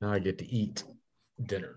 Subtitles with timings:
[0.00, 0.84] Now I get to eat
[1.44, 1.76] dinner.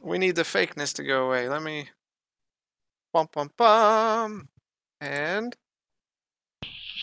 [0.00, 1.48] We need the fakeness to go away.
[1.48, 1.88] Let me.
[3.12, 4.48] Bum bum bum.
[5.00, 5.56] And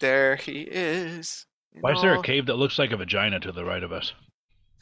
[0.02, 1.46] there he is.
[1.74, 3.92] You Why is there a cave that looks like a vagina to the right of
[3.92, 4.14] us?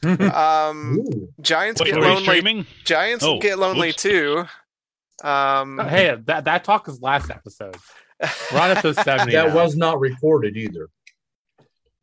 [0.04, 1.28] Um, Ooh.
[1.40, 2.22] giants Wait, get are we lonely.
[2.24, 2.66] streaming?
[2.84, 4.02] Giants Oh, get lonely oops.
[4.02, 4.44] too.
[5.22, 7.76] Um, Hey, that that talk is last episode.
[8.52, 9.32] We're on episode seventy.
[9.32, 9.54] That now.
[9.54, 10.88] was not recorded either.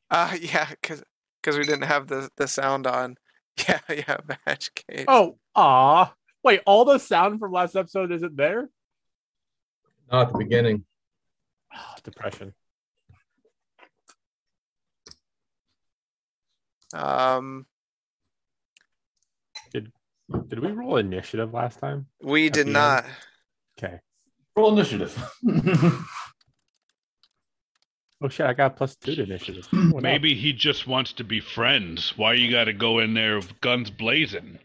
[0.10, 1.04] uh, yeah, because
[1.48, 3.18] we didn't have the the sound on.
[3.68, 5.06] Yeah, yeah, match cave.
[5.10, 6.14] Oh, ah.
[6.42, 8.70] Wait, all the sound from last episode isn't there?
[10.10, 10.86] Not at the beginning.
[11.74, 12.54] Ah, depression.
[16.94, 17.66] Um,
[19.74, 19.92] Did
[20.48, 22.08] did we roll initiative last time?
[22.22, 23.06] we did the not.
[23.78, 24.00] Okay.
[24.56, 25.18] Roll initiative.
[28.22, 29.68] Oh shit, I got plus two to initiative.
[29.74, 30.00] No.
[30.00, 32.14] Maybe he just wants to be friends.
[32.18, 34.60] Why you got to go in there with guns blazing?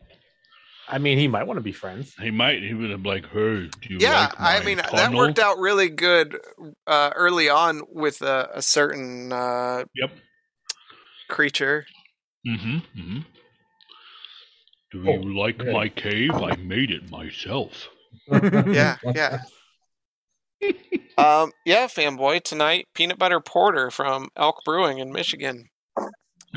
[0.89, 2.15] I mean, he might want to be friends.
[2.21, 2.63] He might.
[2.63, 5.59] He would have like, "Hey, do you Yeah, like my I mean that worked out
[5.59, 6.39] really good
[6.87, 10.11] uh, early on with a, a certain uh, Yep.
[11.29, 11.87] creature.
[12.47, 12.77] Mm-hmm.
[13.01, 13.19] mm-hmm.
[14.93, 15.73] Do Oh, you like yeah.
[15.73, 16.31] my cave?
[16.35, 17.89] I made it myself.
[18.31, 19.43] Yeah, yeah.
[21.19, 25.69] Um, yeah, fanboy tonight peanut butter porter from Elk Brewing in Michigan.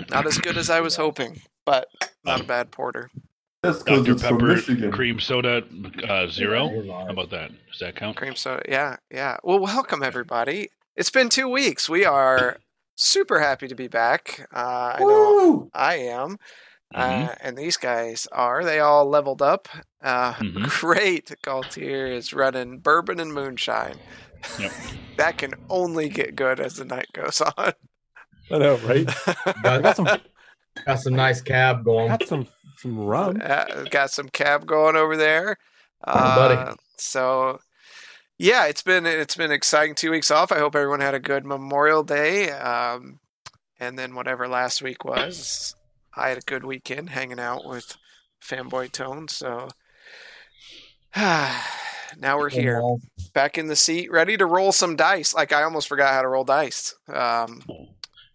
[0.10, 1.88] Not as good as I was hoping, but
[2.26, 3.10] not a bad porter.
[3.64, 5.64] That's because Dr it's Pepper cream soda
[6.08, 6.70] uh, zero.
[6.88, 7.52] How about that?
[7.72, 8.18] Does that count?
[8.18, 8.64] Cream soda.
[8.68, 9.38] Yeah, yeah.
[9.44, 10.70] Well, welcome everybody.
[10.96, 11.90] It's been two weeks.
[11.90, 12.58] We are
[12.96, 14.48] super happy to be back.
[14.54, 15.70] Uh, I know Woo!
[15.74, 16.38] I am.
[16.94, 17.38] Uh, Mhm.
[17.42, 18.64] and these guys are.
[18.64, 19.68] They all leveled up.
[20.02, 20.70] Uh, Mhm.
[20.80, 21.32] Great.
[21.44, 23.98] Galtier is running bourbon and moonshine.
[24.58, 24.72] Yep.
[25.18, 27.74] that can only get good as the night goes on.
[28.52, 29.06] I know, right?
[29.64, 30.06] Got, got some,
[30.86, 32.08] got some nice cab going.
[32.08, 32.48] got some,
[32.78, 33.40] some rum.
[33.44, 35.58] Uh, got some cab going over there.
[36.04, 36.56] Buddy.
[36.56, 37.60] Uh, so
[38.40, 40.52] yeah, it's been it's been exciting two weeks off.
[40.52, 42.50] I hope everyone had a good Memorial Day.
[42.50, 43.20] Um,
[43.80, 45.76] and then whatever last week was,
[46.20, 47.98] I had a good weekend hanging out with
[48.44, 49.28] Fanboy Tone.
[49.28, 49.70] So
[51.16, 52.82] now we're here,
[53.34, 55.34] back in the seat, ready to roll some dice.
[55.34, 56.94] Like I almost forgot how to roll dice.
[57.08, 57.62] Um,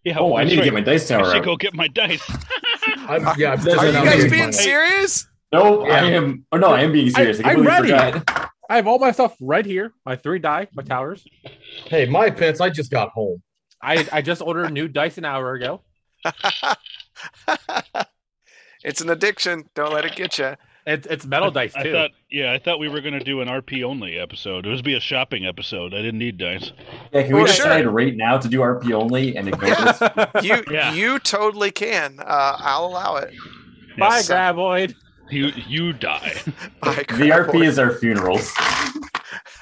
[0.05, 0.19] Yeah.
[0.19, 1.45] Oh, I that's need to get my dice I tower should out.
[1.45, 2.23] go get my dice.
[2.97, 4.53] I'm, yeah, I'm are you guys being money.
[4.53, 5.27] serious?
[5.53, 5.93] No, Yeah.
[5.95, 6.47] I am.
[6.53, 7.41] Oh no, I am being serious.
[7.45, 7.89] I, I'm ready.
[7.91, 8.51] forgot.
[8.71, 9.93] I have all my stuff right here.
[10.07, 11.25] My three die, my towers.
[11.87, 13.43] Hey, my pence, I just got home.
[13.83, 15.83] I, I just ordered new dice an hour ago.
[18.85, 19.69] it's an addiction.
[19.75, 20.55] Don't let it get you.
[20.87, 21.93] It's it's metal dice I too.
[21.93, 24.67] thought, yeah, I thought we were gonna do an RP only episode.
[24.67, 25.95] It was be a shopping episode.
[25.95, 26.73] I didn't need dice.
[27.13, 27.65] Yeah, can we Well, sure.
[27.65, 30.27] decide right now to do RP only and ignore Yeah.
[30.33, 30.45] this?
[30.45, 30.93] You Yeah.
[30.93, 32.21] you totally can.
[32.21, 33.33] Uh, I'll allow it.
[33.99, 34.29] Bye, Yes.
[34.31, 34.95] Graboid.
[35.31, 36.35] You you die.
[36.83, 37.65] By VRP Crapoid.
[37.67, 38.53] is our funerals.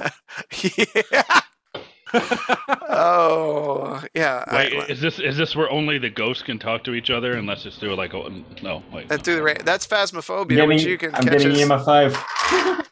[1.13, 1.41] yeah.
[2.15, 4.45] Oh yeah.
[4.47, 7.35] I- Wait, is this is this where only the ghosts can talk to each other
[7.35, 8.29] unless it's through like a
[8.63, 8.83] no?
[8.93, 9.09] Wait.
[9.11, 11.59] Let's do the ra- that's I'm phasmophobia, which getting, you can I'm catch getting us.
[11.61, 12.79] EMF five.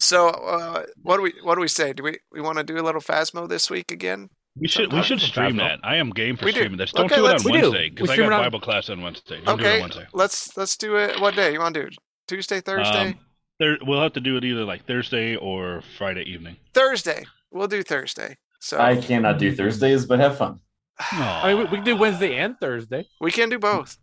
[0.00, 1.92] So, uh, what do we what do we say?
[1.92, 4.30] Do we we want to do a little phasmo this week again?
[4.56, 5.80] We should we should stream that.
[5.82, 6.58] I am game for We do.
[6.60, 6.92] streaming this.
[6.92, 7.52] Don't Okay, do it on we.
[7.60, 9.40] Wednesday because I stream got on- Bible class on Wednesday.
[9.44, 10.06] Don't do it okay, on Wednesday.
[10.14, 11.20] let's let's do it.
[11.20, 11.96] What day you want to do?
[12.28, 13.18] Tuesday, Thursday, Um,
[13.58, 16.56] there, we'll have to do it either like Thursday or Friday evening.
[16.74, 17.26] Thursday.
[17.50, 18.36] We'll do Thursday.
[18.60, 20.60] So I cannot do Thursdays, but have fun.
[20.98, 23.06] I mean, we, we can do Wednesday and Thursday.
[23.20, 23.96] we can do both.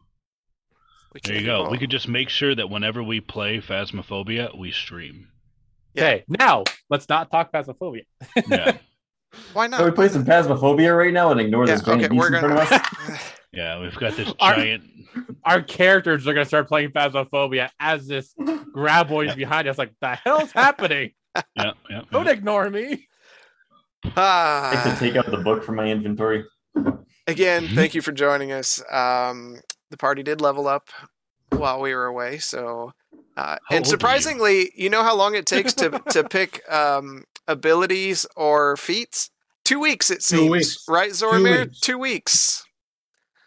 [1.14, 1.64] We there can you do go.
[1.64, 1.72] both.
[1.72, 5.28] We could just make sure that whenever we play Phasmophobia, we stream.
[5.94, 6.04] Yeah.
[6.04, 8.04] Okay, now let's not talk phasmophobia.
[8.50, 8.78] Yeah,
[9.54, 9.78] Why not?
[9.78, 9.96] Can we not?
[9.96, 12.54] play some Phasmophobia right now and ignore Yeah, this giant okay, beast we're in front
[12.54, 12.70] of us?
[13.08, 13.20] gonna.
[13.54, 13.80] yeah.
[13.82, 14.84] We've got this Our- giant.
[15.46, 19.78] Our characters are gonna start playing phasmophobia as this graboid is behind us.
[19.78, 21.12] Like, the hell's happening?
[21.56, 22.02] Yeah, yeah.
[22.12, 22.32] Don't yeah.
[22.34, 23.08] ignore me.
[24.16, 26.44] I have ah, to take out the book from my inventory.
[27.28, 27.76] again, Mhm.
[27.76, 28.82] thank you for joining us.
[28.92, 30.90] Um, the party did level up
[31.50, 32.92] while we were away, so
[33.38, 33.90] uh, and are you?
[33.92, 39.30] surprisingly, you know how long it takes to to pick um, abilities or feats?
[39.64, 40.52] Two weeks, it Two seems.
[40.52, 40.86] weeks.
[40.88, 41.66] Right, Zoramir?
[41.66, 41.80] weeks.
[41.80, 42.65] Two weeks.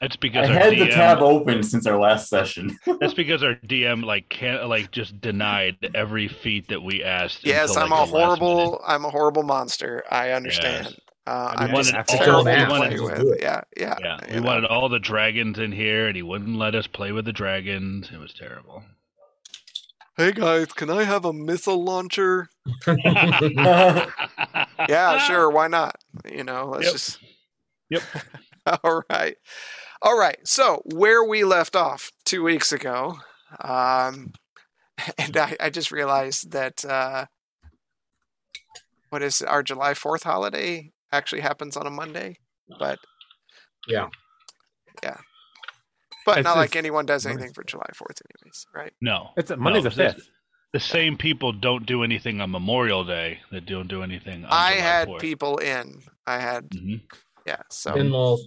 [0.00, 2.78] That's because our had the tab open since our last session.
[3.00, 7.44] That's because our DM like can't like just denied every feat that we asked.
[7.44, 8.54] Yes, until, I'm like, a the last minute.
[8.54, 8.80] horrible.
[8.86, 10.04] I'm a horrible monster.
[10.10, 10.96] I understand.
[11.26, 13.38] Uh, I'm wanted just all- terrible we to wanted- play with.
[13.42, 13.96] Yeah, yeah.
[14.00, 14.46] Yeah, you we know.
[14.46, 18.08] wanted all the dragons in here, and he wouldn't let us play with the dragons.
[18.12, 18.84] It was terrible.
[20.16, 22.48] Hey guys, can I have a missile launcher?
[22.86, 24.06] yeah,
[24.88, 25.50] Yeah, sure.
[25.50, 25.96] Why not?
[26.30, 26.92] You know, let's Yep.
[26.92, 27.18] just.
[27.90, 28.02] Yep.
[28.84, 29.36] All right.
[30.02, 30.38] All right.
[30.46, 33.18] So where we left off two weeks ago,
[33.60, 34.32] um,
[35.18, 37.26] and I, I just realized that uh,
[39.10, 42.36] what is it, our July Fourth holiday actually happens on a Monday,
[42.78, 42.98] but
[43.88, 44.08] Yeah.
[45.02, 45.16] yeah,
[46.26, 48.92] but It's not like anyone does anything for July Fourth, anyways, right?
[49.00, 49.30] No.
[49.36, 50.28] It's Monday's No, the fifth.
[50.74, 54.72] The same people don't do anything on Memorial Day They don't do anything on I
[54.74, 55.20] July had 4th.
[55.20, 56.02] people in.
[56.26, 57.00] I had Mhm.
[57.46, 57.62] yeah.
[57.70, 58.46] So In-laws.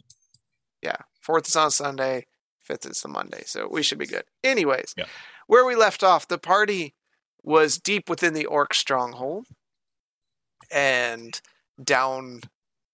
[0.83, 2.25] Yeah, fourth is on Sunday,
[2.59, 4.23] fifth is the Monday, so we should be good.
[4.43, 5.05] Anyways, Yeah.
[5.47, 6.95] where we left off, the party
[7.43, 9.47] was deep within the orc stronghold,
[10.69, 11.41] and
[11.83, 12.41] down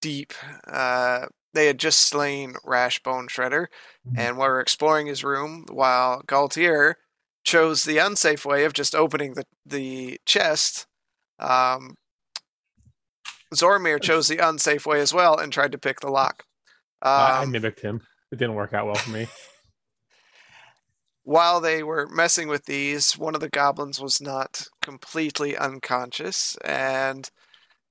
[0.01, 0.33] deep,
[0.67, 3.67] uh, they had just slain Rashbone Shredder,
[4.15, 6.95] and were exploring his room while Galtier
[7.43, 10.85] chose the unsafe way of just opening the the chest.
[11.39, 11.97] Um,
[13.53, 16.45] Zormir chose the unsafe way as well and tried to pick the lock.
[17.01, 18.01] I I Um, mimicked him.
[18.31, 19.27] It didn't work out well for me.
[21.27, 27.29] while they were messing with these, one of the goblins was not completely unconscious and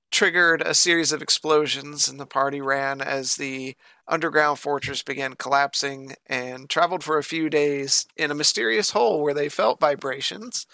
[0.09, 3.75] triggered a series of explosions, and the party ran as the
[4.07, 9.35] underground fortress began collapsing and traveled for a few days in a mysterious hole where
[9.35, 10.65] they felt vibrations,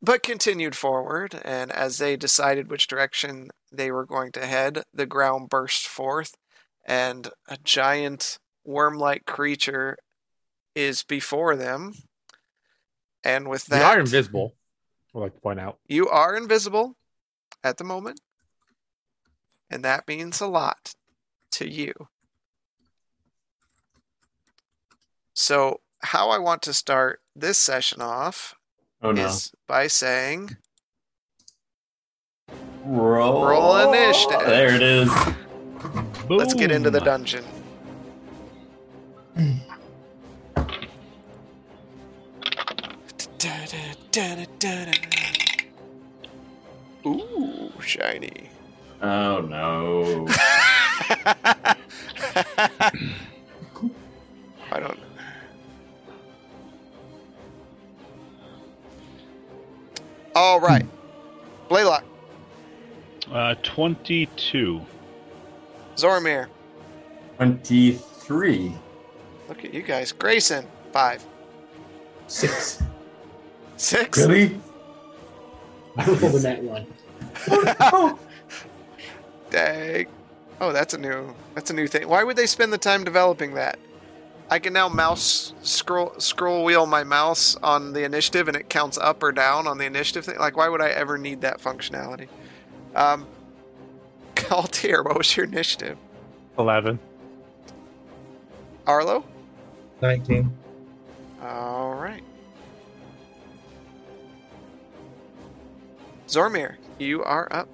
[0.00, 1.40] but continued forward.
[1.44, 6.36] And as they decided which direction they were going to head, the ground burst forth,
[6.86, 9.96] and a giant worm like creature
[10.74, 11.94] is before them.
[13.24, 14.54] And with They that, are invisible.
[15.14, 15.78] I'd like to point out.
[15.88, 16.96] you are invisible
[17.64, 18.20] at the moment.
[19.70, 20.94] And that means a lot
[21.52, 21.92] to you.
[25.34, 28.54] So, how I want to start this session off
[29.02, 29.26] Oh no.
[29.26, 30.56] is by saying,
[32.84, 34.46] Roll, Roll initiative.
[34.46, 35.10] There it is.
[36.30, 37.44] let's get into the dungeon.
[47.04, 48.50] Ooh, shiny.
[49.02, 50.26] Oh no.
[54.72, 54.98] I don't.
[60.34, 60.84] All right,
[61.68, 62.04] Blaylock,
[63.30, 64.80] Uh, 22.
[65.96, 66.46] Zormir.
[67.36, 68.72] Twenty-three.
[69.48, 70.12] Look at you guys.
[70.12, 71.24] Grayson, five,
[72.26, 72.82] Six.
[73.76, 74.18] six.
[74.18, 74.60] Really?
[75.96, 76.86] I rolled a net one.
[79.50, 80.06] Dang.
[80.60, 81.34] Oh, that's a new.
[81.54, 82.08] That's a new thing.
[82.08, 83.78] Why would they spend the time developing that?
[84.50, 88.96] I can now mouse scroll scroll wheel my mouse on the initiative and it counts
[88.96, 90.38] up or down on the initiative thing.
[90.38, 92.28] Like, why would I ever need that functionality?
[92.94, 93.26] Um,
[94.34, 95.96] Galtier, what was your initiative?
[96.58, 96.98] Eleven.
[98.86, 99.24] Arlo.
[100.02, 100.50] 19.
[101.42, 102.22] All right.
[106.28, 107.68] Zormir, you are up.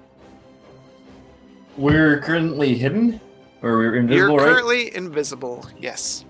[1.75, 3.19] We're currently hidden,
[3.61, 4.43] or we're invisible, right?
[4.43, 4.53] You're right?
[4.53, 5.65] currently invisible.
[5.79, 6.23] Yes.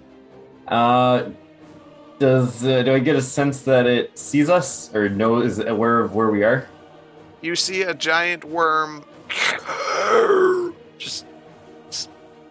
[0.67, 1.29] Uh,
[2.19, 5.99] does uh, do I get a sense that it sees us or knows is aware
[5.99, 6.67] of where we are?
[7.41, 9.03] You see a giant worm
[10.97, 11.25] just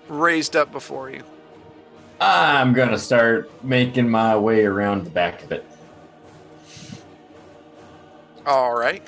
[0.08, 1.22] raised up before you.
[2.25, 5.67] I'm gonna start making my way around the back of it.
[8.47, 9.02] All right.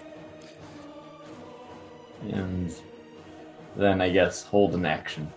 [2.33, 2.75] And
[3.76, 5.33] then I guess hold an action.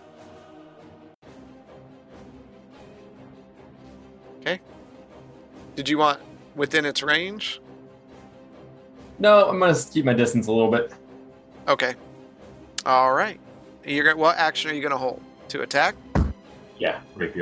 [4.40, 4.58] Okay.
[5.76, 6.20] Did you want
[6.56, 7.60] within its range?
[9.20, 10.92] No, I'm gonna keep my distance a little bit.
[11.68, 11.94] Okay.
[12.84, 13.38] All right.
[13.84, 15.22] You're gonna, what action are you to hold?
[15.50, 15.94] To attack?
[16.78, 17.32] Yeah, right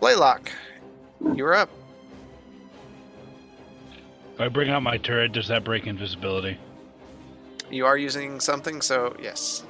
[0.00, 0.50] Blaylock,
[1.34, 1.68] you're up.
[4.34, 6.56] If I bring out my turret, does that break invisibility?
[7.70, 9.62] You are using something, so yes.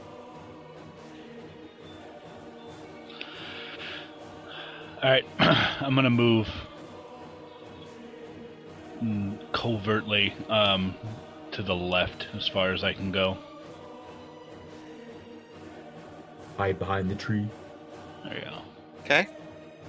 [5.03, 6.49] Alright, I'm gonna move
[9.03, 10.95] mm, covertly um,
[11.51, 13.37] to the left as far as I can go.
[16.57, 17.49] Hide behind the tree.
[18.25, 18.59] There you go.
[19.01, 19.29] Okay.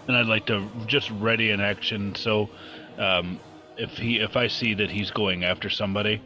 [0.08, 2.50] And I'd like to just ready an action so
[2.98, 3.40] um,
[3.78, 6.22] if he if I see that he's going after somebody,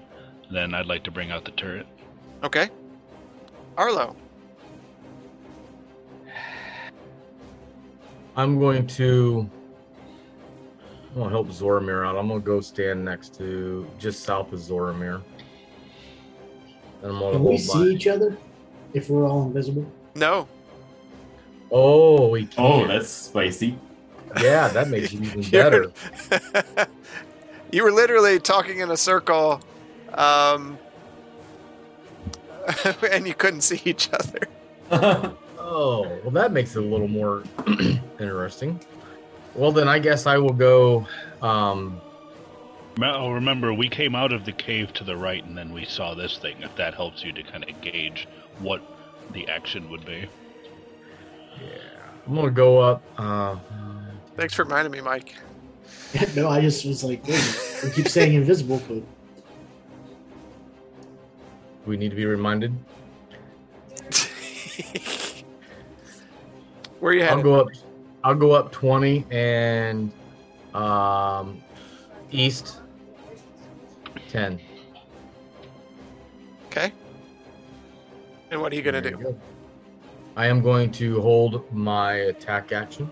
[0.52, 1.86] then I'd like to bring out the turret.
[2.44, 2.70] Okay.
[3.78, 4.16] Arlo.
[8.38, 9.50] I'm going to.
[11.16, 12.18] I want to help Zoramir out.
[12.18, 15.22] I'm gonna go stand next to just south of Zoramir.
[17.02, 17.86] And I'm gonna Can we see my.
[17.86, 18.38] each other
[18.94, 19.86] if we're all invisible?
[20.16, 20.48] No.
[21.72, 22.64] Oh, we can.
[22.64, 23.78] Oh, that's spicy.
[24.40, 25.92] yeah, that makes it even better.
[27.72, 29.62] you were literally talking in a circle,
[30.14, 30.78] um,
[33.12, 35.36] and you couldn't see each other.
[35.60, 37.44] Oh, well, that makes it a little more
[38.20, 38.80] interesting.
[39.56, 41.08] Well, then I guess I will go.
[41.42, 42.00] Um,
[42.98, 45.86] Ma- oh, remember, we came out of the cave to the right, and then we
[45.86, 46.56] saw this thing.
[46.62, 48.28] If that helps you to kind of gauge
[48.60, 48.82] what
[49.34, 50.28] the action would be.
[51.62, 51.68] Yeah,
[52.28, 53.02] I'm gonna go up.
[53.18, 53.58] Uh,
[54.38, 55.36] Thanks for reminding me, Mike.
[56.36, 59.02] no, I just was like, wait, we keep saying invisible, but
[61.86, 62.74] we need to be reminded.
[67.00, 67.44] Where you I'll headed?
[67.44, 67.68] go up.
[68.24, 70.12] I'll go up 20 and
[70.74, 71.62] um,
[72.32, 72.78] east
[74.30, 74.60] 10.
[76.68, 76.92] Okay.
[78.52, 79.24] And what are you gonna There you do?
[79.24, 79.40] go.
[80.36, 83.10] I am going to hold my attack action.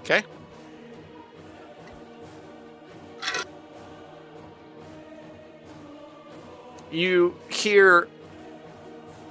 [0.00, 0.22] Okay.
[6.90, 8.08] You hear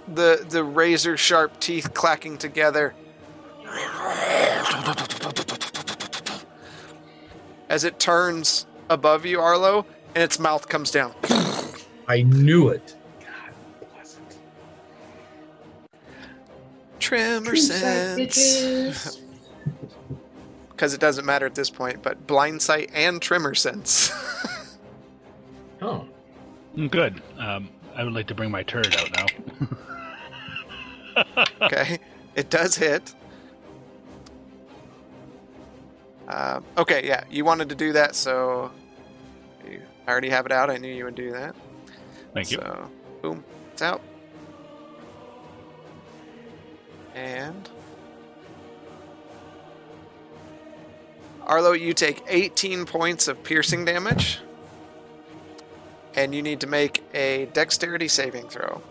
[0.08, 2.94] the the razor sharp teeth clacking together
[7.70, 11.14] as it turns above you, Arlo, and its mouth comes down.
[12.08, 12.96] I knew it.
[17.02, 19.20] Tremor True sight, sense.
[20.70, 24.12] Because it doesn't matter at this point, but blind sight and tremor sense.
[25.84, 26.06] Oh,
[26.78, 27.24] Mm, Good.
[27.40, 29.10] Um, I would like to bring my turret out
[31.18, 31.36] now.
[31.64, 31.98] okay,
[32.36, 33.16] it does hit.
[36.28, 38.72] Um, okay, yeah, you wanted to do that, so
[39.66, 40.70] I already have it out.
[40.70, 41.56] I knew you would do that.
[42.36, 42.58] Thank you.
[42.58, 42.90] So,
[43.24, 43.44] boom,
[43.74, 44.02] it's out.
[47.16, 47.70] And
[51.46, 54.40] Arlo, you take 18 points of piercing damage,
[56.16, 58.82] and you need to make a dexterity saving throw.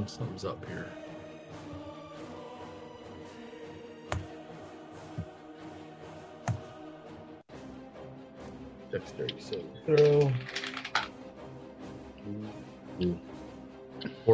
[0.00, 0.86] um, something's up here.
[8.90, 10.32] Dexterity saving throw.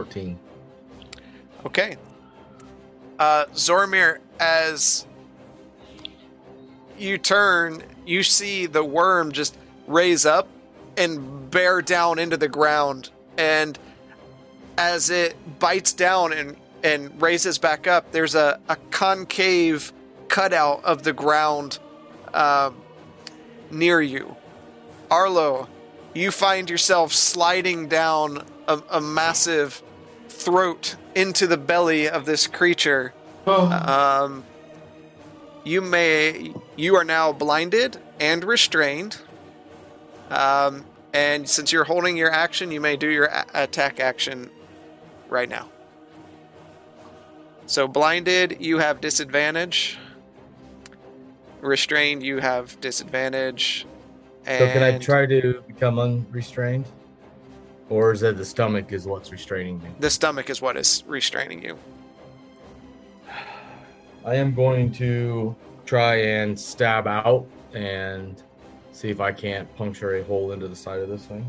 [0.06, 0.38] 14.
[1.66, 1.96] Okay.
[3.18, 5.06] Uh, Zormir, as
[6.98, 10.48] you turn, you see the worm just raise up
[10.96, 13.10] and bear down into the ground.
[13.36, 13.78] And
[14.78, 19.92] as it bites down and, and raises back up, there's a, a concave
[20.28, 21.78] cutout of the ground
[22.32, 22.76] um,
[23.70, 24.36] near you.
[25.10, 25.68] Arlo,
[26.14, 29.82] you find yourself sliding down a, a massive
[30.28, 33.12] throat into the belly of this creature.
[33.46, 33.70] Oh.
[33.70, 34.44] Um,
[35.64, 39.18] you may you are now blinded and restrained.
[40.30, 44.50] Um, and since you're holding your action, you may do your a- attack action
[45.28, 45.68] right now.
[47.66, 49.98] So blinded, you have disadvantage.
[51.60, 53.86] Restrained, you have disadvantage.
[54.44, 56.86] And So can I try to become unrestrained?
[57.88, 59.90] Or is that the stomach is what's restraining me?
[60.00, 61.78] The stomach is what is restraining you.
[64.24, 68.42] I am going to try and stab out and
[68.90, 71.46] see if I can't puncture a hole into the side of this thing.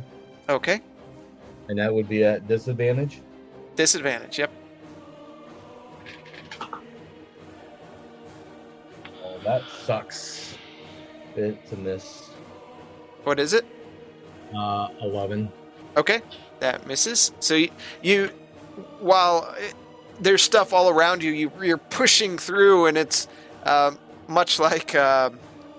[0.47, 0.81] Okay.
[1.69, 3.21] And that would be at disadvantage.
[3.75, 4.37] Disadvantage.
[4.37, 4.51] Yep.
[9.23, 10.55] Oh, that sucks.
[11.35, 12.29] It's a miss.
[13.23, 13.65] What is it?
[14.55, 15.51] Uh, 11.
[15.97, 16.21] Okay,
[16.59, 17.31] that misses.
[17.39, 17.69] So you,
[18.01, 18.29] you
[18.99, 19.73] while it,
[20.19, 23.27] there's stuff all around you, you you're pushing through, and it's
[23.63, 25.31] um, much like uh,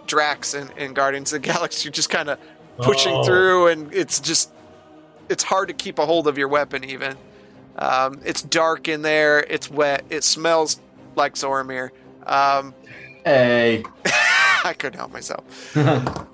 [0.06, 1.86] Drax in, in Guardians of the Galaxy.
[1.86, 2.38] You're just kind of
[2.78, 3.24] pushing Oh.
[3.24, 4.50] through, and it's just
[5.28, 6.82] it's hard to keep a hold of your weapon.
[6.84, 7.16] Even
[7.78, 9.40] um, it's dark in there.
[9.40, 10.04] It's wet.
[10.10, 10.80] It smells
[11.14, 11.90] like Zoromir.
[12.26, 12.74] Um,
[13.24, 13.84] Hey.
[14.64, 15.44] I couldn't help myself.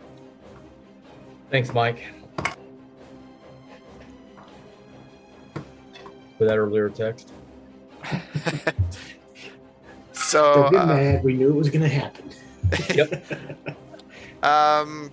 [1.50, 2.02] Thanks, Mike.
[6.38, 7.32] For that earlier text.
[10.34, 11.24] So Don't get uh, mad.
[11.24, 12.30] We knew it was going to happen.
[12.94, 13.76] Yep.
[14.42, 15.10] um,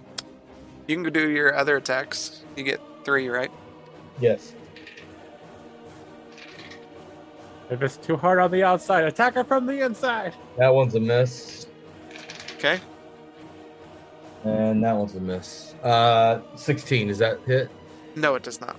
[0.87, 2.43] you can do your other attacks.
[2.55, 3.51] You get three, right?
[4.19, 4.53] Yes.
[7.69, 10.33] If it's too hard on the outside, attack her from the inside.
[10.57, 11.67] That one's a miss.
[12.55, 12.79] Okay.
[14.43, 15.75] And that one's a miss.
[15.83, 17.09] Uh, 16.
[17.09, 17.69] Is that hit?
[18.15, 18.75] No, it does not.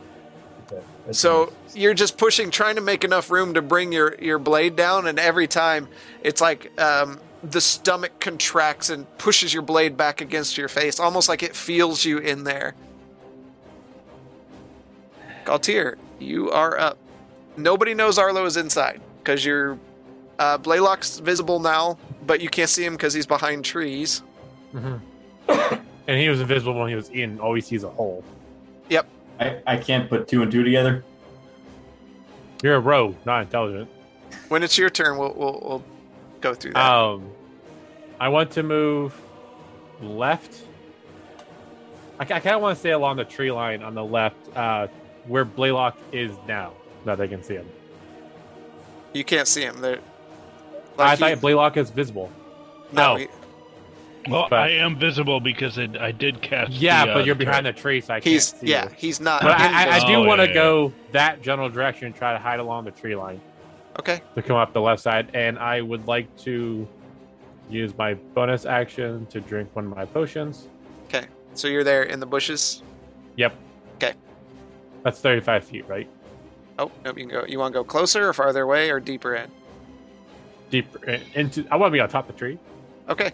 [0.72, 1.76] Okay, that's So nice.
[1.76, 5.18] you're just pushing, trying to make enough room to bring your, your blade down, and
[5.18, 5.88] every time
[6.22, 11.28] it's like um, the stomach contracts and pushes your blade back against your face, almost
[11.28, 12.74] like it feels you in there.
[15.44, 16.98] Galtier, you are up.
[17.56, 19.78] Nobody knows Arlo is inside because your
[20.38, 24.22] uh, Blaylock's visible now, but you can't see him because he's behind trees.
[24.72, 25.00] Mhm.
[26.06, 27.40] and he was invisible when he was in.
[27.40, 28.24] All he sees a hole.
[29.42, 31.04] I, I can't put two and two together.
[32.62, 33.90] You're a rogue, not intelligent.
[34.48, 35.84] When it's your turn, we'll we'll, we'll
[36.40, 36.92] go through that.
[36.92, 37.28] Um,
[38.20, 39.20] I want to move
[40.00, 40.62] left.
[42.20, 44.86] I, kind of want to stay along the tree line on the left, uh,
[45.26, 46.72] where Blaylock is now.
[47.04, 47.68] That they can see him.
[49.12, 49.80] you can't see him.
[49.80, 49.98] There.
[50.96, 52.30] I he- thought Blaylock is visible.
[52.92, 53.16] no, no.
[53.16, 53.28] he-
[54.28, 56.70] Well, But- I am visible because it, I did cast.
[56.72, 58.84] Yeah, the, uh, but you're the behind the tree, so I he's can't see yeah,
[58.84, 58.90] you.
[58.96, 59.42] he's not.
[59.42, 62.32] But I, I, I do Oh, want to yeah, go that general direction and try
[62.32, 63.40] to hide along the tree line
[63.98, 64.20] okay.
[64.34, 66.86] to come up the left side, and I would like to
[67.68, 70.68] use my bonus action to drink one of my potions.
[71.06, 72.82] Okay, so you're there in the bushes.
[73.36, 73.54] Yep.
[73.96, 74.12] Okay.
[75.02, 76.08] That's 35 feet, right?
[76.78, 77.18] Oh, nope.
[77.18, 77.44] You can go.
[77.46, 79.50] You want to go closer or farther away or deeper in?
[80.70, 81.66] Deeper in- into.
[81.70, 82.58] I want to be on top of the tree.
[83.08, 83.32] Okay.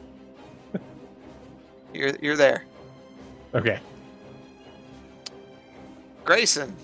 [1.92, 2.64] You're you're there,
[3.54, 3.78] Okay.
[6.24, 6.74] Grayson.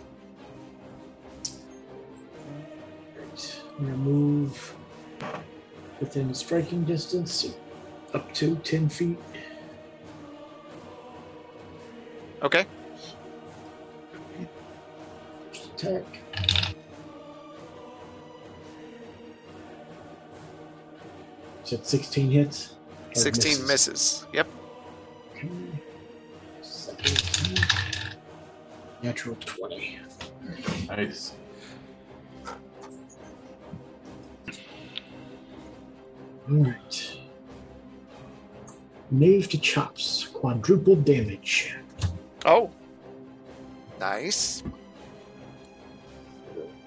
[3.18, 3.62] Right.
[3.78, 4.74] I'm gonna move
[6.00, 7.54] within striking distance,
[8.14, 9.18] up to ten feet.
[12.42, 12.66] Okay.
[15.76, 16.04] Attack.
[21.64, 22.74] Said sixteen hits.
[23.14, 24.26] Or Sixteen misses.
[24.32, 24.48] Yep.
[25.44, 25.82] Okay.
[26.62, 27.60] Second.
[29.02, 29.98] Natural twenty.
[30.88, 31.34] Nice.
[36.50, 37.18] Alright.
[39.10, 40.28] Knave to chops.
[40.32, 41.76] Quadruple damage.
[42.44, 42.70] Oh.
[44.00, 44.62] Nice.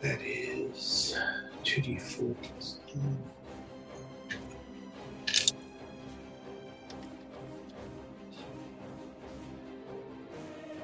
[0.01, 1.17] That is
[1.63, 2.77] 2d4 plus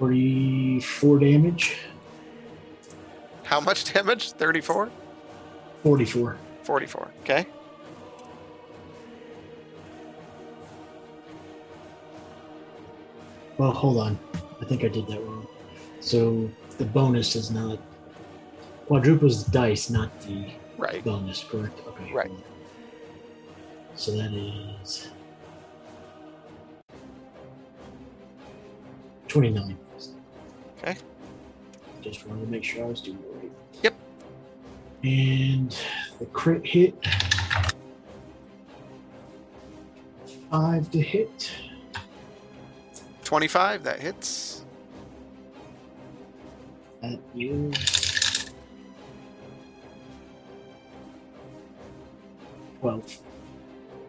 [0.10, 0.80] 10.
[0.80, 1.78] Forty-four damage.
[3.44, 4.32] How much damage?
[4.34, 4.90] Thirty-four.
[5.84, 6.38] Forty-four.
[6.64, 7.12] Forty-four.
[7.22, 7.46] Okay.
[13.58, 14.20] Well, hold on.
[14.62, 15.48] I think I did that wrong.
[16.00, 17.80] So the bonus is not
[18.88, 21.04] quadruples dice, not the Right.
[21.04, 21.80] bonus, correct?
[21.88, 22.12] Okay.
[22.12, 22.32] Right.
[23.96, 25.10] So that is
[29.28, 29.78] twenty-nine.
[30.84, 30.98] Okay.
[32.02, 33.52] Just wanted to make sure I was doing it right.
[33.84, 33.94] Yep.
[35.04, 35.78] And
[36.20, 36.94] the crit hit.
[40.52, 41.52] Five to hit.
[43.24, 43.84] Twenty-five.
[43.84, 44.66] That hits.
[47.02, 48.52] That is
[52.80, 53.18] twelve.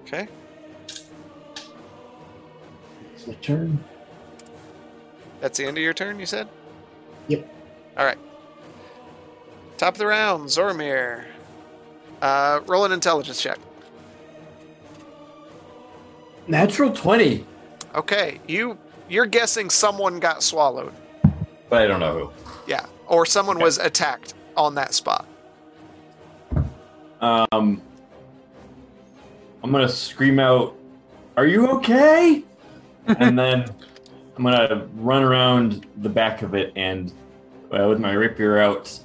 [0.02, 0.28] Okay.
[3.14, 3.82] It's my turn.
[5.40, 6.18] That's the end of your turn.
[6.18, 6.48] You said.
[7.28, 7.48] Yep.
[7.96, 8.18] All right.
[9.76, 11.24] Top of the round, Zormir.
[12.22, 13.58] Uh, roll an intelligence check.
[16.46, 17.44] Natural 20,
[17.94, 18.76] Okay, you
[19.08, 20.92] you're guessing someone got swallowed.
[21.70, 22.30] but I don't know who.
[22.66, 25.26] Yeah, or someone was attacked on that spot.
[27.20, 27.80] Um,
[29.62, 30.74] I'm gonna scream out,
[31.37, 32.42] "Are you okay?"
[33.06, 33.66] and then
[34.37, 37.12] I'm gonna run around the back of it and,
[37.73, 38.97] uh, with my rapier out,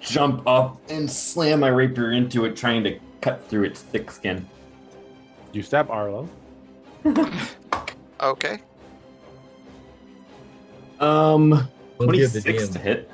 [0.00, 4.46] jump up and slam my rapier into it, trying to cut through its thick skin.
[5.52, 6.28] You stab Arlo.
[8.20, 8.58] Okay,
[10.98, 12.72] Um, We'll give the 26 DM.
[12.72, 13.10] to hit.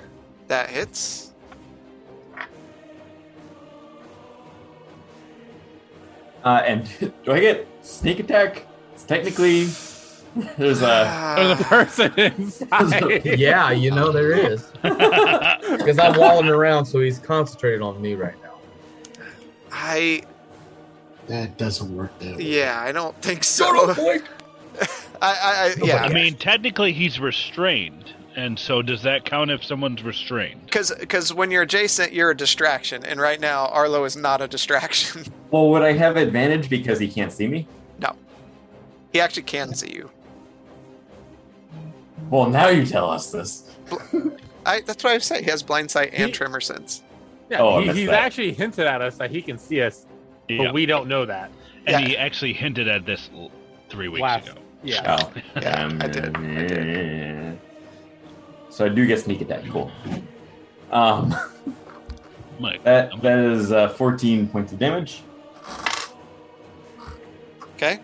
[0.48, 1.32] that hits.
[6.42, 6.88] Uh, and
[7.24, 8.66] do I get sneak attack?
[8.94, 9.66] It's technically,
[10.58, 11.34] there's a.
[11.36, 13.24] There's a person inside.
[13.24, 14.70] Yeah, you know there is.
[15.74, 18.54] Because I'm walling around, so he's concentrated on me right now.
[19.72, 20.22] I
[21.26, 22.42] That doesn't work that way.
[22.44, 23.64] yeah, I don't think so.
[23.90, 24.20] I,
[25.22, 29.64] I, I oh yeah, I mean, technically he's restrained, and so does that count if
[29.64, 30.66] someone's restrained?
[30.66, 35.24] because when you're adjacent, you're a distraction, and right now Arlo is not a distraction.
[35.50, 37.66] Well, would I have advantage because he can't see me?
[38.00, 38.16] No,
[39.12, 40.10] he actually can see you.
[42.34, 43.70] Well, now you tell us this.
[44.66, 45.44] I, that's what I say.
[45.44, 47.04] He has blind sight and He- tremor sense.
[47.48, 48.24] Yeah, Oh, he, he's that.
[48.24, 50.04] actually hinted at us that he can see us,
[50.48, 50.72] but Yeah.
[50.72, 51.52] we don't know that.
[51.86, 52.08] and Yeah.
[52.08, 53.30] he actually hinted at this
[53.88, 54.58] three weeks Last- ago.
[54.82, 55.16] Yeah.
[55.22, 55.32] Oh.
[55.62, 56.36] Yeah, Um, I did.
[56.36, 57.58] I did.
[58.68, 59.62] So I do get sneak attack.
[59.70, 59.92] Cool.
[60.90, 61.36] Um,
[62.58, 65.22] Mike, that that is uh, 14 points of damage.
[67.76, 68.00] Okay.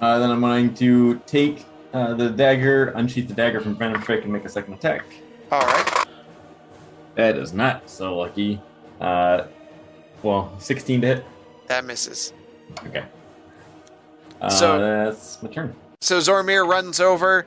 [0.00, 4.24] Uh, then I'm going to take uh, the dagger, unsheath the dagger from Phantom Strike,
[4.24, 5.04] and make a second attack.
[5.50, 6.06] All right.
[7.14, 8.60] That is not so lucky.
[9.00, 9.44] Uh,
[10.22, 11.24] well, 16 to hit.
[11.66, 12.32] That misses.
[12.86, 13.04] Okay.
[14.40, 15.74] Uh, So- that's my turn.
[16.00, 17.44] So Zormir runs over,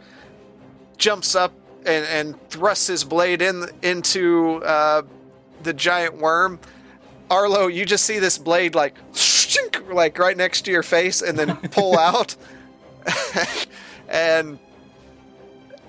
[0.97, 1.53] jumps up,
[1.85, 5.03] and, and thrusts his blade in into uh,
[5.63, 6.59] the giant worm.
[7.29, 8.95] Arlo, you just see this blade like
[9.89, 12.35] like right next to your face, and then pull out.
[14.11, 14.59] And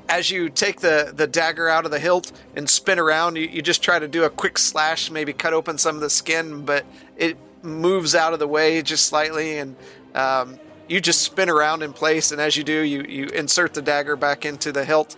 [0.08, 3.60] as you take the the dagger out of the hilt and spin around, you, you
[3.60, 6.86] just try to do a quick slash, maybe cut open some of the skin, but
[7.16, 9.76] it moves out of the way just slightly, and
[10.14, 10.58] um,
[10.88, 12.32] you just spin around in place.
[12.32, 15.16] And as you do, you you insert the dagger back into the hilt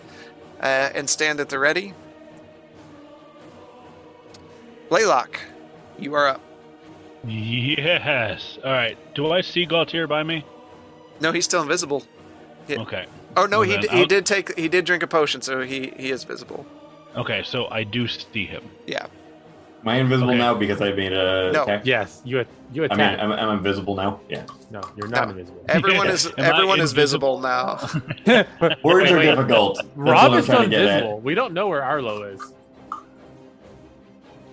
[0.61, 1.93] uh, and stand at the ready.
[4.89, 5.41] Blaylock,
[5.99, 6.41] you are up.
[7.27, 8.59] Yes.
[8.65, 8.97] All right.
[9.15, 10.45] Do I see Galtier by me?
[11.21, 12.05] No, he's still invisible.
[12.69, 12.81] Yeah.
[12.81, 13.07] Okay.
[13.37, 15.93] Oh no, Well, he d- he did take he did drink a potion, so he
[15.97, 16.65] he is visible.
[17.17, 17.43] Okay.
[17.45, 18.63] So I do see him.
[18.87, 19.07] Yeah.
[19.83, 20.39] Am I invisible Okay.
[20.39, 21.65] now because I made a No.
[21.65, 21.83] attack?
[21.85, 22.99] Yes, you you I attack.
[22.99, 24.21] mean, I'm, I'm invisible now.
[24.31, 24.45] Yeah.
[24.71, 25.31] no, you're not No.
[25.33, 25.63] invisible.
[25.69, 27.77] Everyone is everyone is visible now.
[28.83, 29.77] Words Wait, are difficult.
[29.77, 30.89] That's Rob is trying still to get at.
[30.89, 31.21] invisible.
[31.21, 32.41] We don't know where Arlo is.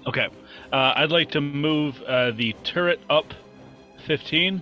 [0.08, 0.28] Okay.
[0.74, 3.34] Uh, I'd like to move uh, the turret up
[4.08, 4.62] 15.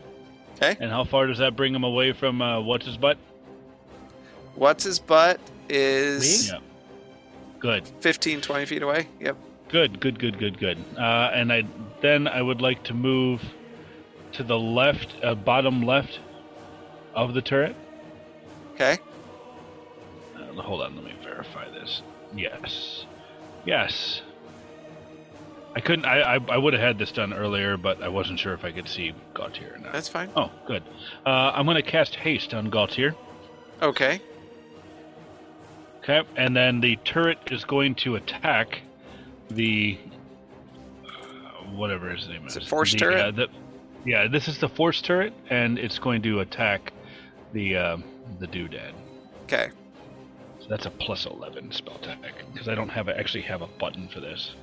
[0.56, 0.76] Okay.
[0.80, 3.18] And how far does that bring him away from uh, what's his butt?
[4.56, 6.60] What's his butt is Yeah.
[7.60, 7.88] Good.
[8.00, 9.08] 15, 20 feet away.
[9.20, 9.38] Yep.
[9.70, 10.00] Good.
[10.00, 10.20] Good.
[10.20, 10.38] Good.
[10.40, 10.60] Good.
[10.60, 10.78] Good.
[10.98, 11.64] Uh, and I
[12.02, 13.42] then I would like to move
[14.34, 16.20] to the left, uh, bottom left
[17.14, 17.76] of the turret.
[18.76, 18.98] Okay.
[20.38, 22.02] Uh, hold on, let me verify this.
[22.34, 23.06] Yes.
[23.66, 24.22] Yes.
[25.76, 26.06] I couldn't.
[26.06, 28.72] I I, I would have had this done earlier, but I wasn't sure if I
[28.72, 29.92] could see Galtier or not.
[29.94, 30.30] That's fine.
[30.36, 30.84] Oh, good.
[31.26, 33.14] Uh, I'm going to cast haste on Galtier.
[33.82, 34.22] Okay.
[36.10, 38.82] Okay, and then the turret is going to attack
[39.50, 39.98] the
[41.06, 41.10] uh,
[41.76, 42.56] whatever his name is.
[42.56, 43.22] Is it force The, turret?
[43.22, 43.48] uh, the,
[44.06, 46.94] yeah, this is the force turret, and it's going to attack
[47.54, 47.98] the uh,
[48.40, 48.94] the doodad.
[49.44, 49.70] Okay.
[50.60, 53.68] So that's a plus eleven spell attack because I don't have a, actually have a
[53.68, 54.56] button for this.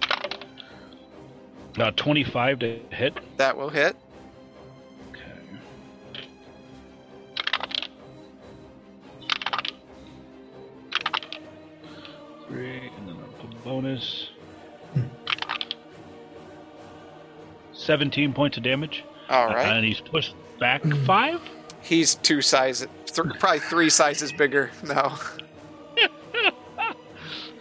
[1.77, 3.19] Now twenty five to hit.
[3.37, 3.97] That will hit.
[12.49, 14.31] Three, and then I'll put bonus.
[14.93, 15.03] Hmm.
[17.73, 19.05] 17 points of damage.
[19.29, 19.67] All uh, right.
[19.67, 21.05] And he's pushed back hmm.
[21.05, 21.41] five?
[21.83, 25.19] He's two sizes, th- probably three sizes bigger now.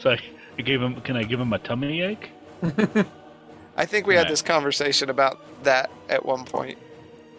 [0.06, 0.20] So I,
[0.60, 1.02] I gave him.
[1.02, 2.30] Can I give him a tummy ache?
[3.76, 6.78] I think we had this conversation about that at one point.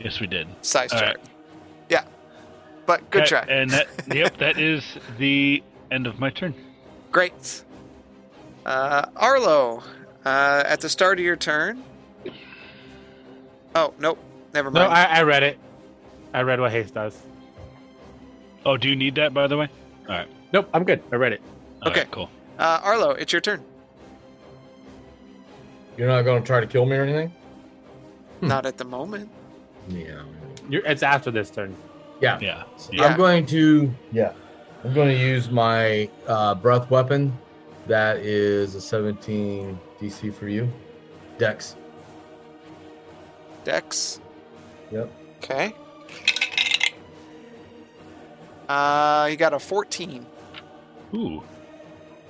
[0.00, 0.48] Yes, we did.
[0.62, 1.20] Size All chart.
[1.88, 2.02] Yeah.
[2.84, 3.40] But good Okay, try.
[3.42, 4.82] And that, yep, that is
[5.16, 6.56] the end of my turn.
[7.12, 7.62] Great.
[8.64, 9.82] Uh, Arlo,
[10.24, 11.82] uh, at the start of your turn.
[13.74, 14.18] Oh, nope.
[14.54, 14.92] Never No, mind.
[14.92, 15.58] I, I read it.
[16.34, 17.16] I read what haste does.
[18.64, 19.68] Oh, do you need that, by the way?
[20.08, 20.28] All right.
[20.52, 21.02] Nope, I'm good.
[21.12, 21.40] I read it.
[21.82, 22.00] All Okay.
[22.00, 22.30] right, cool.
[22.58, 23.62] Uh, Arlo, it's your turn.
[25.96, 27.32] You're not going to try to kill me or anything?
[28.40, 28.48] Hmm.
[28.48, 29.30] Not at the moment.
[29.88, 30.22] Yeah.
[30.68, 31.76] You're, it's after this turn.
[32.20, 32.38] Yeah.
[32.40, 32.64] Yeah.
[32.90, 33.04] Yeah.
[33.04, 34.32] I'm going to yeah.
[34.84, 37.36] I'm going to use my uh, breath weapon.
[37.86, 40.70] That is a 17 DC for you.
[41.38, 41.76] Dex.
[43.64, 44.20] Dex.
[44.90, 45.12] Yep.
[45.38, 45.74] Okay.
[48.68, 50.26] Uh, you got a 14.
[51.14, 51.42] Ooh.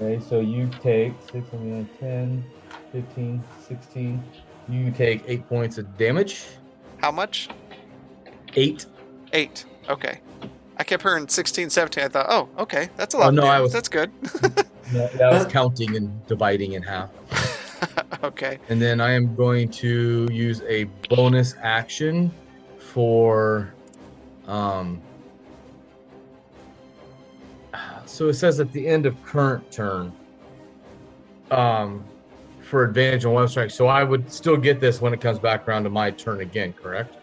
[0.00, 2.44] Okay, so you take 6, 9, 10,
[2.92, 4.24] 15, 16.
[4.68, 6.44] You take 8 points of damage.
[6.98, 7.48] How much?
[8.54, 8.86] 8.
[9.32, 9.64] Eight.
[9.88, 10.20] Okay.
[10.78, 12.04] I kept hearing 16, 17.
[12.04, 12.90] I thought, oh, okay.
[12.96, 14.10] That's a lot Oh, no, I was- That's good.
[14.92, 17.10] That that was counting and dividing in half.
[18.22, 18.60] okay.
[18.68, 22.30] And then I am going to use a bonus action
[22.78, 23.74] for
[24.46, 25.02] um
[28.04, 30.12] so it says at the end of current turn
[31.50, 32.04] um
[32.62, 33.72] for advantage on web strike.
[33.72, 36.72] So I would still get this when it comes back around to my turn again,
[36.74, 37.16] correct?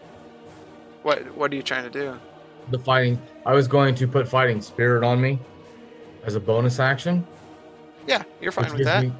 [1.02, 2.20] What What are you trying to do?
[2.70, 5.38] The fighting I was going to put fighting spirit on me
[6.24, 7.26] as a bonus action.
[8.06, 9.04] Yeah, you're fine with that.
[9.04, 9.12] me-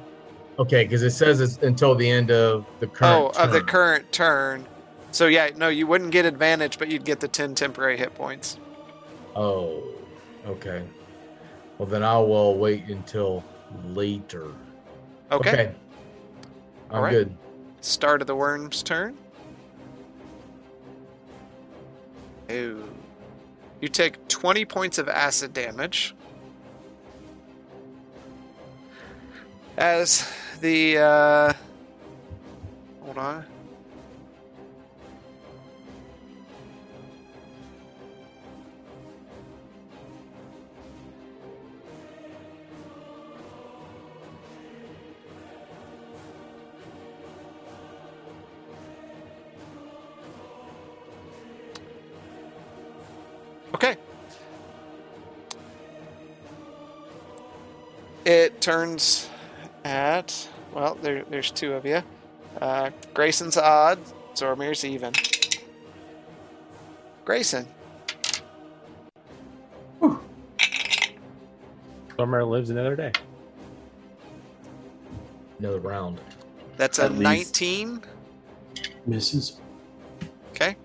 [0.59, 3.35] okay, because it says it's until the end of the oh, current.
[3.37, 3.67] Oh, of the turn.
[3.67, 4.67] current turn.
[5.11, 8.57] So yeah, no, you wouldn't get advantage, but you'd get the ten temporary hit points.
[9.35, 9.83] Oh,
[10.45, 10.83] okay.
[11.77, 13.43] Well, then I will uh, wait until
[13.85, 14.51] later.
[15.31, 15.73] Okay.
[16.89, 17.11] I'm All right.
[17.11, 17.37] good.
[17.81, 19.17] Start of the worm's turn.
[22.51, 22.94] Ooh.
[23.85, 26.15] You take 20 points of acid damage.
[29.77, 30.27] As
[30.59, 31.53] the uh
[33.03, 33.45] hold on.
[53.75, 53.97] Okay.
[58.23, 59.29] It turns
[59.83, 62.01] at well, there, there's two of you.
[62.61, 63.99] Uh, Grayson's odd,
[64.33, 65.11] Zormir's even.
[67.25, 67.67] Grayson,
[72.17, 73.11] Summer lives another day.
[75.59, 76.21] Another round.
[76.77, 77.61] that's a At least.
[77.61, 78.01] 19.
[79.05, 79.59] Misses.
[80.51, 80.77] Okay.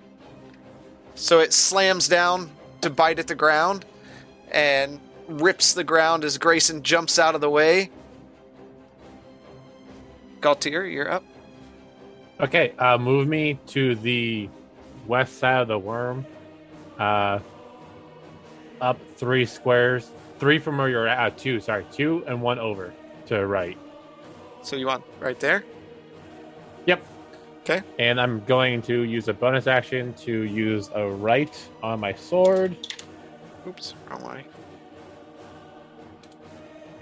[1.14, 2.50] So it slams down
[2.82, 3.84] to bite at the ground
[4.50, 7.90] and rips the ground as Grayson jumps out of the way.
[10.40, 11.24] Galtier, you're up.
[12.40, 14.48] Okay, uh, move me to the
[15.06, 16.24] west side of the worm.
[16.98, 17.38] Uh,
[18.80, 20.10] up three squares.
[20.38, 21.32] Three from where you're at.
[21.32, 21.84] Uh, two, sorry.
[21.92, 22.94] Two and one over
[23.26, 23.76] to the right.
[24.62, 25.64] So you want right there?
[27.98, 32.76] And I'm going to use a bonus action to use a right on my sword.
[33.66, 34.46] Oops, wrong way.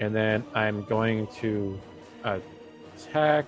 [0.01, 1.79] And then I'm going to
[2.25, 3.47] attack.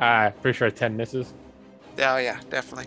[0.00, 1.32] uh, pretty sure 10 misses.
[1.98, 2.86] Oh yeah, definitely.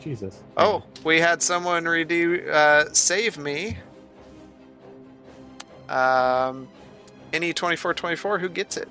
[0.00, 0.42] Jesus.
[0.56, 3.78] Oh, we had someone redo uh, save me.
[5.94, 6.68] Um,
[7.32, 8.38] any twenty four twenty four.
[8.38, 8.88] Who gets it?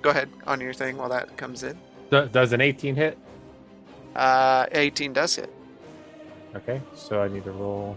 [0.00, 1.76] Go ahead on your thing while that comes in.
[2.10, 3.18] Does an 18 hit?
[4.14, 5.52] Uh, eighteen does hit.
[6.54, 7.96] Okay, so I need to roll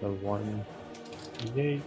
[0.00, 1.80] the 1d8.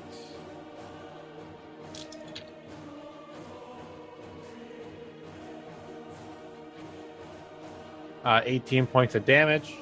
[8.25, 9.75] Uh, 18 points of damage,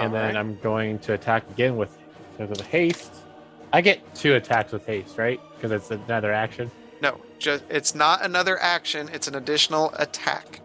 [0.00, 0.36] and then Alright.
[0.36, 1.96] I'm going to attack again with
[2.32, 3.12] because of the haste.
[3.72, 5.40] I get two attacks with haste, right?
[5.56, 6.70] Because it's another action.
[7.00, 9.10] no, just it's not another action.
[9.12, 10.60] It's an additional attack.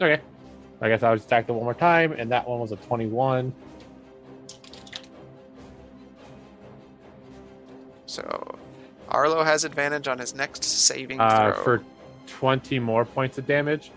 [0.00, 0.20] Okay.
[0.80, 3.52] I guess I'll just attack it one more time, and that one was a 21.
[8.06, 8.58] So
[9.08, 11.62] Arlo has advantage on his next saving uh, throw.
[11.64, 11.84] for
[12.26, 13.90] 20 more points of damage.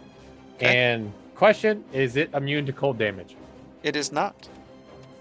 [0.55, 0.75] Okay.
[0.75, 3.35] And question is it immune to cold damage?
[3.81, 4.47] It is not.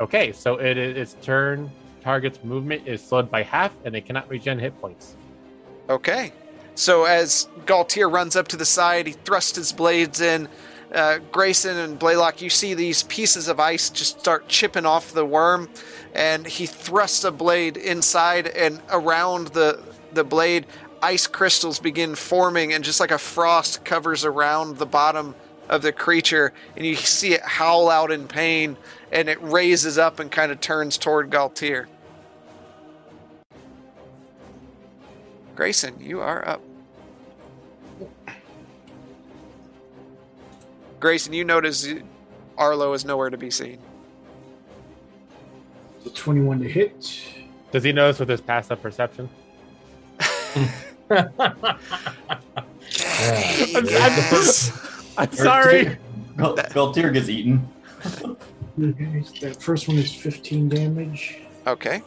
[0.00, 1.70] Okay, so it is its turn
[2.02, 5.16] target's movement is slowed by half and they cannot regen hit points.
[5.88, 6.34] Okay.
[6.74, 10.46] So as Galtier runs up to the side, he thrusts his blades in.
[10.92, 15.24] Uh, Grayson and Blaylock, you see these pieces of ice just start chipping off the
[15.24, 15.70] worm,
[16.12, 20.66] and he thrusts a blade inside and around the the blade.
[21.02, 25.34] Ice crystals begin forming, and just like a frost covers around the bottom
[25.70, 28.76] of the creature, and you see it howl out in pain,
[29.10, 31.86] and it raises up and kind of turns toward Galtier.
[35.54, 36.60] Grayson, you are up.
[40.98, 41.88] Grayson, you notice
[42.58, 43.78] Arlo is nowhere to be seen.
[46.04, 47.22] So 21 to hit.
[47.70, 49.28] Does he notice with his passive perception?
[51.10, 51.28] I'm
[55.32, 55.96] sorry.
[56.36, 57.68] Gal- Galtier gets eaten.
[58.82, 61.38] Okay, that first one is 15 damage.
[61.66, 62.02] Okay.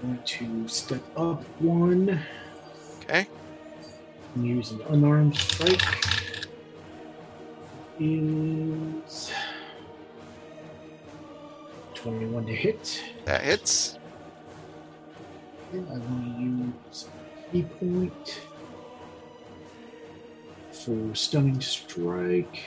[0.00, 2.20] Going to step up one
[3.02, 3.26] Okay.
[4.34, 5.82] and use an unarmed strike.
[8.00, 9.30] Is
[11.94, 13.02] 21 to hit.
[13.26, 13.98] That hits.
[15.72, 17.06] And I want to use
[17.48, 18.40] a ki point
[20.84, 22.62] for stunning strike.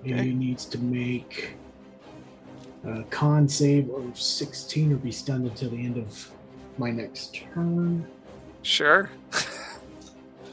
[0.00, 0.24] Okay.
[0.24, 1.54] He needs to make
[2.84, 6.30] a con save of 16 or be stunned until the end of
[6.78, 8.06] my next turn.
[8.62, 9.10] Sure.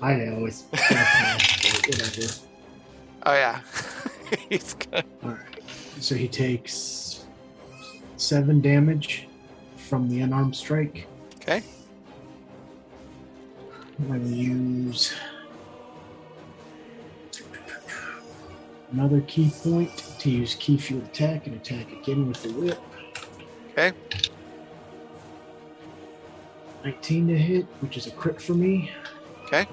[0.02, 2.34] I know it's whatever.
[3.26, 3.62] Oh yeah.
[4.50, 5.04] He's good.
[5.24, 5.64] All right.
[6.00, 7.26] So he takes
[8.18, 9.28] seven damage
[9.76, 11.08] from the unarmed strike.
[11.38, 11.64] Okay.
[14.00, 15.14] I'm going to use
[18.92, 22.80] another ki point to use Ki-Fueled Attack and attack again with the whip.
[23.72, 23.94] Okay.
[26.86, 28.90] 19 to hit, which is a crit for me.
[29.46, 29.68] Okay.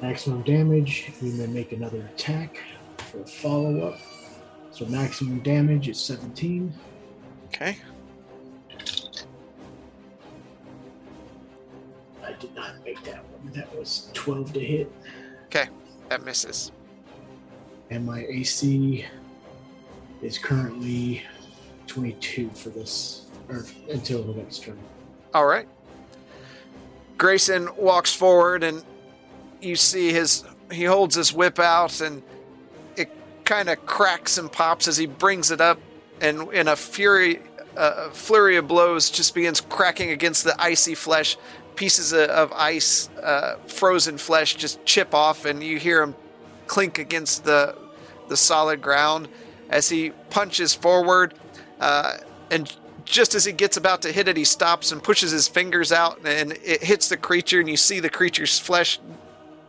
[0.00, 1.12] Maximum damage.
[1.20, 2.58] We may make another attack
[2.96, 3.98] for a follow up.
[4.70, 6.72] So maximum damage is 17.
[7.54, 7.76] Okay.
[12.24, 13.52] I did not make that one.
[13.52, 14.92] That was 12 to hit.
[15.46, 15.68] Okay,
[16.08, 16.72] that misses.
[17.90, 19.04] And my AC
[20.20, 21.22] is currently
[21.86, 24.78] 22 for this, or until the next turn.
[25.32, 25.68] All right.
[27.18, 28.82] Grayson walks forward and
[29.60, 32.24] you see his he holds his whip out and
[32.96, 33.08] it
[33.44, 35.78] kind of cracks and pops as he brings it up
[36.24, 37.40] and in a fury
[37.76, 41.36] a flurry of blows just begins cracking against the icy flesh
[41.74, 46.14] pieces of, of ice uh, frozen flesh just chip off and you hear him
[46.66, 47.76] clink against the
[48.28, 49.28] the solid ground
[49.68, 51.34] as he punches forward
[51.80, 52.16] uh,
[52.50, 55.92] and just as he gets about to hit it, he stops and pushes his fingers
[55.92, 58.98] out, and it hits the creature, and you see the creature's flesh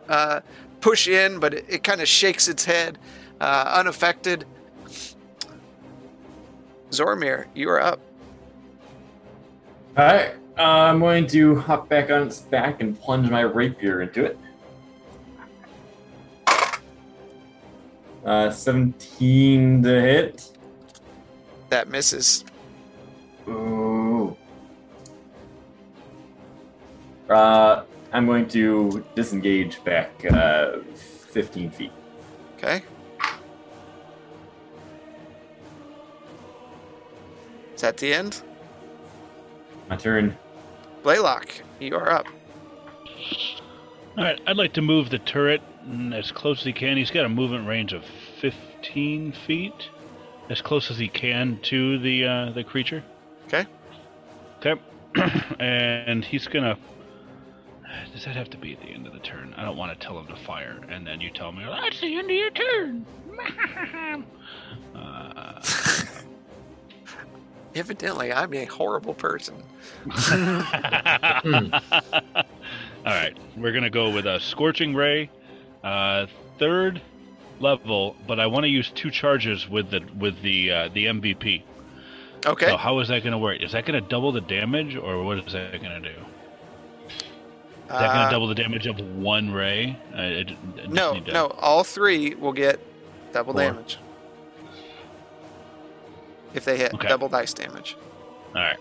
[0.08, 0.40] uh,
[0.80, 2.98] push in, but it, it kind of shakes its head,
[3.40, 4.46] uh, unaffected.
[6.96, 8.00] Zormir, you are up.
[9.96, 10.34] All right.
[10.58, 14.38] Uh, I'm going to hop back on its back and plunge my rapier into it.
[18.24, 20.50] Uh, 17 to hit.
[21.68, 22.44] That misses.
[23.48, 24.36] Ooh.
[27.28, 31.92] Uh, I'm going to disengage back uh, 15 feet.
[32.56, 32.82] Okay.
[37.76, 38.40] Is that the end?
[39.90, 40.36] My turn.
[41.02, 42.26] Blaylock, you are up.
[44.16, 45.60] All right, I'd like to move the turret
[46.14, 46.96] as close as he can.
[46.96, 48.02] He's got a movement range of
[48.40, 49.90] 15 feet,
[50.48, 53.04] as close as he can to the uh, the creature.
[53.46, 53.66] Okay.
[54.58, 54.80] Okay,
[55.60, 56.78] and he's gonna.
[58.14, 59.52] Does that have to be at the end of the turn?
[59.58, 62.16] I don't want to tell him to fire, and then you tell me that's the
[62.16, 63.06] end of your turn.
[64.96, 65.60] uh,
[67.76, 69.54] Evidently, I'm a horrible person.
[73.04, 75.30] All right, we're gonna go with a scorching ray,
[75.84, 76.26] uh,
[76.58, 77.02] third
[77.60, 81.62] level, but I want to use two charges with the with the uh, the MVP.
[82.46, 82.66] Okay.
[82.66, 83.60] So how is that gonna work?
[83.62, 86.08] Is that gonna double the damage, or what is that gonna do?
[86.08, 86.14] Is
[87.90, 89.96] that Uh, gonna double the damage of one ray?
[90.14, 90.44] I, I
[90.82, 92.80] I No, no, all three will get
[93.32, 93.62] double Four.
[93.62, 93.98] damage.
[96.56, 97.06] If they hit Okay.
[97.08, 97.96] double dice damage.
[98.54, 98.78] All right.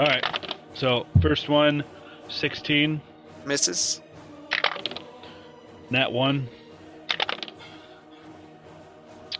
[0.00, 0.54] All right.
[0.74, 1.84] So first one,
[2.28, 3.00] 16,
[3.46, 4.00] Misses.
[5.90, 6.48] nat one.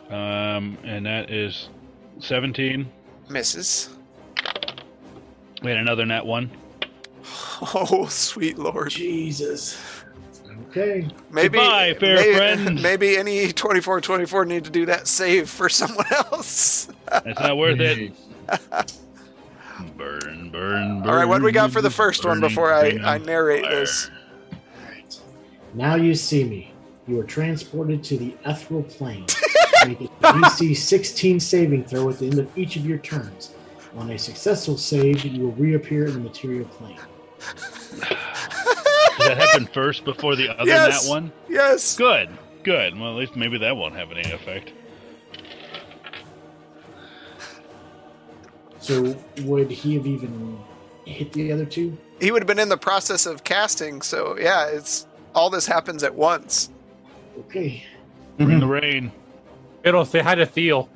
[0.09, 1.69] Um, and that is
[2.21, 2.91] 17.
[3.29, 3.91] Misses.
[5.63, 6.51] We had another nat one.
[7.75, 8.89] Oh, sweet lord.
[8.89, 9.79] Jesus.
[10.71, 11.07] Okay.
[11.31, 12.83] Maybe, Goodbye, fair maybe, friends.
[12.83, 16.89] maybe any 24 24 need to do that save for someone else.
[17.11, 18.13] That's not worth it.
[19.97, 21.09] Burn, burn, uh, burn.
[21.09, 23.75] All right, what do we got for the first one before I, I narrate fire.
[23.77, 24.11] this?
[24.85, 25.21] Alright.
[25.75, 26.73] Now you see me.
[27.07, 29.27] You are transported to the ethereal plane.
[29.87, 33.55] Make a DC 16 saving throw at the end of each of your turns.
[33.97, 36.99] On a successful save, you will reappear in the material plane.
[37.99, 41.05] Does that happen first before the other Yes.
[41.07, 41.33] nat one?
[41.49, 41.97] Yes.
[41.97, 42.29] Good,
[42.63, 42.99] good.
[42.99, 44.73] Well, at least maybe that won't have any effect.
[48.81, 50.59] So would he have even
[51.05, 51.97] hit the other two?
[52.21, 56.03] He would have been in the process of casting, so yeah, it's all this happens
[56.03, 56.71] at once.
[57.41, 57.85] Okay.
[58.39, 59.13] Bring the rain.
[59.85, 60.89] It'll say hi to Theo.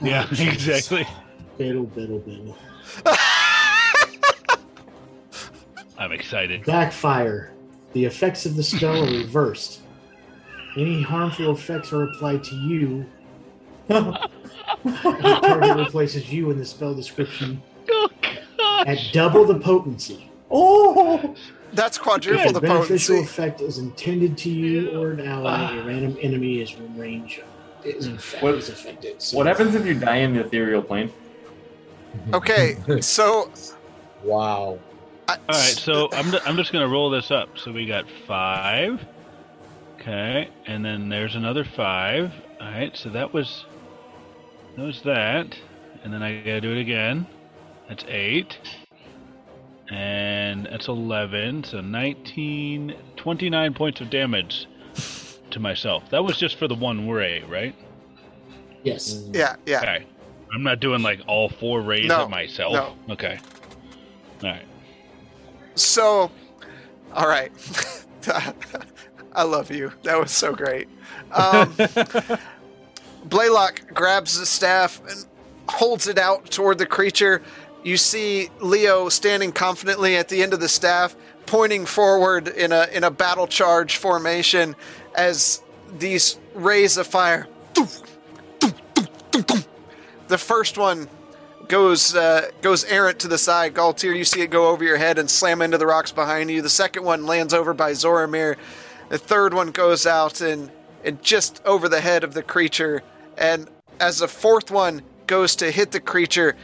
[0.00, 0.52] Yeah, Oh, jeez.
[0.52, 1.06] exactly.
[1.56, 2.56] Biddle, biddle, biddle.
[5.98, 6.64] I'm excited.
[6.64, 7.52] Backfire.
[7.92, 9.80] The effects of the spell are reversed.
[10.76, 13.06] Any harmful effects are applied to you.
[14.84, 17.60] the target replaces you in the spell description
[17.90, 18.08] Oh,
[18.58, 18.86] God.
[18.88, 20.30] at double the potency.
[20.50, 21.34] Oh!
[21.72, 23.18] That's quadruple The the beneficial potency.
[23.30, 25.50] effect is intended to you or an ally.
[25.58, 25.78] Ah.
[25.78, 27.40] A random enemy is in range
[27.84, 29.20] is, infect- What- is affected.
[29.22, 31.10] So What happens if you die in the ethereal plane?
[32.32, 33.50] Okay, so
[34.24, 34.78] wow.
[35.28, 37.58] I, All right, so I'm, I'm just going to roll this up.
[37.58, 39.04] So we got five.
[40.00, 42.32] Okay, and then there's another five.
[42.60, 43.66] All right, so that was
[44.78, 45.58] that was that,
[46.04, 47.26] and then I got to do it again.
[47.88, 48.58] That's eight,
[49.90, 51.64] and that's eleven.
[51.64, 54.66] So 19, 29 points of damage
[55.50, 56.08] to myself.
[56.10, 57.74] That was just for the one ray, right?
[58.84, 59.78] yes, yeah, yeah.
[59.80, 60.06] Okay.
[60.54, 62.72] I'm not doing like all four rays No, at myself.
[62.72, 62.94] no.
[63.14, 63.38] Okay.
[64.44, 64.64] All right.
[65.74, 66.30] So,
[67.12, 67.50] all right.
[69.32, 69.92] I love you.
[70.04, 70.88] That was so great.
[71.32, 71.74] Um,
[73.28, 75.26] Blaylock grabs the staff and
[75.68, 77.42] holds it out toward the creature.
[77.84, 81.16] You see Leo standing confidently at the end of the staff,
[81.46, 84.76] pointing forward in a in a battle charge formation
[85.14, 85.62] as
[85.98, 87.46] these rays of fire.
[90.28, 91.08] The first one
[91.68, 93.74] goes uh, goes errant to the side.
[93.74, 96.60] Galtier, you see it go over your head and slam into the rocks behind you.
[96.60, 98.56] The second one lands over by Zoramir.
[99.08, 100.70] The third one goes out and
[101.04, 103.02] and just over the head of the creature.
[103.38, 103.68] And
[104.00, 106.56] as the fourth one goes to hit the creature,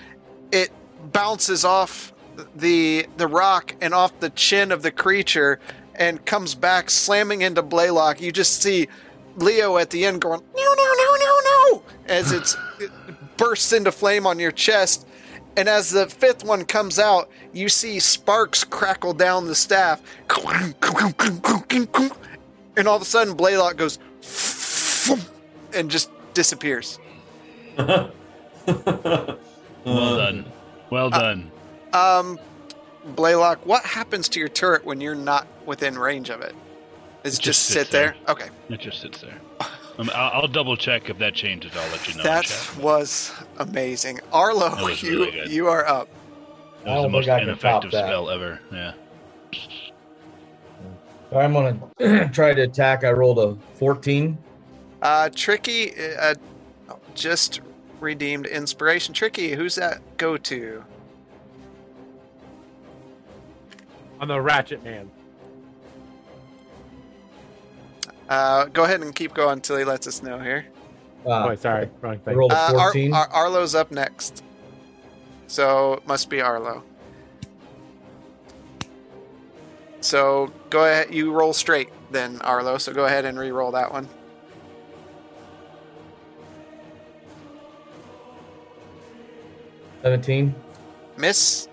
[0.53, 0.71] it
[1.13, 2.13] bounces off
[2.57, 5.61] the the rock and off the chin of the creature
[5.95, 8.21] and comes back slamming into Blaylock.
[8.21, 8.89] You just see
[9.37, 12.91] Leo at the end going no no no no no as it's it
[13.37, 15.07] bursts into flame on your chest.
[15.57, 20.03] And as the fifth one comes out, you see sparks crackle down the staff.
[22.77, 24.01] And all of a sudden, Blaylock goes
[25.75, 26.99] and just disappears.
[28.67, 30.45] Well done.
[30.91, 31.51] Well done.
[31.93, 32.39] Um,
[33.15, 36.55] Blaylock, what happens to your turret when you're not within range of it?
[37.23, 38.17] Is it It just, just sit sits there?
[38.27, 38.35] there.
[38.35, 38.49] Okay.
[38.71, 39.39] It just sits there.
[39.99, 41.73] Um, I'll, I'll double check if that changes.
[41.77, 42.23] I'll let you know.
[42.23, 44.21] that was amazing.
[44.33, 46.09] Arlo, was you really you are up.
[46.85, 48.61] That was the most think I can top ineffective spell ever.
[48.73, 48.93] Yeah.
[51.37, 53.05] I'm gonna try to attack.
[53.05, 54.37] I rolled a 14.
[55.05, 56.35] Uh, Tricky uh,
[57.15, 57.61] just
[58.01, 59.13] redeemed inspiration.
[59.15, 60.83] Tricky, who's that go to?
[64.21, 65.11] on the Ratchet Man.
[68.29, 70.65] Uh, go ahead and keep going until he lets us know here.
[71.27, 72.35] Uh, oh, sorry, wrong thing.
[72.37, 73.13] rolled a Uh, Ar- 14.
[73.13, 74.43] Ar- Arlo's up next.
[75.47, 76.85] So it must be Arlo.
[80.01, 81.13] So go ahead.
[81.13, 82.79] You roll straight then, Arlo.
[82.79, 84.09] So go ahead and re-roll that one.
[90.05, 90.55] Seventeen.
[91.17, 91.67] Miss.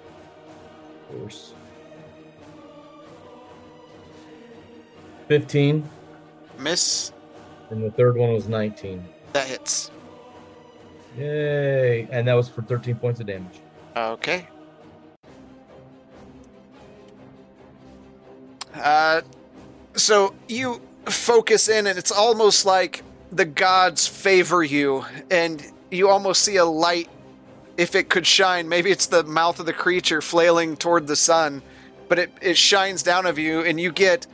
[1.10, 1.54] Of course.
[5.28, 5.84] Fifteen,
[6.58, 7.12] Miss.
[7.72, 9.04] and the third one was nineteen.
[9.34, 9.92] That hits.
[11.18, 12.08] Yay!
[12.10, 13.60] And that was for thirteen points of damage.
[13.98, 14.48] Okay.
[18.74, 19.22] Uh,
[19.96, 26.44] so you focus in, and it's almost like the gods favor you, and you almost
[26.44, 27.10] see a light.
[27.82, 31.64] If it could shine, maybe it's the mouth of the creature flailing toward the sun,
[32.10, 34.28] but it, it shines down of you, and you get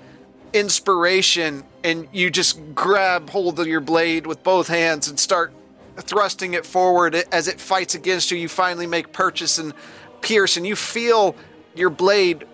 [0.52, 5.54] inspiration, and you just grab hold of your blade with both hands and start
[5.96, 8.38] thrusting it forward as it fights against you.
[8.38, 9.74] You finally make purchase and
[10.20, 11.34] pierce, and you feel
[11.74, 12.46] your blade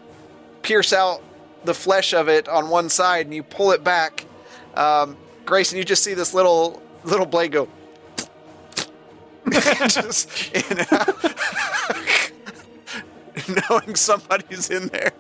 [0.62, 1.24] pierce out
[1.64, 4.28] the flesh of it on one side, and you pull it back.
[4.76, 7.68] Um, Grayson, you just see this little little blade go.
[9.88, 10.86] just in uh,
[13.36, 13.70] and out.
[13.70, 15.12] knowing somebody's in there.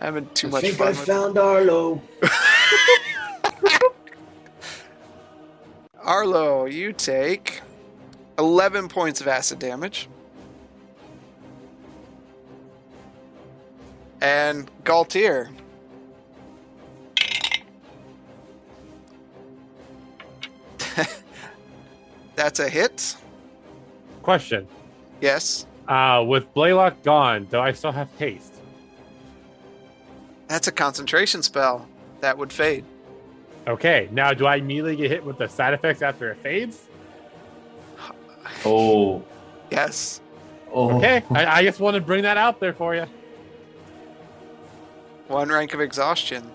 [0.00, 2.02] Having too I much think fun I found Arlo.
[6.00, 7.62] Arlo, you take
[8.38, 10.08] 11 points of acid damage.
[14.20, 15.48] And Galtier.
[22.36, 23.16] That's a hit.
[24.22, 24.68] Question:
[25.20, 25.66] Yes.
[25.88, 28.54] uh, With Blaylock gone, do I still have haste?
[30.48, 31.88] That's a concentration spell.
[32.20, 32.84] That would fade.
[33.66, 36.86] Okay, now do I immediately get hit with the side effects after it fades?
[38.64, 39.24] Oh.
[39.70, 40.20] Yes.
[40.72, 40.96] Oh.
[40.98, 43.06] Okay, I, I just want to bring that out there for you.
[45.26, 46.48] One rank of exhaustion.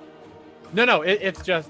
[0.72, 1.70] No, no, it, it's just.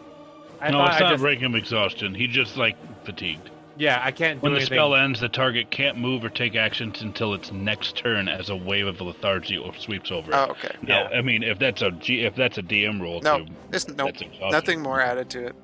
[0.60, 2.14] I no, thought it's I not just, rank exhaustion.
[2.14, 3.50] He just like fatigued.
[3.78, 4.76] Yeah, I can't do When the anything.
[4.76, 8.56] spell ends, the target can't move or take actions until its next turn as a
[8.56, 10.32] wave of lethargy or sweeps over.
[10.32, 10.36] it.
[10.36, 10.76] Oh, okay.
[10.82, 13.88] No, I mean if that's a G, if that's a DM roll, No, too, it's
[13.88, 14.52] no that's exhaustion.
[14.52, 15.56] nothing more added to it.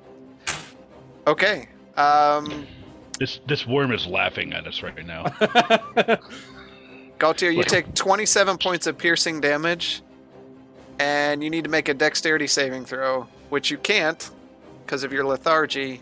[1.26, 1.68] Okay.
[1.96, 2.66] Um,
[3.18, 5.24] This this worm is laughing at us right now.
[7.18, 10.02] Galtier, you take 27 points of piercing damage,
[11.00, 14.30] and you need to make a dexterity saving throw, which you can't
[14.86, 16.00] because of your lethargy.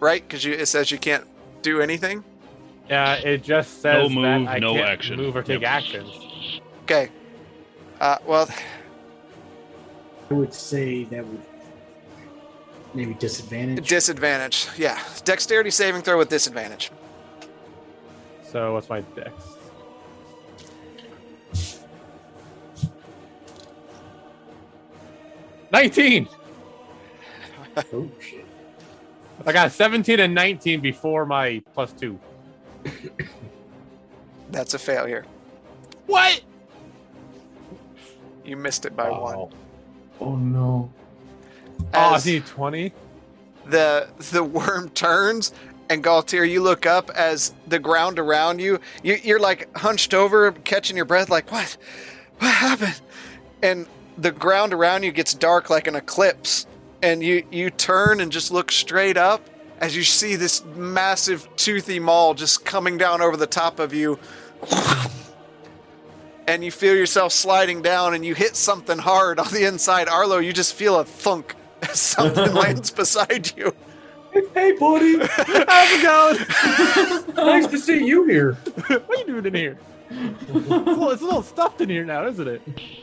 [0.00, 0.26] Right?
[0.26, 1.24] Because it says you can't
[1.62, 2.24] do anything.
[2.88, 5.16] Yeah, it just says No that move, I no can't action.
[5.16, 5.70] move or take Yep.
[5.70, 6.60] actions.
[6.84, 7.10] Okay.
[8.00, 8.48] Uh, well,
[10.30, 11.42] I would say that would
[12.94, 13.88] maybe disadvantage.
[13.88, 14.68] disadvantage.
[14.76, 16.90] Yeah, dexterity saving throw with disadvantage.
[18.42, 19.32] So what's my dex?
[25.72, 26.28] Nineteen.
[27.92, 28.35] oh shit!
[29.46, 32.18] I got 17 and 19 before my plus two.
[34.50, 35.24] That's a failure.
[36.06, 36.42] What?
[38.44, 39.48] You missed it by one.
[40.20, 40.90] Oh no.
[41.94, 42.92] Oh, I As- 20.
[43.66, 45.52] the the worm turns
[45.88, 50.50] and Galtier, you look up as the ground around you, you you're like hunched over,
[50.52, 51.76] catching your breath, like what,
[52.38, 53.00] what happened?
[53.62, 53.86] And
[54.18, 56.66] the ground around you gets dark like an eclipse,
[57.02, 61.98] and you you turn and just look straight up as you see this massive toothy
[61.98, 64.18] maul just coming down over the top of you.
[66.48, 70.08] And you feel yourself sliding down, and you hit something hard on the inside.
[70.08, 73.74] Arlo, you just feel a thunk as something lands beside you.
[74.54, 75.18] Hey, buddy.
[75.18, 77.34] How's it going?
[77.34, 78.52] nice to see you here.
[78.86, 79.78] what are you doing in here?
[80.08, 82.62] It's a, little, it's a little stuffed in here now, isn't it?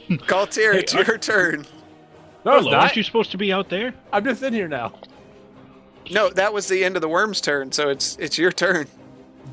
[0.10, 1.66] Galtier, it's Hey, your turn.
[2.46, 2.82] No, it's Hello, not.
[2.82, 3.94] aren't you supposed to be out there?
[4.12, 4.94] I'm just in here now.
[6.12, 8.88] No, that was the end of the worm's turn, so it's it's your turn.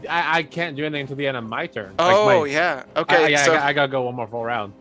[0.09, 1.91] I, I can't do anything until the end of my turn.
[1.99, 2.83] Like, Oh my- yeah.
[2.97, 3.35] Okay.
[3.35, 4.73] I, so, I, I gotta go one more full round.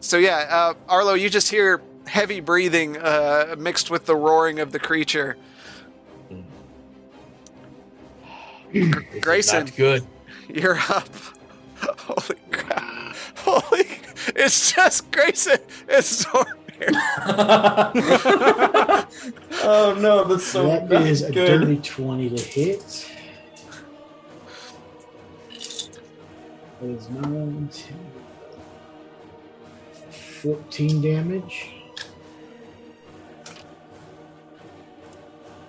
[0.00, 4.72] so yeah, uh, Arlo, you just hear heavy breathing uh, mixed with the roaring of
[4.72, 5.36] the creature.
[9.20, 10.04] Grayson, good.
[10.48, 11.08] you're up.
[11.80, 13.14] Holy crap!
[13.38, 13.86] Holy,
[14.36, 15.58] it's just Grayson.
[15.88, 16.24] It's
[16.80, 16.92] Zormir.
[19.62, 21.60] oh no, that's so that that's is a good.
[21.60, 23.10] dirty twenty to hit.
[26.80, 27.96] That is nine, 10,
[30.40, 31.70] 14 damage.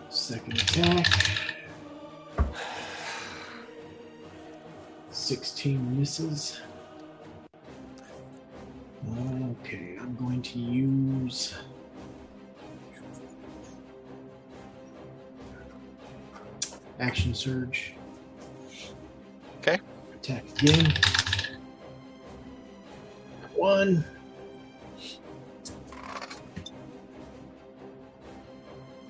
[0.10, 1.08] Second attack.
[5.10, 6.62] 16 misses.
[9.10, 11.56] Okay, I'm going to use.
[17.00, 17.94] Action surge.
[19.60, 19.80] Okay.
[20.16, 20.94] Attack again.
[23.56, 24.06] One.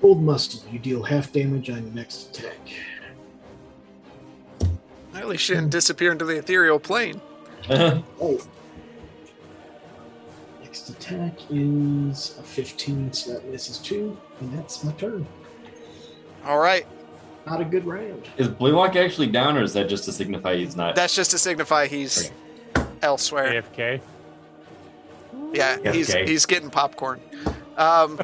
[0.02, 0.62] Old muscle.
[0.72, 2.58] You deal half damage on your next attack.
[5.14, 7.22] At least she didn't disappear into the ethereal plane.
[7.70, 8.02] Uh-huh.
[8.20, 8.42] Oh.
[10.82, 15.28] Next attack is a 15, so that misses two, and that's my turn.
[16.44, 16.88] All right,
[17.46, 18.28] Not a good round.
[18.38, 20.96] is Blue Blaylock actually down, or is that just to signify he's not?
[20.96, 22.32] that's just to signify he's
[23.04, 23.62] elsewhere.
[23.62, 24.02] AFK.
[25.54, 27.22] Yeah, he's he's getting popcorn.
[27.78, 28.20] Um,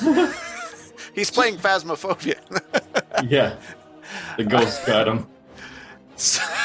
[1.14, 2.38] he's playing Phasmophobia.
[3.28, 3.56] yeah,
[4.38, 5.26] the ghost got him.
[6.16, 6.59] I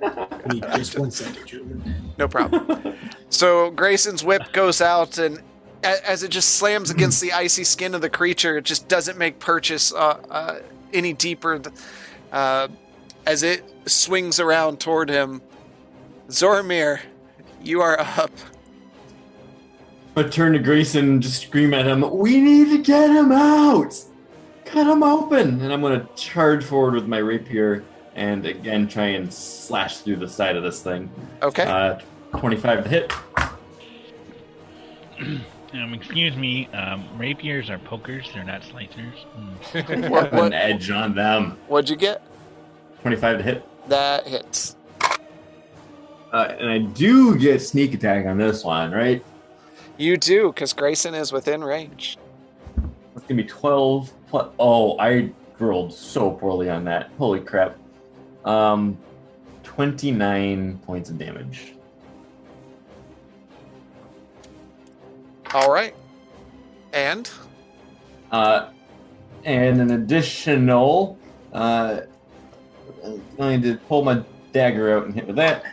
[0.52, 2.12] need just one second, gentlemen.
[2.18, 2.94] no problem.
[3.28, 5.40] So Grayson's whip goes out, and
[5.82, 9.18] a- as it just slams against the icy skin of the creature, it just doesn't
[9.18, 10.58] make purchase uh, uh,
[10.92, 11.60] any deeper.
[12.32, 12.68] Uh,
[13.26, 15.42] as it swings around toward him,
[16.28, 17.00] Zormir,
[17.62, 18.30] you are up.
[20.16, 23.94] I turn to Grayson and just scream at him, We need to get him out!
[24.64, 25.60] Cut him open!
[25.60, 27.84] And I'm gonna charge forward with my rapier
[28.16, 31.10] and again try and slash through the side of this thing.
[31.42, 31.64] Okay.
[31.64, 32.00] Uh,
[32.38, 33.12] 25 to hit.
[35.72, 39.18] Um, excuse me, um, rapiers are pokers, they're not slicers.
[39.34, 40.08] Hmm.
[40.10, 41.58] what, Put an edge on them.
[41.66, 42.22] what'd you get?
[43.02, 43.88] 25 to hit.
[43.88, 44.76] That hits.
[46.32, 49.22] Uh, and I do get sneak attack on this one, right?
[49.98, 52.16] You do, because Grayson is within range.
[53.14, 54.48] That's gonna be 12 plus.
[54.58, 57.10] Oh, I rolled so poorly on that.
[57.18, 57.76] Holy crap.
[58.46, 58.96] Um,
[59.64, 61.74] 29 points of damage.
[65.52, 65.94] All right.
[66.92, 67.28] And
[68.30, 68.70] Uh,
[69.44, 71.18] and an additional,
[71.52, 72.00] uh,
[73.04, 74.22] I'm going to pull my
[74.52, 75.64] dagger out and hit with that.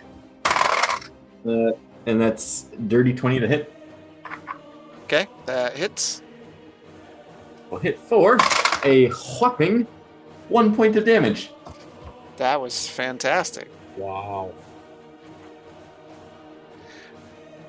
[0.45, 1.71] Uh,
[2.05, 3.74] and that's dirty 20 to hit.
[5.05, 6.21] Okay, that hits.
[7.69, 8.38] We'll hit four.
[8.84, 9.07] a
[9.39, 9.88] whopping
[10.49, 11.51] one point of damage.
[12.38, 13.69] That was fantastic.
[13.97, 14.53] Wow.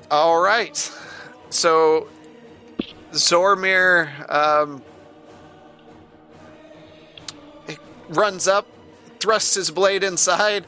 [0.09, 0.91] All right.
[1.49, 2.07] So
[3.11, 4.81] Zormir um,
[8.09, 8.67] runs up,
[9.19, 10.65] thrusts his blade inside.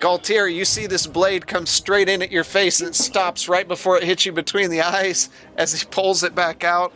[0.00, 3.66] Galtier, you see this blade come straight in at your face and it stops right
[3.66, 6.92] before it hits you between the eyes as he pulls it back out.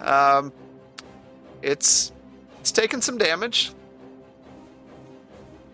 [0.00, 0.52] Um,
[1.62, 2.12] it's
[2.60, 3.72] it's taking some damage.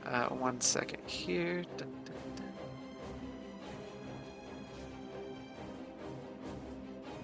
[0.08, 1.62] Uh, one second here.
[1.76, 2.52] Dun, dun, dun.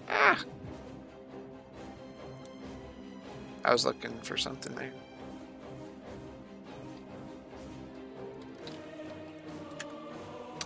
[0.07, 0.45] Ah.
[3.65, 4.93] I was looking for something there.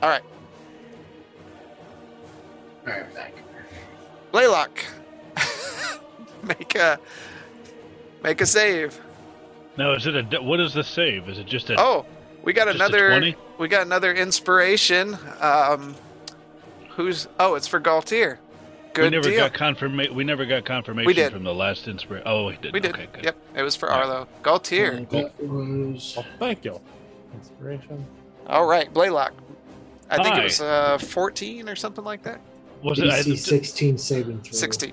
[0.02, 0.22] All right,
[2.84, 3.34] All right, back.
[4.32, 4.84] Blaylock.
[6.42, 6.98] make a
[8.24, 9.00] make a save.
[9.78, 10.42] Now, is it a?
[10.42, 11.28] What is the save?
[11.28, 12.04] Is it just a Oh,
[12.42, 13.32] we got another.
[13.58, 15.16] We got another inspiration.
[15.40, 15.94] Um,
[16.90, 17.28] who's?
[17.38, 18.38] Oh, it's for Galtier.
[18.96, 19.36] we never deal.
[19.38, 20.16] got confirmation.
[20.16, 21.32] We never got confirmation We did.
[21.32, 22.26] from the last inspiration.
[22.26, 22.72] Oh, we did.
[22.72, 22.92] we did.
[22.92, 23.24] Okay, good.
[23.26, 24.08] Yep, it was for Alright.
[24.08, 24.28] Arlo.
[24.42, 24.96] Galtier.
[24.96, 25.08] And
[25.92, 26.80] was Well, thank you.
[27.34, 28.04] Inspiration.
[28.48, 29.32] All right, Blaylock.
[30.10, 32.40] I think it was uh, 14 or something like that.
[32.82, 34.52] Was it I, DC 16 saving throw.
[34.52, 34.92] 16.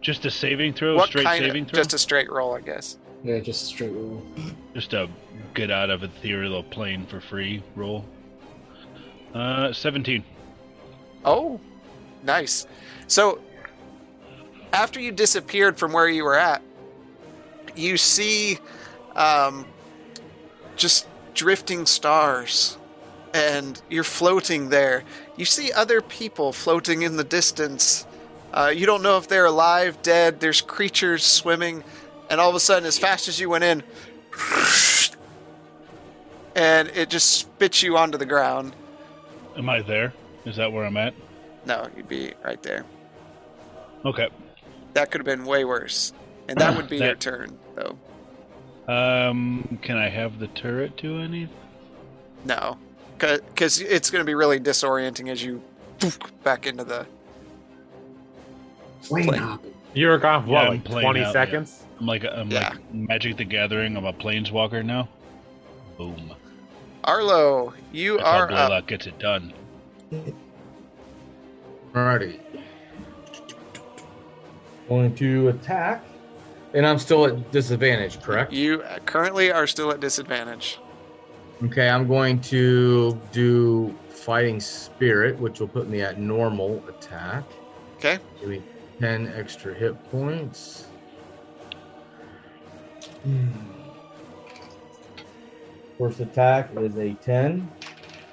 [0.00, 0.96] just a saving throw?
[0.96, 1.70] what straight kind saving of?
[1.70, 1.76] throw?
[1.78, 2.96] Just a straight roll, I guess.
[3.24, 4.22] Yeah, just straight roll.
[4.74, 5.08] Just a
[5.54, 8.04] get out of ethereal plane for free roll.
[9.34, 10.24] Uh, seventeen.
[11.24, 11.60] Oh,
[12.22, 12.66] nice.
[13.08, 13.40] So,
[14.72, 16.62] after you disappeared from where you were at,
[17.74, 18.58] you see
[19.16, 19.66] um,
[20.76, 22.78] just drifting stars,
[23.34, 25.02] and you're floating there.
[25.36, 28.06] You see other people floating in the distance.
[28.52, 30.40] Uh, you don't know if they're alive, dead.
[30.40, 31.84] There's creatures swimming,
[32.30, 33.82] and all of a sudden, as fast as you went in,
[36.54, 38.74] and it just spits you onto the ground.
[39.56, 40.12] Am I there?
[40.44, 41.14] Is that where I'm at?
[41.66, 42.84] No, you'd be right there.
[44.04, 44.28] Okay.
[44.94, 46.12] That could have been way worse.
[46.48, 47.98] And that would be your turn, though.
[48.92, 51.54] Um, can I have the turret do anything?
[52.44, 52.78] No.
[53.18, 55.60] Because it's going to be really disorienting as you
[56.44, 57.06] back into the.
[59.02, 59.58] Plane Plane.
[59.94, 61.32] You were gone for Yeah, like playing 20 out, yeah.
[61.32, 61.84] seconds?
[62.00, 62.70] I'm like I'm Yeah.
[62.70, 63.96] like Magic the Gathering.
[63.96, 65.08] I'm a planeswalker now.
[65.96, 66.32] Boom.
[67.04, 68.48] Arlo, you That's how are up.
[68.50, 69.52] Blaylock gets it done.
[71.94, 72.40] Alrighty.
[74.88, 76.04] Going to attack.
[76.74, 78.52] And I'm still at disadvantage, correct?
[78.52, 80.78] You currently are still at disadvantage.
[81.64, 87.44] Okay, I'm going to do Fighting Spirit, which will put me at normal attack.
[87.96, 88.18] Okay?
[88.40, 88.62] Give me
[89.00, 90.87] 10 extra hit points.
[93.24, 93.48] Hmm.
[95.98, 97.68] First attack is a 10.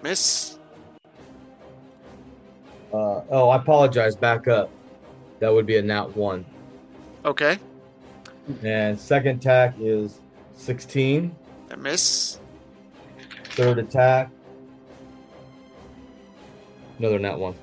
[0.04, 0.60] Miss.
[2.94, 4.16] Uh, oh, I apologize.
[4.16, 4.70] Back up.
[5.40, 6.46] That would be a nat 1.
[7.26, 7.58] Okay.
[8.64, 10.22] And second attack is
[10.54, 11.36] 16.
[11.72, 12.40] A miss.
[13.46, 14.30] Third attack.
[17.00, 17.56] Another nat 1.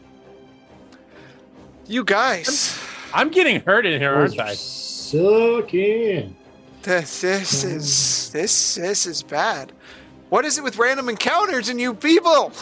[1.87, 2.79] You guys.
[3.15, 4.55] I'm getting hurt in here, aren't I?
[4.55, 6.37] Sucking.
[6.83, 9.73] This, this is this this is bad.
[10.31, 12.53] What is it with random encounters and you people?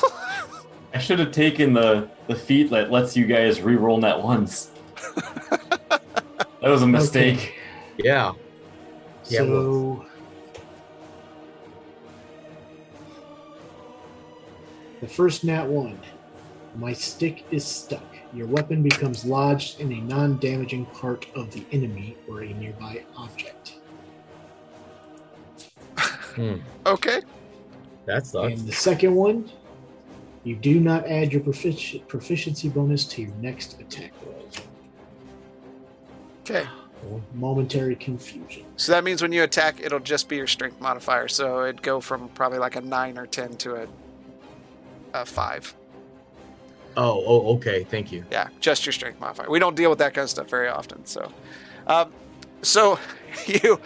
[0.95, 4.71] I should have taken the, the feat that lets you guys re-roll net once.
[5.14, 6.01] that
[6.61, 7.55] was a mistake.
[7.97, 8.33] Yeah.
[9.29, 10.05] Yeah, So
[15.01, 15.99] the first nat one.
[16.77, 18.05] My stick is stuck.
[18.33, 23.60] Your weapon becomes lodged in a non-damaging part of the enemy or a nearby object.
[26.35, 26.57] Hmm.
[26.87, 27.22] okay.
[28.07, 28.53] That sucks.
[28.61, 29.51] And the second one,
[30.45, 34.49] you do not add your profici- proficiency bonus to your next attack roll.
[36.43, 36.66] Okay.
[37.35, 38.64] Momentary confusion.
[38.76, 41.28] So that means when you attack, it'll just be your strength modifier.
[41.28, 43.87] So it'd go from probably like a nine or ten to a,
[45.14, 45.74] a five.
[46.97, 47.85] Oh, oh, okay.
[47.85, 48.24] Thank you.
[48.31, 49.49] Yeah, just your strength modifier.
[49.49, 51.05] We don't deal with that kind of stuff very often.
[51.07, 51.33] So,
[51.87, 52.12] um,
[52.62, 52.99] so
[53.47, 53.81] you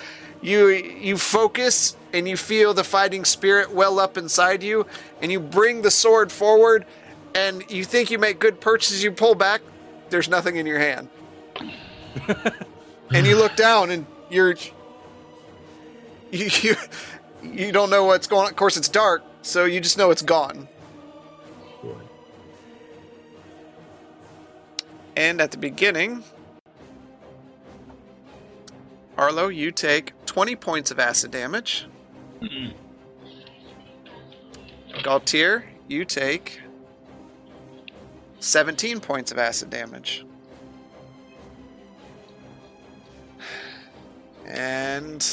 [0.45, 4.86] you you focus and you feel the fighting spirit well up inside you,
[5.22, 6.84] and you bring the sword forward,
[7.34, 9.03] and you think you make good purchases.
[9.03, 9.62] You pull back.
[10.11, 11.09] There's nothing in your hand,
[13.11, 14.55] and you look down, and you're
[16.30, 16.76] you you,
[17.42, 18.51] you don't know what's going on.
[18.51, 20.68] Of course, it's dark, so you just know it's gone.
[25.16, 26.22] And at the beginning
[29.16, 31.86] Arlo, you take 20 points of acid damage.
[32.40, 32.72] Mm-mm.
[35.02, 36.60] Galtier, you take
[38.40, 40.24] 17 points of acid damage.
[44.46, 45.26] And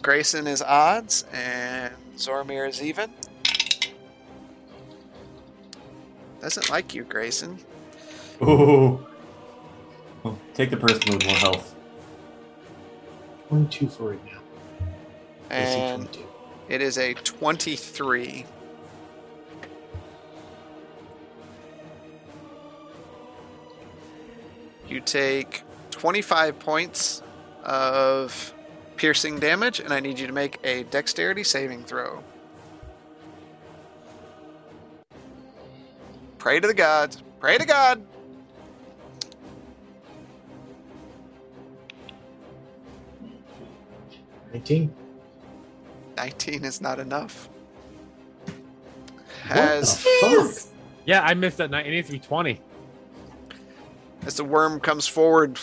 [0.00, 3.12] Grayson is odds, and Zormir is even.
[6.40, 7.58] Doesn't like you, Grayson.
[8.42, 9.06] Ooh.
[10.54, 11.71] Take the person with more health.
[13.52, 14.38] 22 for right now.
[15.50, 16.28] And 22.
[16.70, 18.46] it is a 23.
[24.88, 27.22] You take 25 points
[27.62, 28.54] of
[28.96, 32.24] piercing damage, and I need you to make a dexterity saving throw.
[36.38, 37.22] Pray to the gods.
[37.38, 38.02] Pray to God.
[44.52, 44.94] Nineteen.
[46.16, 47.48] 19 is not enough.
[49.46, 50.06] What As?
[51.06, 51.86] Yeah, I missed that night.
[51.86, 52.60] It needs to be 20.
[54.26, 55.58] as the worm comes forward.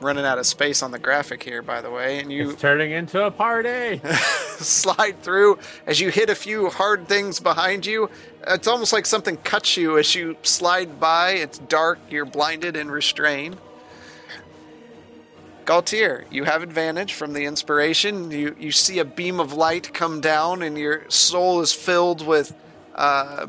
[0.00, 2.92] Running out of space on the graphic here, by the way, and you It's turning
[2.92, 4.00] into a party.
[4.58, 8.08] slide through as you hit a few hard things behind you.
[8.46, 11.32] It's almost like something cuts you as you slide by.
[11.32, 13.56] It's dark, you're blinded and restrained.
[15.64, 18.30] Galtier, you have advantage from the inspiration.
[18.30, 22.54] You you see a beam of light come down, and your soul is filled with
[22.94, 23.48] uh,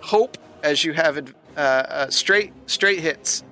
[0.00, 3.42] hope as you have uh, uh, straight straight hits.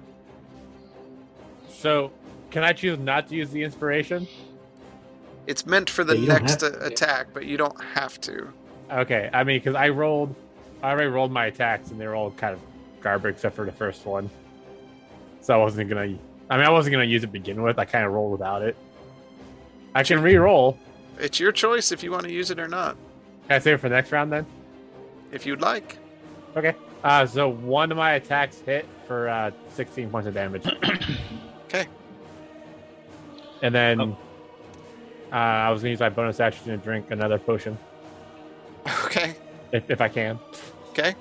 [1.71, 2.13] So,
[2.51, 4.27] can I choose not to use the inspiration?
[5.47, 8.49] It's meant for the Yeah, next have uh, attack, but you don't have to.
[8.91, 10.35] Okay, I mean, because I rolled,
[10.83, 12.61] I already rolled my attacks, and they were all kind of
[13.01, 14.31] garbage except for the first one.
[15.41, 16.19] So I wasn't gonna.
[16.51, 17.79] I mean, I wasn't gonna use it to begin with.
[17.79, 18.77] I kind of rolled without it.
[19.95, 20.79] I can re-roll.
[21.19, 22.97] It's your choice if you want to use it or not,
[23.49, 24.47] Can I save it for the next round then?
[25.33, 25.99] if you'd like.
[26.57, 26.75] Okay.
[27.05, 30.65] Uh, so one of my attacks hit for uh, 16 points of damage.
[31.65, 31.87] Okay.
[33.63, 37.77] And then uh, I was gonna use my bonus action to drink another potion
[39.05, 39.35] Okay.
[39.73, 40.39] if, if I can.
[40.91, 41.15] Okay.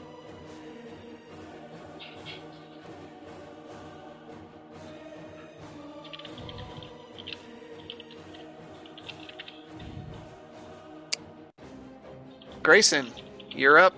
[12.63, 13.07] Grayson,
[13.51, 13.95] you're up.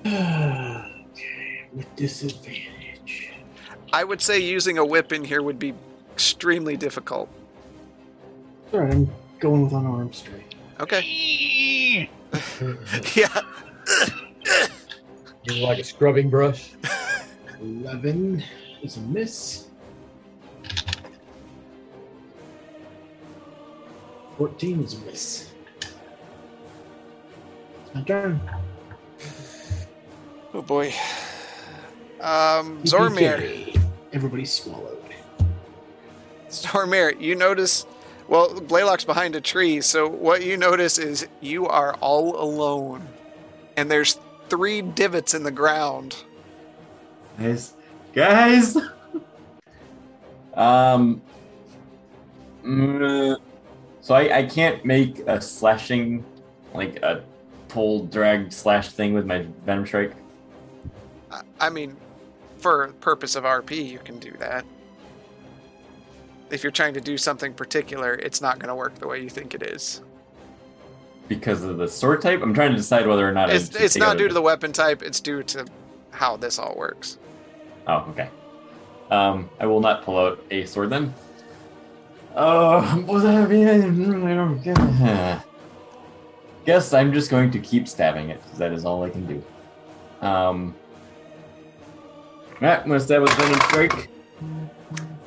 [0.06, 2.69] okay, with disadvantage.
[3.92, 5.74] I would say using a whip in here would be
[6.12, 7.28] extremely difficult.
[8.72, 9.10] All right, I'm
[9.40, 10.54] going with unarmed straight.
[10.80, 12.08] Okay.
[13.16, 13.40] Yeah.
[15.42, 16.70] Just like a scrubbing brush.
[17.60, 18.44] 11
[18.82, 19.66] is a miss.
[24.38, 25.50] 14 is a miss.
[25.80, 28.40] It's my turn.
[30.54, 30.94] Oh boy.
[32.20, 33.69] Um, Zormir.
[34.10, 34.14] TPK.
[34.16, 34.98] Everybody swallowed.
[36.48, 37.86] Zormir, you notice.
[38.28, 43.08] Well, Blaylock's behind a tree, so what you notice is you are all alone,
[43.76, 46.16] and there's three divots in the ground.
[47.38, 47.74] Guys,
[48.12, 48.76] guys.
[50.54, 51.20] um.
[52.64, 53.36] mm,
[54.00, 56.24] so I, I can't make a slashing,
[56.74, 57.24] like a
[57.68, 60.14] pull, drag, slash thing with my venom strike.
[61.30, 61.96] I, I mean,
[62.60, 64.64] for purpose of RP, you can do that.
[66.50, 69.30] If you're trying to do something particular, it's not going to work the way you
[69.30, 70.02] think it is.
[71.28, 72.42] because of the sword type.
[72.42, 75.00] I'm trying to decide whether or not It's, it's not due to the weapon type;
[75.02, 75.64] it's due to
[76.10, 77.18] how this all works.
[77.86, 78.28] Oh, okay.
[79.12, 81.14] Um, I will not pull out a sword then.
[82.34, 83.68] Oh, what does that mean?
[83.68, 85.40] I don't get it.
[86.66, 89.42] Guess I'm just going to keep stabbing it because that is all I can do.
[90.26, 90.74] Um,
[92.62, 94.08] alright, I'm gonna stab with venom strike.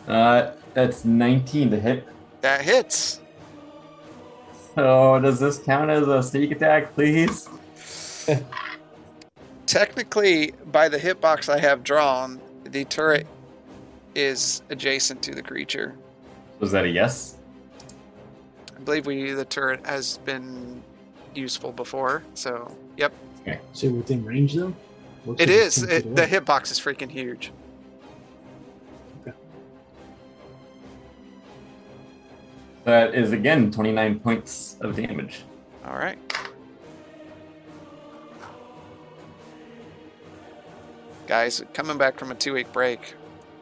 [0.07, 2.07] Uh, that's 19 to hit.
[2.41, 3.21] That hits.
[4.75, 7.47] So does this count as a sneak attack, please?
[9.65, 13.27] Technically, by the hitbox I have drawn, the turret
[14.15, 15.95] is adjacent to the creature.
[16.59, 17.37] Was that a yes?
[18.75, 20.83] I believe we the turret has been
[21.33, 23.13] useful before, so yep,
[23.43, 23.59] Okay.
[23.73, 24.73] So within range though?
[25.25, 25.83] Looks it like is.
[25.83, 27.51] It, the hitbox is freaking huge.
[32.83, 35.43] That is again 29 points of damage.
[35.85, 36.17] All right.
[41.27, 43.15] Guys, coming back from a two-week break,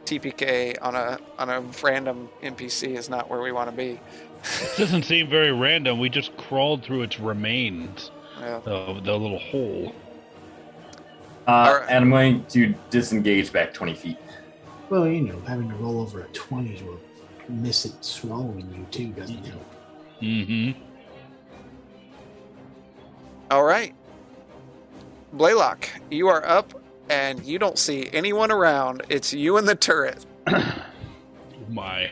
[0.04, 4.00] TPK on a on a random NPC is not where we want to be.
[4.42, 6.00] it doesn't seem very random.
[6.00, 8.10] We just crawled through its remains,
[8.40, 8.60] yeah.
[8.64, 9.94] the, the little hole.
[11.46, 11.88] Uh, Alright.
[11.88, 14.18] And I'm going to disengage back 20 feet.
[14.90, 17.00] Well, you know, having to roll over a 20 to
[17.48, 19.64] miss it swallowing you, too, doesn't help.
[20.20, 20.80] Mm-hmm.
[23.50, 23.94] All right.
[25.32, 26.74] Blaylock, you are up
[27.08, 29.02] and you don't see anyone around.
[29.08, 30.24] It's you and the turret.
[31.68, 32.10] My,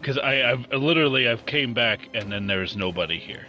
[0.00, 3.46] because I, I've literally I've came back and then there's nobody here.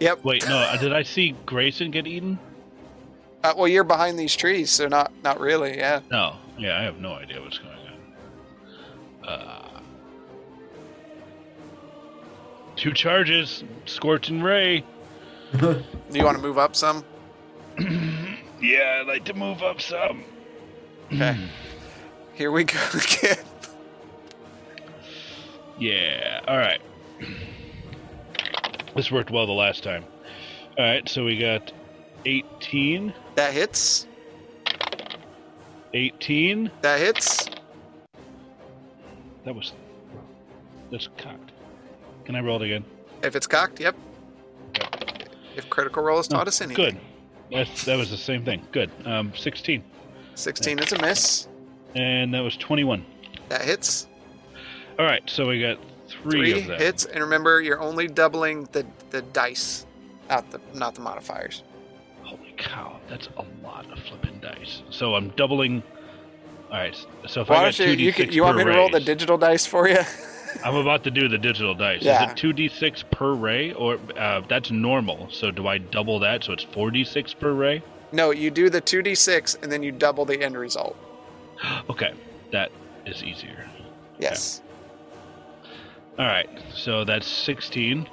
[0.00, 0.24] Yep.
[0.24, 2.38] Wait, no, did I see Grayson get eaten?
[3.44, 5.76] Uh, well, you're behind these trees, so not not really.
[5.76, 6.00] Yeah.
[6.10, 6.36] No.
[6.58, 7.74] Yeah, I have no idea what's going
[9.22, 9.28] on.
[9.28, 9.80] Uh,
[12.74, 14.84] two charges, Scorching Ray.
[15.60, 17.04] Do you want to move up some?
[18.60, 20.24] yeah, I'd like to move up some.
[21.10, 21.38] Okay.
[22.34, 23.38] Here we go again.
[25.78, 26.40] Yeah.
[26.46, 26.80] All right.
[28.94, 30.04] This worked well the last time.
[30.76, 31.72] All right, so we got
[32.26, 34.08] 18, That hits.
[35.94, 36.72] 18.
[36.82, 37.48] That hits.
[39.44, 39.74] That was
[40.90, 41.52] that's cocked.
[42.24, 42.84] Can I roll it again?
[43.22, 43.94] If it's cocked, yep.
[45.54, 46.84] If critical roll has No, taught us anything.
[46.84, 47.00] Good.
[47.52, 48.66] That's, that was the same thing.
[48.72, 48.90] Good.
[49.04, 49.84] Um, 16,
[50.34, 51.46] 16 is a miss.
[51.94, 53.06] and that was 21.
[53.50, 54.08] That hits.
[54.98, 55.78] All right, so we got
[56.08, 59.86] three, Three of hits, and remember, you're only doubling the the dice,
[60.28, 61.62] not the not the modifiers.
[62.58, 64.82] Cow, that's a lot of flipping dice.
[64.90, 65.82] So I'm doubling.
[66.70, 66.94] All right,
[67.26, 67.86] so if Why I got you?
[67.86, 69.98] two d You, six can, you want me to roll the digital dice for you?
[70.64, 72.02] I'm about to do the digital dice.
[72.02, 72.24] Yeah.
[72.24, 75.28] Is it two d six per ray, or uh, that's normal?
[75.30, 77.82] So do I double that so it's four d six per ray?
[78.10, 80.96] no, you do the two d six, and then you double the end result.
[81.90, 82.12] Okay,
[82.52, 82.70] that
[83.06, 83.66] is easier.
[84.18, 84.62] Yes.
[86.18, 88.08] All right, so that's 16.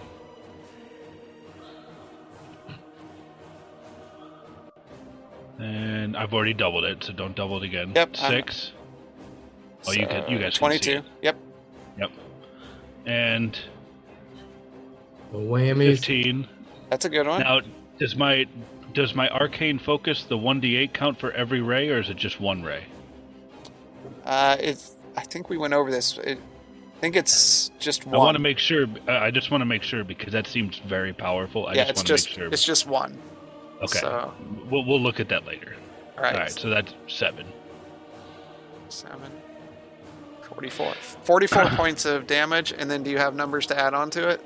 [5.60, 7.94] And I've already doubled it, so don't double it again.
[7.96, 8.72] Yep, I'm- Six.
[9.88, 10.98] Oh, you can- you guys can see Twenty-two.
[10.98, 11.04] it.
[11.22, 12.12] Yep.
[13.08, 13.56] And
[15.32, 15.98] The whammies.
[15.98, 16.48] 15.
[16.90, 17.42] That's a good one.
[17.42, 17.62] Now,
[18.00, 18.46] does my
[18.94, 22.64] does my arcane focus the 1d8 count for every ray, or is it just one
[22.64, 22.86] ray?
[24.24, 24.94] Uh, it's.
[25.18, 26.18] I think we went over this.
[26.18, 26.40] It,
[26.98, 28.16] I think it's just one.
[28.16, 28.88] I want to make sure.
[29.08, 31.68] uh, I just want to make sure because that seems very powerful.
[31.68, 32.48] I yeah, just it's want to just make sure.
[32.48, 33.18] it's just one.
[33.84, 34.34] Okay, So,
[34.70, 35.76] we'll we'll look at that later.
[36.18, 36.34] all right.
[36.34, 37.46] All right, so that's seven.
[38.90, 39.32] Seven.
[40.44, 40.94] 44.
[41.24, 44.42] 44 points of damage, and then do you have numbers to add on to it?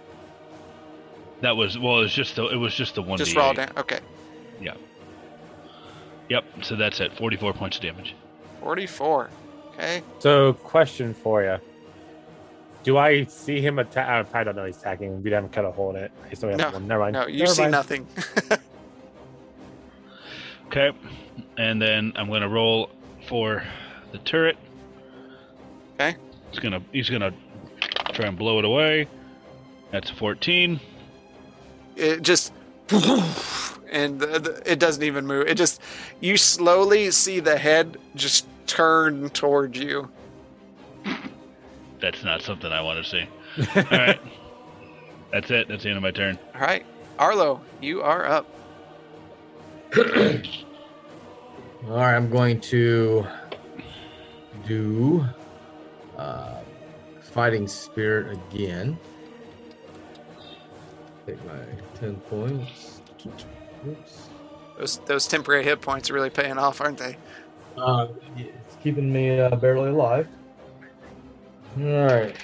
[1.42, 2.00] That was well.
[2.00, 3.18] It was just the it was just the one.
[3.18, 3.78] Just raw damage.
[3.78, 4.00] Okay.
[4.62, 4.74] Yeah.
[6.30, 6.44] Yep.
[6.64, 7.16] So that's it.
[7.18, 8.16] Forty-four points of damage.
[8.62, 9.30] 44.
[9.74, 10.04] Okay.
[10.20, 11.58] So, question for you:
[12.84, 14.28] Do I see him attack?
[14.36, 14.66] I don't know.
[14.66, 15.24] He's attacking.
[15.24, 16.12] We haven't cut a hole in it.
[16.30, 16.88] I still have No, one.
[16.88, 17.14] Never mind.
[17.14, 17.72] No, you Never see mind.
[17.72, 18.08] nothing.
[20.70, 20.92] Okay.
[21.58, 22.92] And then I'm gonna roll
[23.28, 23.64] for
[24.12, 24.56] the turret.
[25.96, 26.16] Okay.
[26.52, 27.34] He's gonna he's gonna
[28.14, 29.08] try and blow it away.
[29.92, 30.80] That's a fourteen.
[31.96, 32.54] it just
[33.92, 35.82] and the, the, it doesn't even move it just
[36.20, 40.10] you slowly see the head just turn towards you
[42.00, 43.28] That's not something I want to see.
[43.76, 44.20] All right.
[45.32, 45.68] That's it.
[45.68, 46.38] That's the end of my turn.
[46.54, 46.86] all right
[47.18, 48.46] arlo you are up
[49.98, 50.04] All
[51.96, 53.26] right, I'm going to
[54.68, 55.26] do
[56.18, 56.60] uh,
[57.22, 59.00] fighting spirit again.
[61.26, 61.60] Take my
[62.00, 63.02] ten points.
[63.88, 64.30] Oops.
[64.78, 67.18] those those temporary hit points are really paying off aren't they
[67.78, 70.28] Uh, it's keeping me uh, barely alive.
[71.80, 72.36] All right.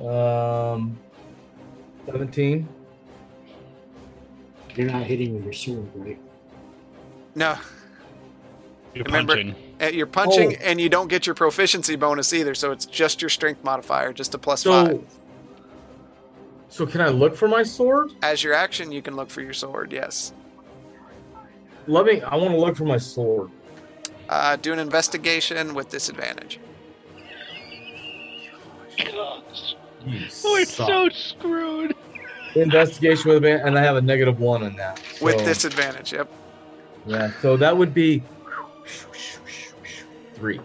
[0.00, 0.98] Um,
[2.04, 2.68] seventeen.
[4.76, 6.18] You're not hitting with your sword, right?
[7.34, 7.56] no
[8.94, 9.54] You're Remember- punching.
[9.80, 10.64] uh, you're punching Oh.
[10.64, 14.34] and you don't get your proficiency bonus either so it's just your strength modifier just
[14.34, 15.00] a plus So, five
[16.68, 18.12] so can I look for my sword?
[18.22, 20.32] as your action you can look for your sword yes
[21.88, 22.20] Let me.
[22.22, 23.50] I want to look for my sword.
[24.28, 26.58] uh, do an investigation with disadvantage
[28.98, 29.42] You Oh,
[30.56, 30.88] it's suck.
[30.88, 31.94] so screwed.
[32.62, 35.00] Investigation with a and I have a negative one on that.
[35.20, 36.28] with disadvantage yep
[37.06, 38.22] Yeah, so that would be
[40.34, 40.60] three.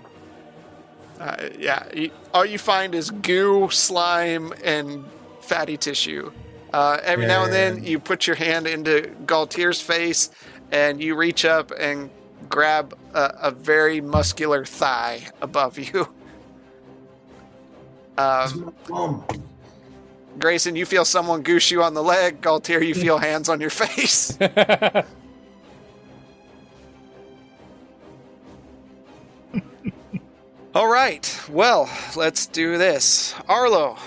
[1.19, 5.05] Uh, yeah, you, all you find is goo, slime, and
[5.39, 6.31] fatty tissue.
[6.73, 10.31] Uh, every now and then, you put your hand into Galtier's face,
[10.71, 12.09] and you reach up and
[12.49, 16.09] grab a, a very muscular thigh above you.
[18.17, 19.25] It's Um, my bum.
[20.39, 22.41] Grayson, you feel someone goose you on the leg.
[22.41, 24.37] Galtier, you feel hands on your face.
[30.73, 31.41] All right.
[31.49, 33.35] Well, let's do this.
[33.47, 33.97] Arlo,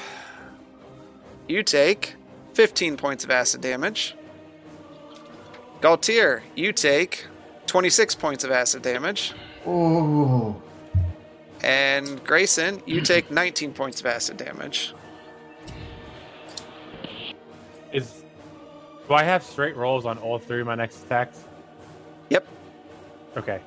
[1.46, 2.14] you take
[2.54, 4.16] 15 points of acid damage.
[5.82, 7.26] Galtier, you take
[7.66, 9.34] 26 points of acid damage.
[9.66, 10.56] Oh.
[11.62, 14.94] And Grayson, you take 19 points of acid damage.
[19.08, 21.44] Do I have straight rolls on all three of my next attacks?
[22.30, 22.46] Yep.
[23.36, 23.60] Okay.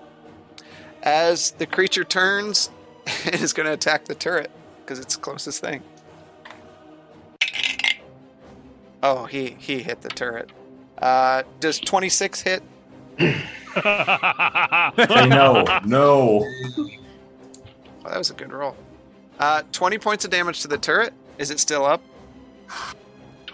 [1.03, 2.69] As the creature turns,
[3.25, 5.83] it is going to attack the turret because it's the closest thing.
[9.03, 10.51] Oh, he he hit the turret.
[10.97, 12.63] Uh, does 26 hit?
[13.77, 16.43] No, no.
[18.03, 18.75] Oh, that was a good roll.
[19.39, 21.13] Uh, 20 points of damage to the turret.
[21.37, 22.01] Is it still up?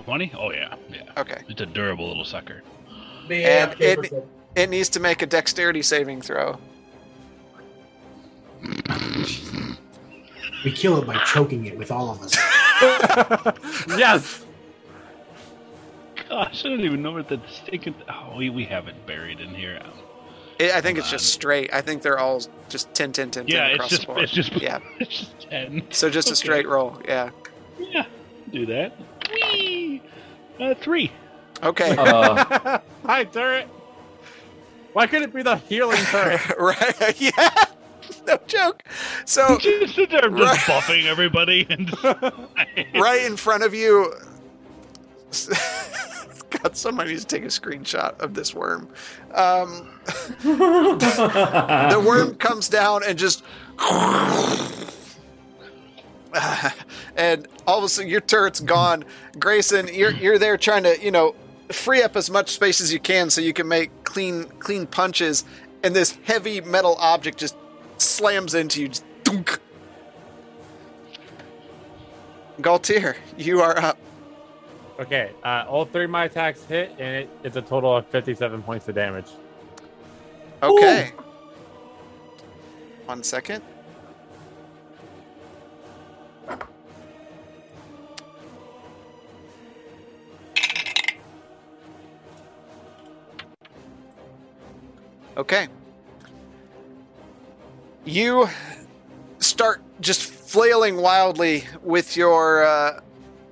[0.05, 0.33] 20?
[0.37, 0.75] Oh, yeah.
[0.89, 1.03] Yeah.
[1.17, 1.41] Okay.
[1.47, 2.61] It's a durable little sucker.
[3.29, 4.13] And it,
[4.55, 6.59] it needs to make a dexterity saving throw.
[10.63, 12.35] We kill it by choking it with all of us.
[13.97, 14.45] yes.
[16.29, 17.95] Gosh, I don't even know what the stinking.
[18.09, 19.81] Oh, we, we have it buried in here.
[20.59, 21.73] It, I think it's Hold just straight.
[21.73, 24.19] I think they're all just 10, 10, 10, 10 Yeah, it's across just the board.
[24.23, 24.79] it's just Yeah.
[24.99, 25.83] it's just ten.
[25.89, 27.01] So just a straight roll.
[27.05, 27.31] Yeah.
[27.79, 28.05] Yeah,
[28.51, 28.95] do that.
[29.33, 30.01] Whee!
[30.59, 31.11] Uh, three.
[31.61, 31.95] Okay.
[31.97, 33.67] Uh, Hi, turret.
[34.93, 36.41] Why couldn't it be the healing turret?
[36.59, 37.15] right.
[37.19, 37.49] Yeah.
[38.27, 38.83] No joke.
[39.25, 40.59] So just sit there just Right.
[40.59, 41.91] buffing everybody and
[43.01, 44.13] right in front of you.
[46.49, 48.87] God, somebody needs to take a screenshot of this worm.
[49.33, 49.89] Um,
[50.43, 53.43] the worm comes down and just.
[57.15, 59.05] and all of a sudden, your turret's gone.
[59.39, 61.35] Grayson, you're you're there trying to, you know,
[61.71, 65.45] free up as much space as you can so you can make clean clean punches.
[65.83, 67.55] And this heavy metal object just
[67.97, 68.87] slams into you.
[68.89, 69.59] Just dunk.
[72.61, 73.97] Galtier, you are up.
[74.99, 78.61] Okay, uh, all three of my attacks hit, and it, it's a total of 57
[78.61, 79.25] points of damage.
[80.61, 81.11] Okay.
[83.05, 83.63] One second.
[95.37, 95.67] Okay.
[98.05, 98.49] You
[99.39, 102.99] start just flailing wildly with your uh,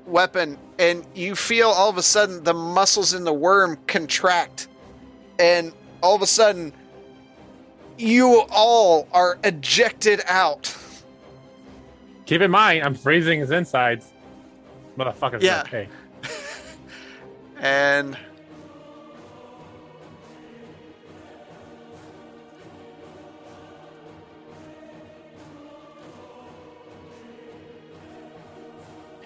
[0.05, 4.67] weapon, and you feel all of a sudden the muscles in the worm contract,
[5.39, 6.73] and all of a sudden
[7.97, 10.75] you all are ejected out.
[12.25, 14.11] Keep in mind, I'm freezing his insides.
[14.97, 15.41] Motherfuckers.
[15.41, 15.61] Yeah.
[15.61, 15.88] Okay.
[17.61, 18.17] And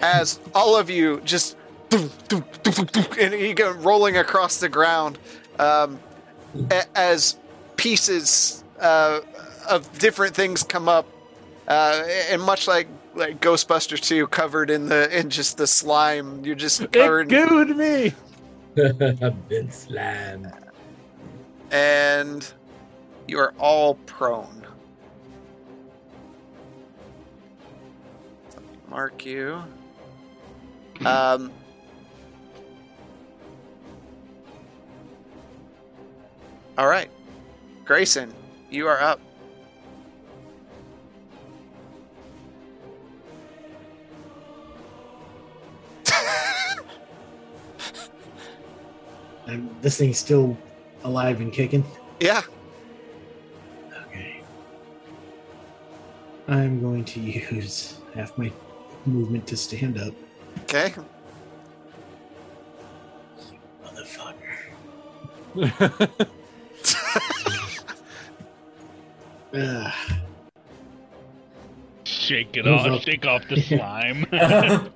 [0.02, 1.58] as all of you just
[1.92, 5.18] and you go rolling across the ground
[5.60, 6.00] um,
[6.96, 7.38] as
[7.78, 9.22] pieces uh,
[9.70, 11.08] of different things come up
[11.68, 16.56] uh, and much like like Ghostbusters 2 covered in the in just the slime you're
[16.56, 18.14] just It covered gooed me.
[19.22, 20.52] I've Been slammed.
[21.72, 22.52] and
[23.28, 24.66] you are all prone.
[28.90, 29.64] Mark you.
[31.04, 31.52] Um,
[36.78, 37.10] all right,
[37.86, 38.34] Grayson,
[38.70, 39.20] you are up.
[49.48, 50.58] And this thing's still
[51.04, 51.84] alive and kicking.
[52.20, 52.42] Yeah,
[54.08, 54.42] Okay.
[56.48, 58.52] I'm going to use half my
[59.06, 60.14] movement to stand up.
[60.66, 60.94] Okay.
[63.84, 64.56] Motherfucker.
[69.54, 69.94] Ugh.
[72.04, 73.02] shake it Move off, up.
[73.02, 74.26] shake off the slime.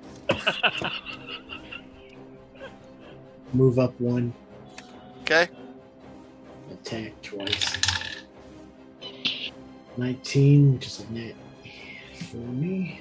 [3.52, 4.32] move up one,
[5.22, 5.48] Okay.
[6.72, 7.78] attack twice.
[9.96, 11.34] 19, which is a net
[12.14, 13.00] for me.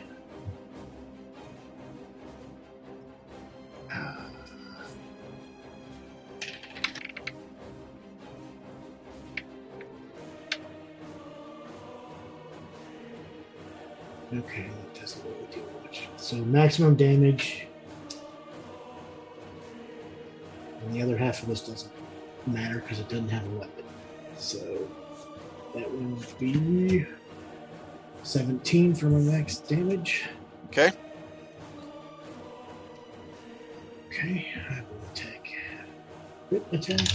[14.32, 16.08] Okay, doesn't really do much.
[16.18, 17.66] So maximum damage.
[20.82, 21.92] And the other half of this doesn't
[22.46, 23.86] matter because it doesn't have a weapon.
[24.38, 24.88] So
[25.74, 27.08] that would be
[28.22, 30.26] 17 for my max damage.
[30.68, 30.92] Okay.
[34.10, 35.48] Okay, I will attack.
[36.50, 37.08] Crit attack.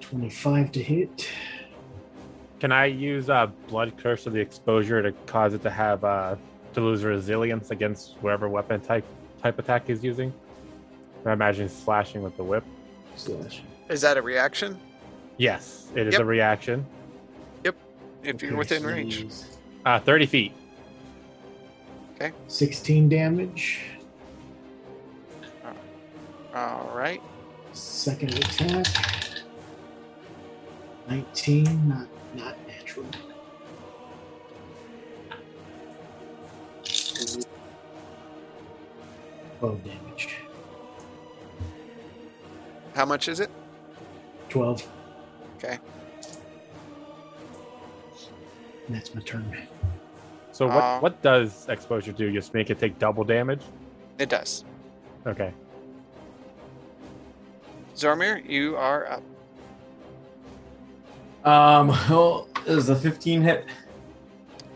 [0.00, 1.28] 25 to hit.
[2.60, 6.36] Can I use uh, Blood Curse of the exposure to cause it to have uh,
[6.74, 9.04] to lose resilience against whatever weapon type
[9.42, 10.32] type attack he's using?
[11.24, 12.62] I imagine slashing with the whip.
[13.16, 13.62] Slash.
[13.88, 14.78] Is that a reaction?
[15.38, 16.20] Yes, it is Yep.
[16.20, 16.86] a reaction.
[17.64, 17.76] Yep.
[18.22, 19.14] If you're Okay, within so range.
[19.16, 20.52] he's Uh, 30 feet.
[22.14, 22.32] Okay.
[22.48, 23.80] 16 damage.
[26.56, 27.20] All right.
[27.74, 28.86] Second attack.
[31.06, 33.04] 19, not not natural.
[39.60, 40.36] Twelve damage.
[42.94, 43.50] How much is it?
[44.48, 44.86] Twelve.
[45.58, 45.78] Okay.
[48.86, 49.54] And that's my turn.
[50.52, 52.32] So what Uh, what does exposure do?
[52.32, 53.62] Just make it take double damage?
[54.18, 54.64] It does.
[55.26, 55.52] Okay.
[57.96, 59.22] Zormir, you are up.
[61.44, 63.66] Um, well, is a 15 hit?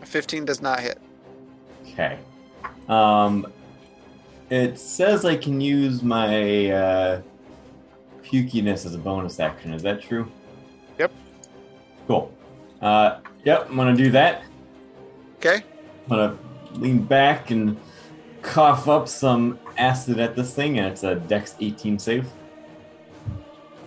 [0.01, 0.99] A 15 does not hit.
[1.87, 2.17] Okay.
[2.89, 3.51] Um,
[4.49, 7.21] it says I can use my uh,
[8.23, 9.73] pukiness as a bonus action.
[9.73, 10.29] Is that true?
[10.97, 11.11] Yep.
[12.07, 12.33] Cool.
[12.81, 14.43] Uh, yep, I'm gonna do that.
[15.37, 15.63] Okay.
[16.03, 16.37] I'm gonna
[16.73, 17.77] lean back and
[18.41, 22.27] cough up some acid at this thing, and it's a Dex 18 save.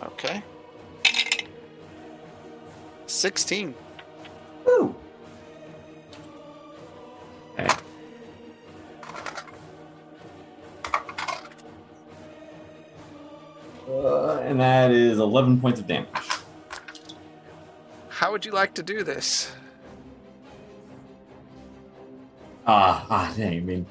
[0.07, 0.43] Okay.
[3.07, 3.75] 16.
[4.67, 4.95] Woo!
[7.53, 7.69] Okay.
[13.89, 16.09] Uh, and that is 11 points of damage.
[18.09, 19.53] How would you like to do this?
[22.67, 23.87] Ah, ah, dang, I mean,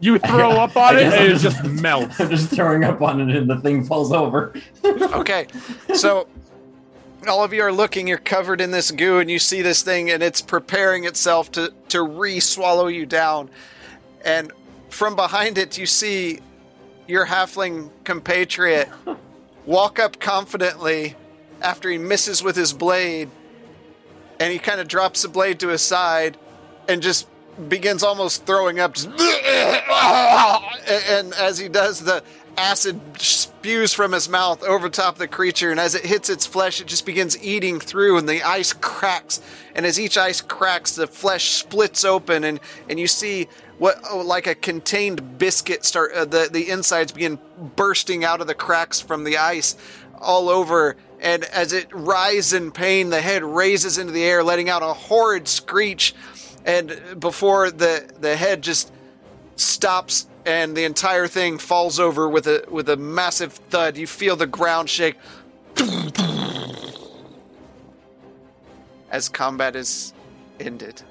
[0.00, 2.20] You throw up on it and I'm it just melts.
[2.20, 4.54] I'm just throwing up on it and the thing falls over.
[4.84, 5.46] Okay.
[5.94, 6.26] So
[7.28, 10.10] all of you are looking, you're covered in this goo, and you see this thing,
[10.10, 13.50] and it's preparing itself to, to re swallow you down.
[14.24, 14.52] And
[14.88, 16.40] from behind it, you see
[17.06, 18.88] your halfling compatriot
[19.66, 21.16] walk up confidently
[21.60, 23.28] after he misses with his blade,
[24.38, 26.38] and he kind of drops the blade to his side
[26.88, 27.26] and just
[27.68, 28.96] begins almost throwing up.
[31.08, 32.22] And as he does, the
[32.56, 36.80] acid spews from his mouth over top the creature, and as it hits its flesh,
[36.80, 39.40] it just begins eating through, and the ice cracks.
[39.74, 44.18] And as each ice cracks, the flesh splits open, and and you see what oh,
[44.18, 46.12] like a contained biscuit start.
[46.12, 47.38] Uh, the the insides begin
[47.76, 49.76] bursting out of the cracks from the ice
[50.18, 50.96] all over.
[51.20, 54.92] And as it writhes in pain, the head raises into the air, letting out a
[54.94, 56.14] horrid screech.
[56.64, 58.92] And before the the head just
[59.56, 63.96] stops and the entire thing falls over with a with a massive thud.
[63.96, 65.16] You feel the ground shake
[69.10, 70.12] as combat is
[70.58, 71.02] ended.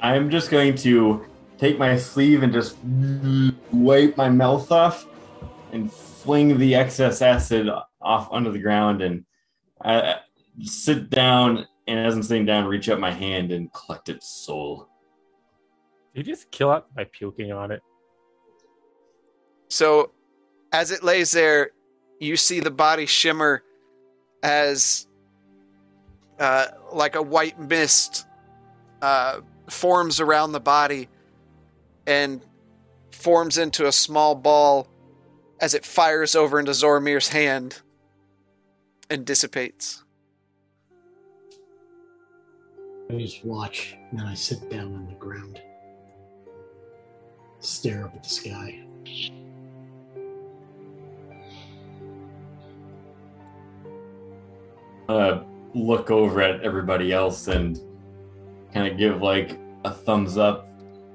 [0.00, 1.24] I'm just going to
[1.58, 2.76] take my sleeve and just
[3.72, 5.06] wipe my mouth off
[5.72, 7.68] and fling the excess acid
[8.00, 9.24] off onto the ground and
[9.84, 10.14] uh,
[10.62, 11.66] sit down.
[11.86, 14.88] And as I'm sitting down, reach out my hand and collect its soul.
[16.14, 17.82] Did you just kill it by puking on it.
[19.68, 20.12] So,
[20.72, 21.70] as it lays there,
[22.20, 23.62] you see the body shimmer
[24.42, 25.06] as
[26.38, 28.26] uh, like a white mist
[29.00, 31.08] uh, forms around the body
[32.06, 32.42] and
[33.10, 34.88] forms into a small ball
[35.60, 37.80] as it fires over into Zormir's hand
[39.08, 40.01] and dissipates.
[43.12, 45.60] I just watch, and then I sit down on the ground.
[47.60, 48.82] Stare up at the sky.
[55.12, 55.42] uh,
[55.74, 57.80] look over at everybody else and
[58.72, 60.68] kind of give like a thumbs up,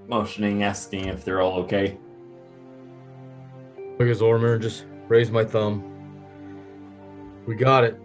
[0.07, 1.97] motioning, asking if they're all okay.
[3.99, 5.83] Look at Zormir just raise my thumb.
[7.47, 7.99] We got it.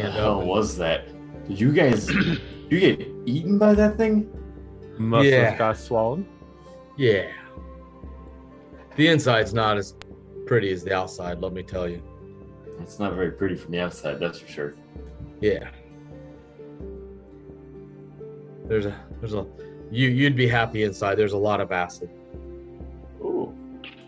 [0.00, 0.46] Stand the hell up.
[0.46, 1.08] was that?
[1.48, 2.06] Did you guys?
[2.06, 4.30] did you get eaten by that thing?
[4.98, 5.50] Most of Yeah.
[5.52, 6.24] us got swallowed.
[6.96, 7.30] Yeah.
[8.96, 9.94] The inside's not as
[10.46, 12.02] pretty as the outside, let me tell you.
[12.80, 14.74] It's not very pretty from the outside, that's for sure.
[15.40, 15.68] Yeah.
[18.66, 19.46] There's a there's a
[19.90, 21.14] you you'd be happy inside.
[21.14, 22.10] There's a lot of acid.
[23.20, 23.54] Ooh.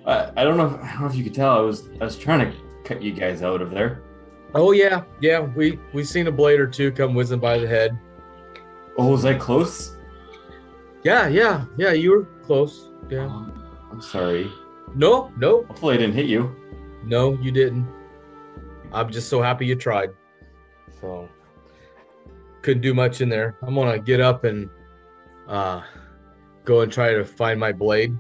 [0.06, 0.66] I, I don't know.
[0.66, 1.56] If, I don't know if you could tell.
[1.56, 4.02] I was I was trying to cut you guys out of there.
[4.54, 5.40] Oh yeah, yeah.
[5.40, 7.96] We we've seen a blade or two come whizzing by the head.
[8.98, 9.96] Oh, was I close?
[11.04, 11.92] Yeah, yeah, yeah.
[11.92, 12.88] You were close.
[13.08, 13.26] Yeah.
[13.26, 14.50] Um, I'm sorry.
[14.94, 16.54] No, no, Hopefully, I didn't hit you.
[17.04, 17.38] no.
[17.40, 17.86] You didn't.
[18.92, 20.10] I'm just so happy you tried.
[21.00, 21.28] So
[22.62, 23.56] couldn't do much in there.
[23.62, 24.68] I'm gonna get up and
[25.48, 25.82] uh
[26.64, 28.18] go and try to find my blade.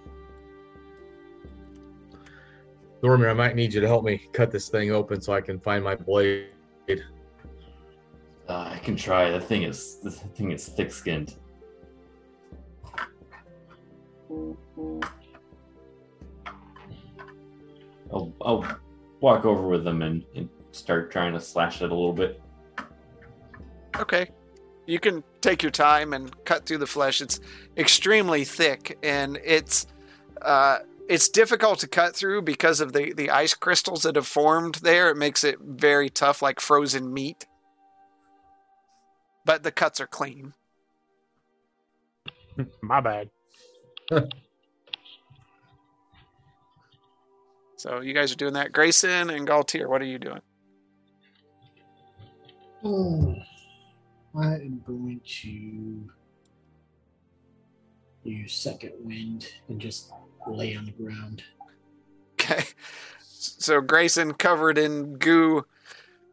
[3.02, 5.58] Zormir, I might need you to help me cut this thing open so I can
[5.58, 6.48] find my blade.
[8.48, 9.30] Uh, I can try.
[9.30, 11.36] That thing is this thing is thick-skinned.
[18.12, 18.78] I'll, I'll
[19.20, 22.42] walk over with them and, and start trying to slash it a little bit.
[23.98, 24.30] Okay.
[24.86, 27.20] You can take your time and cut through the flesh.
[27.20, 27.40] It's
[27.76, 29.86] extremely thick and it's
[30.42, 30.80] uh,
[31.10, 35.10] it's difficult to cut through because of the, the ice crystals that have formed there.
[35.10, 37.46] It makes it very tough, like frozen meat.
[39.44, 40.54] But the cuts are clean.
[42.80, 43.30] My bad.
[47.76, 48.72] So you guys are doing that.
[48.72, 50.42] Grayson and Galtier, what are you doing?
[52.84, 53.34] Oh,
[54.38, 56.10] I am going to
[58.22, 60.12] use second wind and just
[60.46, 61.42] lay on the ground.
[62.34, 62.64] Okay.
[63.28, 65.64] So Grayson covered in goo.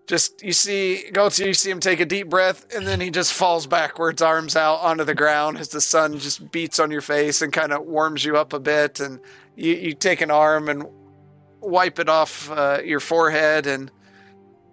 [0.08, 3.12] Just you see go to you see him take a deep breath, and then he
[3.12, 7.02] just falls backwards, arms out onto the ground as the sun just beats on your
[7.02, 9.02] face and kind of warms you up a bit.
[9.02, 9.20] And
[9.58, 10.86] you, you take an arm and
[11.60, 13.92] wipe it off uh, your forehead and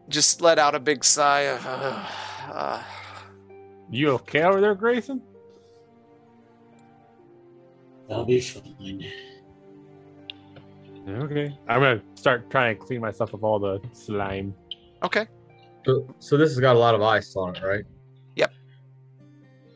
[0.09, 1.67] just let out a big sigh of.
[1.67, 2.07] Uh,
[2.53, 2.83] uh,
[3.91, 5.21] You okay over there, Grayson?
[8.09, 9.05] That'll be fine.
[11.09, 11.57] Okay.
[11.69, 14.55] I'm gonna start trying to clean myself of all the slime.
[15.03, 15.27] okay.
[15.87, 17.85] So, so this has got a lot of ice on it, right?
[18.37, 18.53] Yep.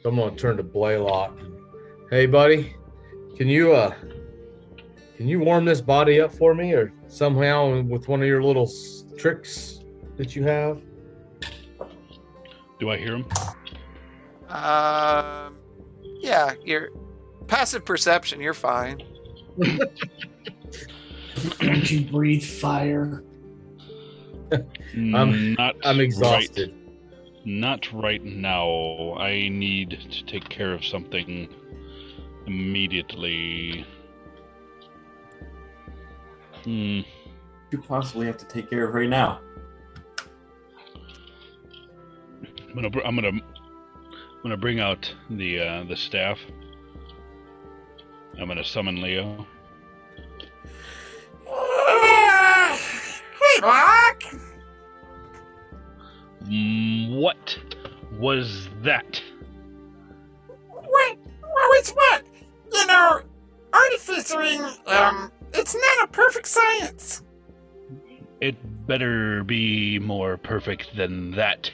[0.03, 1.39] So I'm gonna turn to Blaylock.
[2.11, 2.75] Hey, buddy,
[3.37, 3.95] can you uh,
[5.19, 8.63] can you warm this body up for me, or somehow with one of your little
[8.67, 9.81] s- tricks
[10.17, 10.81] that you have?
[12.81, 13.27] Do I hear him?
[14.49, 15.59] Um,
[16.21, 16.89] yeah, your
[17.49, 19.03] passive perception, you're fine.
[21.61, 23.25] Don't you breathe fire?
[24.53, 26.75] I'm- not I'm Right, exhausted.
[27.45, 29.15] not right now.
[29.19, 31.49] I need to take care of something
[32.47, 33.85] immediately.
[36.65, 37.01] Hmm.
[37.71, 39.41] You possibly have to take care of right now.
[42.69, 43.43] I'm gonna, I'm gonna, I'm
[44.43, 46.39] gonna bring out the uh, the staff.
[48.39, 49.47] I'm gonna summon Leo.
[53.41, 54.23] Hey, Block!
[56.45, 57.59] Mm, What
[58.19, 59.21] was that?
[60.69, 61.19] What?
[61.41, 62.23] What was what?
[62.73, 63.21] You know,
[63.73, 67.23] artificering, um, it's not a perfect science.
[68.41, 68.57] It
[68.87, 71.71] better be more perfect than that.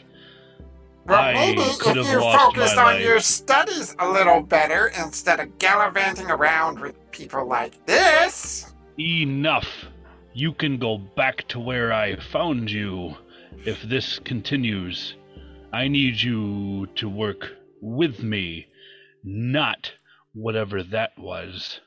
[1.06, 4.86] But I maybe if have you lost focused my on your studies a little better
[4.98, 8.72] instead of gallivanting around with people like this.
[8.98, 9.68] Enough.
[10.32, 13.16] You can go back to where I found you.
[13.64, 15.14] If this continues,
[15.72, 18.66] I need you to work with me,
[19.22, 19.92] not
[20.32, 21.80] whatever that was.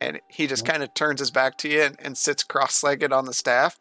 [0.00, 3.12] And he just kind of turns his back to you and, and sits cross legged
[3.12, 3.78] on the staff.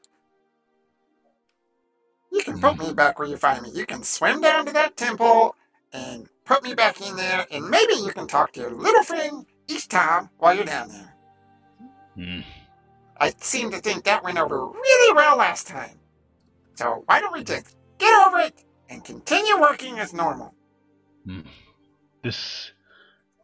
[2.34, 3.70] You can put me back where you find me.
[3.74, 5.56] You can swim down to that temple
[5.94, 9.46] and put me back in there, and maybe you can talk to your little friend
[9.68, 11.16] each time while you're down there.
[12.16, 12.40] Hmm.
[13.18, 16.00] I seem to think that went over really well last time.
[16.74, 20.56] So why don't we just get over it and continue working as normal?
[22.24, 22.72] This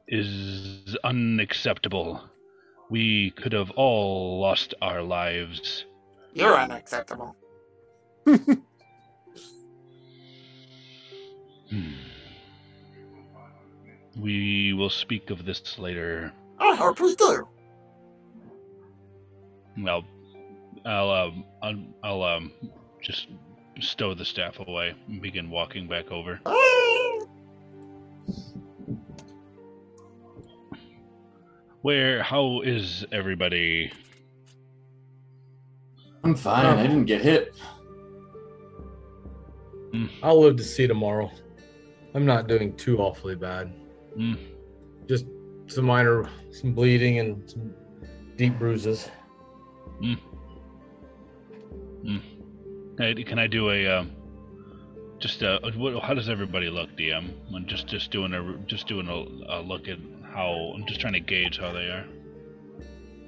[0.08, 2.24] is unacceptable.
[2.90, 5.86] We could have all lost our lives.
[6.34, 7.36] You're unacceptable.
[11.70, 11.92] Hmm.
[14.18, 16.34] We will speak of this later.
[16.58, 17.48] I hope we do.
[19.88, 20.04] I'll,
[20.86, 22.52] I'll, um, I'll, I'll um,
[23.02, 23.28] just
[23.80, 26.40] stow the staff away and begin walking back over.
[31.82, 32.22] Where?
[32.24, 33.92] How is everybody?
[36.26, 36.66] I'm fine.
[36.66, 37.56] I didn't get hit.
[40.22, 41.32] I'll live to see tomorrow.
[42.16, 43.72] I'm not doing too awfully bad.
[44.16, 44.34] Hmm.
[45.08, 45.26] Just
[45.68, 47.74] some minor, some bleeding and some
[48.36, 49.10] deep bruises.
[52.98, 53.88] Hey, Can I do a?
[53.88, 54.12] Um,
[55.20, 57.32] just uh, what, how does everybody look, DM?
[57.56, 60.00] I'm just just doing a just doing a, a look at
[60.34, 62.06] how I'm just trying to gauge how they are.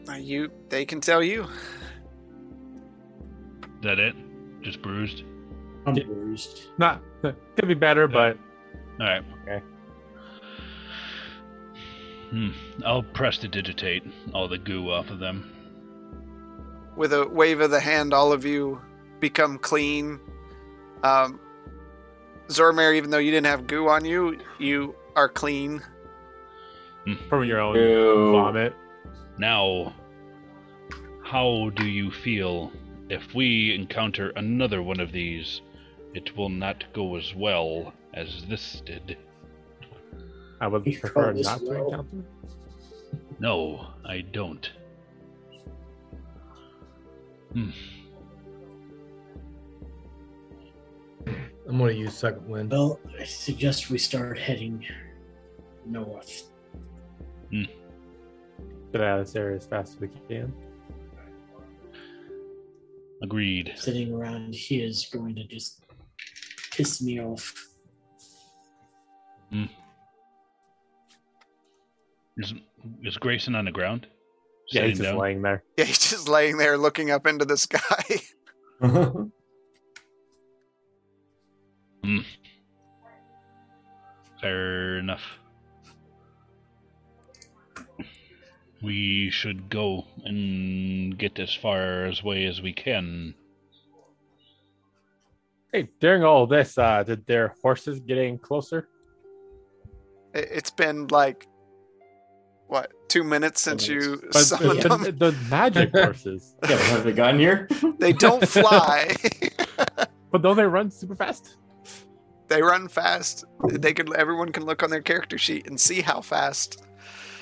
[0.09, 1.43] Uh, You, they can tell you.
[1.43, 1.49] Is
[3.83, 4.15] that it?
[4.61, 5.23] Just bruised.
[5.85, 6.69] I'm bruised.
[6.77, 8.37] Not could be better, but
[9.01, 9.23] All right.
[9.41, 9.63] Okay.
[12.29, 12.49] Hmm.
[12.85, 15.51] I'll prestidigitate all the goo off of them.
[16.95, 18.79] With a wave of the hand, all of you
[19.19, 20.19] become clean.
[21.01, 21.39] Um,
[22.47, 25.81] Zormir, even though you didn't have goo on you, you are clean.
[27.27, 28.33] from your own Ew.
[28.33, 28.75] vomit.
[29.39, 29.95] Now,
[31.23, 32.71] how do you feel
[33.09, 35.61] if we encounter another one of these?
[36.13, 39.17] It will not go as well as this did.
[40.59, 41.87] I would You prefer call this not to well?
[41.87, 42.23] encounter.
[43.39, 44.69] No, I don't.
[47.53, 47.69] Hmm.
[51.67, 52.71] I'm gonna use second wind.
[52.71, 54.85] Well, I suggest we start heading
[55.85, 56.49] north.
[57.51, 60.53] Get out of this area as fast as we can.
[63.23, 63.71] Agreed.
[63.75, 65.83] Sitting around here is going to just
[66.71, 67.69] piss me off.
[72.37, 72.53] Is,
[73.03, 74.07] is Grayson on the ground?
[74.71, 75.19] Yeah, he's just down?
[75.19, 75.63] laying there.
[75.77, 78.21] Yeah, he's just laying there looking up into the sky.
[84.41, 85.21] Fair enough.
[88.81, 93.35] We should go and get as far as way as we can.
[95.71, 98.87] Hey, during all this, uh, did their horses getting closer?
[100.33, 101.47] It- It's been like,
[102.67, 105.03] what, two minutes since you But summoned the, them?
[105.03, 107.67] the, the magic horses, yeah, have they gotten here?
[107.99, 109.15] They don't fly.
[110.31, 111.57] but don't they run super fast?
[112.47, 113.45] they run fast.
[113.69, 114.13] They could.
[114.13, 116.83] Everyone can look on their character sheet and see how fast.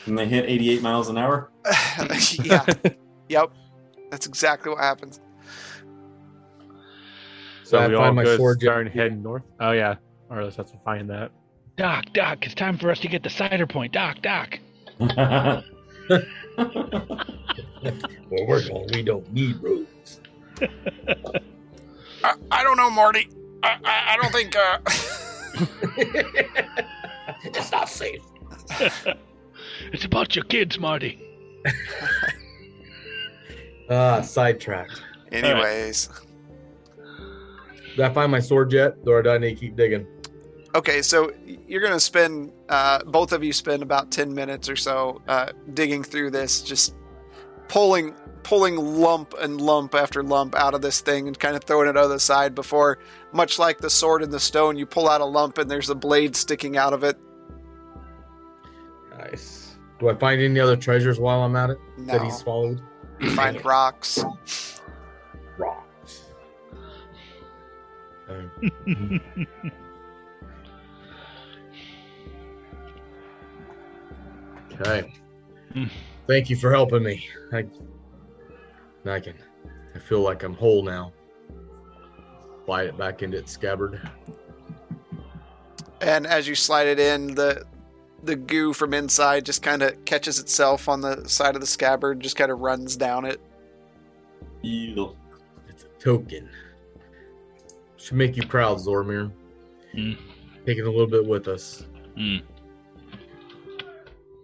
[0.06, 1.50] And they hit 88 miles an hour?
[2.44, 2.64] yeah.
[3.28, 3.52] Yep.
[4.12, 5.20] That's exactly what happens.
[7.64, 9.44] So I we find all my go sword start heading north.
[9.60, 9.96] Oh yeah,
[10.30, 11.32] or let's have to find that.
[11.80, 13.94] Doc, Doc, it's time for us to get the cider point.
[13.94, 14.60] Doc, Doc.
[14.98, 15.64] Where
[18.30, 20.20] we're going, we don't need roads.
[22.22, 23.30] I, I don't know, Marty.
[23.64, 24.58] I, I, I don't think.
[24.58, 24.80] Uh,
[27.46, 28.24] it's not safe.
[29.94, 31.22] It's about your kids, Marty.
[33.90, 35.02] Ah, sidetracked.
[35.32, 36.10] Anyways.
[37.96, 40.06] Did I find my sword yet, or do I need to keep digging?
[40.76, 41.32] Okay, so
[41.68, 46.04] you're gonna spend uh, both of you spend about ten minutes or so uh, digging
[46.04, 46.96] through this, just
[47.68, 48.14] pulling
[48.44, 51.98] pulling lump and lump after lump out of this thing and kind of throwing it
[51.98, 53.00] on the side before,
[53.32, 55.96] much like the sword and the stone, you pull out a lump and there's a
[55.96, 57.18] blade sticking out of it.
[59.18, 59.78] Nice.
[60.00, 61.78] Do I find any other treasures while I'm at it
[62.08, 62.82] that he swallowed?
[63.20, 64.24] you find rocks.
[65.58, 66.24] Rocks.
[74.80, 74.92] Okay.
[74.92, 75.14] Okay.
[75.74, 75.86] Hmm.
[76.28, 77.28] Thank you for helping me.
[77.52, 77.66] I,
[79.06, 79.34] I can.
[79.96, 81.12] I feel like I'm whole now.
[82.66, 84.00] Slide it back into its scabbard.
[86.02, 87.66] And as you slide it in, the
[88.24, 92.20] the goo from inside just kind of catches itself on the side of the scabbard,
[92.20, 93.42] just kind of runs down it.
[94.62, 95.16] Ew.
[95.68, 96.50] It's a token.
[97.98, 99.32] Should make you proud, Zormir.
[99.94, 100.14] Hmm.
[100.66, 101.86] Taking a little bit with us.
[102.16, 102.38] Hmm.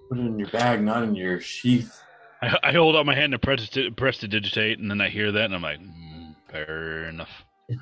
[0.09, 2.01] Put it in your bag, not in your sheath.
[2.41, 5.09] I, I hold out my hand and press to, press to digitate, and then I
[5.09, 7.29] hear that, and I'm like, mm, fair enough.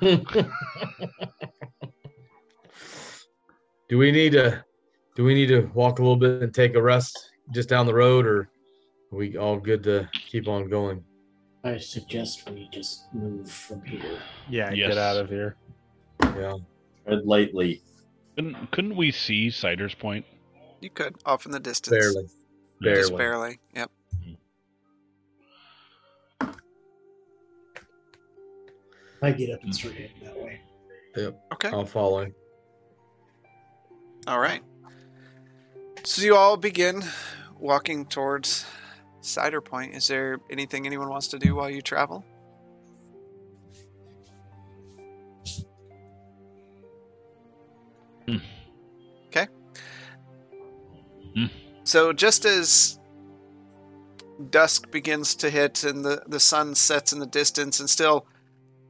[3.88, 4.64] do we need to
[5.14, 7.92] do we need to walk a little bit and take a rest just down the
[7.92, 8.48] road or
[9.12, 11.04] are we all good to keep on going
[11.64, 14.18] I suggest we just move from here.
[14.50, 14.88] Yeah, Yes.
[14.88, 15.56] get out of here.
[16.22, 16.54] yeah
[17.06, 17.82] Tread lightly.
[18.36, 20.26] Couldn't, couldn't we see Cider's Point?
[20.84, 22.24] You could off in the distance, barely
[22.82, 23.58] just barely barely.
[23.74, 23.90] Yep.
[29.22, 30.60] I get up and start heading that way.
[31.16, 31.40] Yep.
[31.54, 31.68] Okay.
[31.70, 32.30] i'll follow
[34.26, 34.60] All right.
[36.02, 37.02] So you all begin
[37.58, 38.66] walking towards
[39.22, 39.94] Cider Point.
[39.94, 42.22] Is there anything anyone wants to do while you travel?
[48.28, 48.36] Hmm.
[51.36, 51.46] Hmm.
[51.84, 52.98] So just as
[54.50, 58.26] dusk begins to hit and the, the sun sets in the distance and still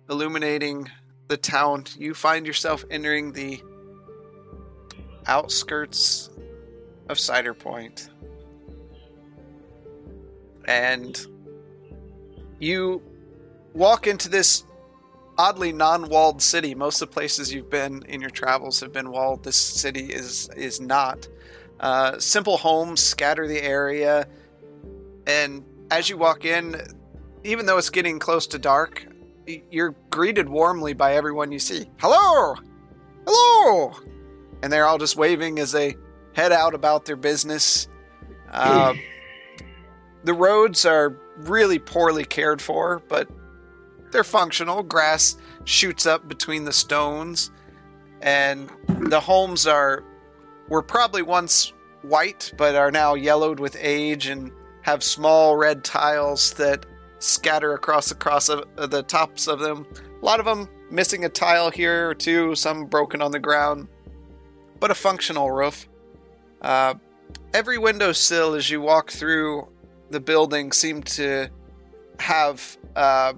[0.09, 0.91] illuminating
[1.29, 3.62] the town, you find yourself entering the
[5.27, 6.31] outskirts
[7.09, 8.11] of Cider Point.
[10.66, 11.27] And
[12.59, 13.03] you
[13.75, 14.65] walk into this
[15.37, 16.75] oddly non-walled city.
[16.75, 19.45] Most of the places you've been in your travels have been walled.
[19.45, 21.29] This city is is not.
[21.85, 24.27] Uh, simple homes scatter the area,
[25.27, 26.81] and as you walk in,
[27.44, 29.06] even though it's getting close to dark,
[29.70, 31.85] you're greeted warmly by everyone you see.
[31.98, 32.55] Hello,
[33.27, 33.93] hello,
[34.62, 35.94] and they're all just waving as they
[36.32, 37.86] head out about their business.
[38.51, 38.94] Uh,
[40.24, 43.28] the roads are really poorly cared for, but
[44.11, 44.82] they're functional.
[44.82, 47.51] Grass shoots up between the stones,
[48.23, 50.02] and the homes are
[50.70, 51.74] were probably once
[52.05, 54.52] white, but are now yellowed with age and
[54.82, 56.86] have small red tiles that
[57.18, 59.86] scatter across across of, of the tops of them.
[60.20, 63.89] A lot of them missing a tile here or two, some broken on the ground,
[64.81, 65.89] but a functional roof.
[66.60, 66.94] Uh,
[67.52, 69.68] every windowsill as you walk through
[70.10, 71.48] the building seem to
[72.20, 73.32] have uh,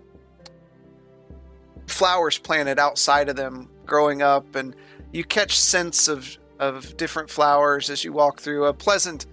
[1.87, 4.75] flowers planted outside of them growing up and
[5.13, 8.67] you catch scents of of different flowers as you walk through.
[8.67, 9.27] A pleasant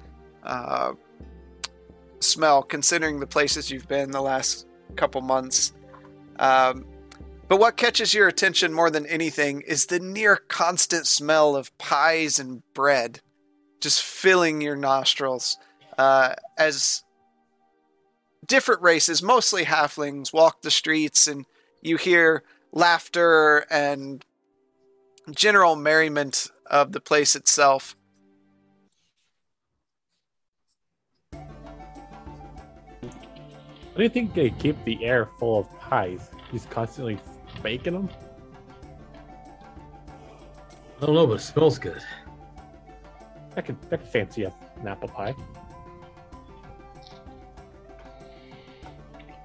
[0.43, 0.93] uh,
[2.19, 5.73] smell considering the places you've been the last couple months.
[6.39, 6.85] Um,
[7.47, 12.39] but what catches your attention more than anything is the near constant smell of pies
[12.39, 13.21] and bread
[13.79, 15.57] just filling your nostrils
[15.97, 17.03] uh, as
[18.47, 21.45] different races mostly halflings walk the streets and
[21.81, 24.25] you hear laughter and
[25.35, 27.95] general merriment of the place itself.
[33.93, 36.29] What do you think they keep the air full of pies?
[36.51, 37.19] He's constantly
[37.61, 38.09] baking them.
[40.99, 42.01] I don't know, but it smells good.
[43.55, 45.35] I could, I could fancy a, an apple pie.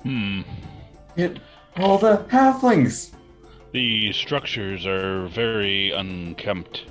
[0.02, 0.42] Hmm.
[1.14, 1.40] Get
[1.76, 3.10] all the halflings.
[3.72, 6.86] The structures are very unkempt.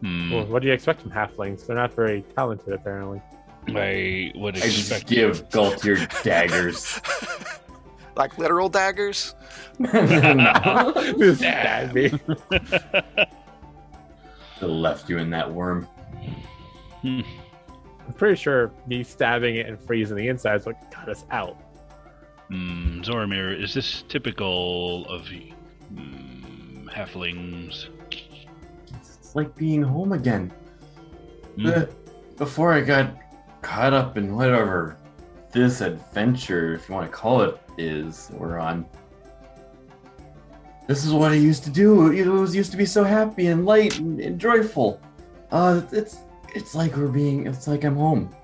[0.00, 0.32] Hmm.
[0.32, 1.66] Well, what do you expect from halflings?
[1.66, 3.20] They're not very talented, apparently.
[3.68, 5.08] I would I just expect.
[5.08, 7.00] give Galtier daggers.
[8.16, 9.34] like literal daggers.
[9.78, 10.92] no.
[11.18, 12.10] Just stab me.
[14.62, 15.84] I left you in that worm.
[17.02, 17.20] Hmm.
[18.06, 21.56] I'm pretty sure me stabbing it and freezing the inside is what got us out.
[22.48, 23.02] Hmm.
[23.02, 27.86] Zormir, is this typical of hmm, halflings?
[29.30, 30.52] It's like being home again.
[31.56, 31.88] The-
[32.36, 33.14] before I got
[33.62, 34.96] caught up in whatever
[35.52, 38.84] this adventure, if you want to call it, is we're on.
[40.88, 42.10] This is what I used to do.
[42.10, 45.00] It was used to be so happy and light and, and joyful.
[45.52, 46.16] Uh, it's
[46.52, 47.46] it's like we're being.
[47.46, 48.34] It's like I'm home.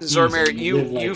[0.00, 1.14] Zormir, Easy, you live like you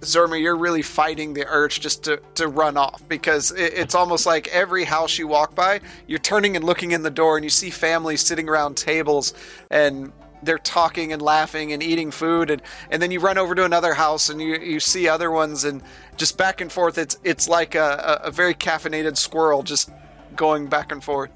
[0.00, 0.14] hobos.
[0.14, 4.26] Zormir, you're really fighting the urge just to, to run off because it, it's almost
[4.26, 7.50] like every house you walk by, you're turning and looking in the door and you
[7.50, 9.34] see families sitting around tables
[9.70, 10.12] and
[10.42, 13.94] they're talking and laughing and eating food and, and then you run over to another
[13.94, 15.82] house and you, you see other ones and
[16.16, 16.96] just back and forth.
[16.96, 19.90] It's it's like a, a, a very caffeinated squirrel just
[20.36, 21.30] going back and forth.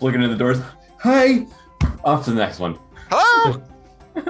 [0.00, 0.60] Looking at the doors.
[1.00, 1.46] Hi.
[2.04, 2.78] Off to the next one.
[3.10, 3.62] Hello.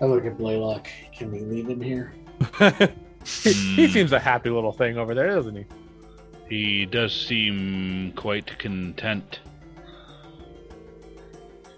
[0.00, 0.88] I look at Blaylock.
[1.18, 2.12] Can we leave him here?
[2.58, 3.92] he, he Hmm.
[3.92, 5.64] seems a happy little thing over there, doesn't he?
[6.48, 9.40] He does seem quite content.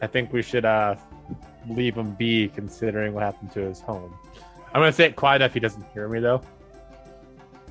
[0.03, 0.97] I think we should uh
[1.69, 4.15] leave him be, considering what happened to his home.
[4.73, 6.41] I'm gonna say it quiet if he doesn't hear me, though.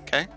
[0.02, 0.28] Okay.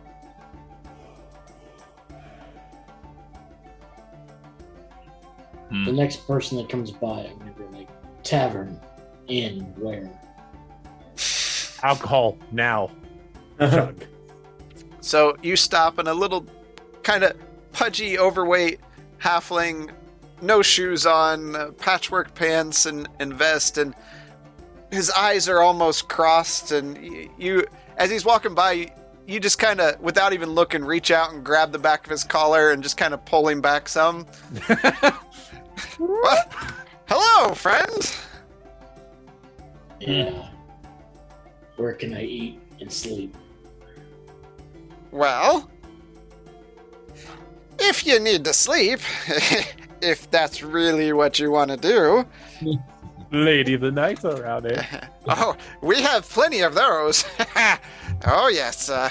[5.68, 5.84] Hmm.
[5.84, 7.88] The next person that comes by, I'm gonna be like,
[8.22, 8.78] tavern,
[9.28, 10.10] inn, where?
[11.82, 12.90] Alcohol now.
[13.58, 14.04] Chug.
[15.00, 16.46] So you stop and a little
[17.02, 17.36] kind of
[17.72, 18.80] pudgy, overweight
[19.20, 19.90] halfling,
[20.40, 23.94] no shoes on, uh, patchwork pants and, and vest, and
[24.90, 26.72] his eyes are almost crossed.
[26.72, 28.88] And y- you, as he's walking by, you,
[29.26, 32.24] you just kind of, without even looking, reach out and grab the back of his
[32.24, 34.26] collar and just kind of pull him back some.
[35.98, 36.44] Well,
[37.06, 38.16] hello, friend.
[40.00, 40.48] Yeah.
[41.82, 43.36] Where can I eat and sleep?
[45.10, 45.68] Well,
[47.76, 49.00] if you need to sleep,
[50.00, 52.24] if that's really what you want to do,
[53.32, 54.86] Lady of the night around here.
[55.26, 57.24] oh, we have plenty of those.
[58.26, 58.88] oh, yes.
[58.88, 59.10] Uh,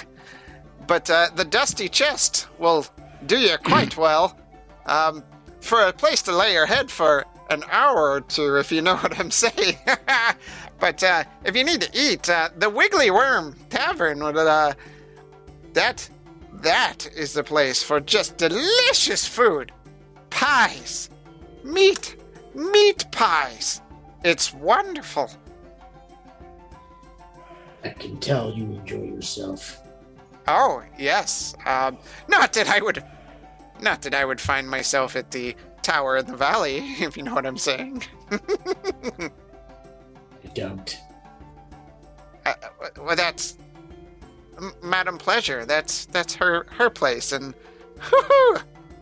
[0.88, 2.85] but uh, the dusty chest will
[3.26, 4.39] do you quite well.
[4.85, 5.26] Um,
[5.60, 8.95] for a place to lay your head for an hour or two, if you know
[8.95, 9.76] what I'm saying.
[10.81, 14.35] But uh, if you need to eat, uh, the Wiggly Worm Tavern would.
[14.35, 14.73] Uh,
[15.73, 16.09] that
[16.53, 19.71] that is the place for just delicious food,
[20.29, 21.09] pies,
[21.63, 22.17] meat,
[22.53, 23.81] meat pies.
[24.23, 25.31] It's wonderful.
[27.83, 29.81] I can tell you enjoy yourself.
[30.47, 31.55] Oh yes.
[31.65, 31.97] Um,
[32.27, 33.03] not that I would,
[33.81, 37.33] not that I would find myself at the tower in the valley, if you know
[37.33, 38.03] what I'm saying.
[40.43, 40.97] I don't.
[42.45, 42.53] Uh,
[42.99, 43.57] well, that's
[44.57, 45.65] M- Madam Pleasure.
[45.65, 47.53] That's that's her her place, and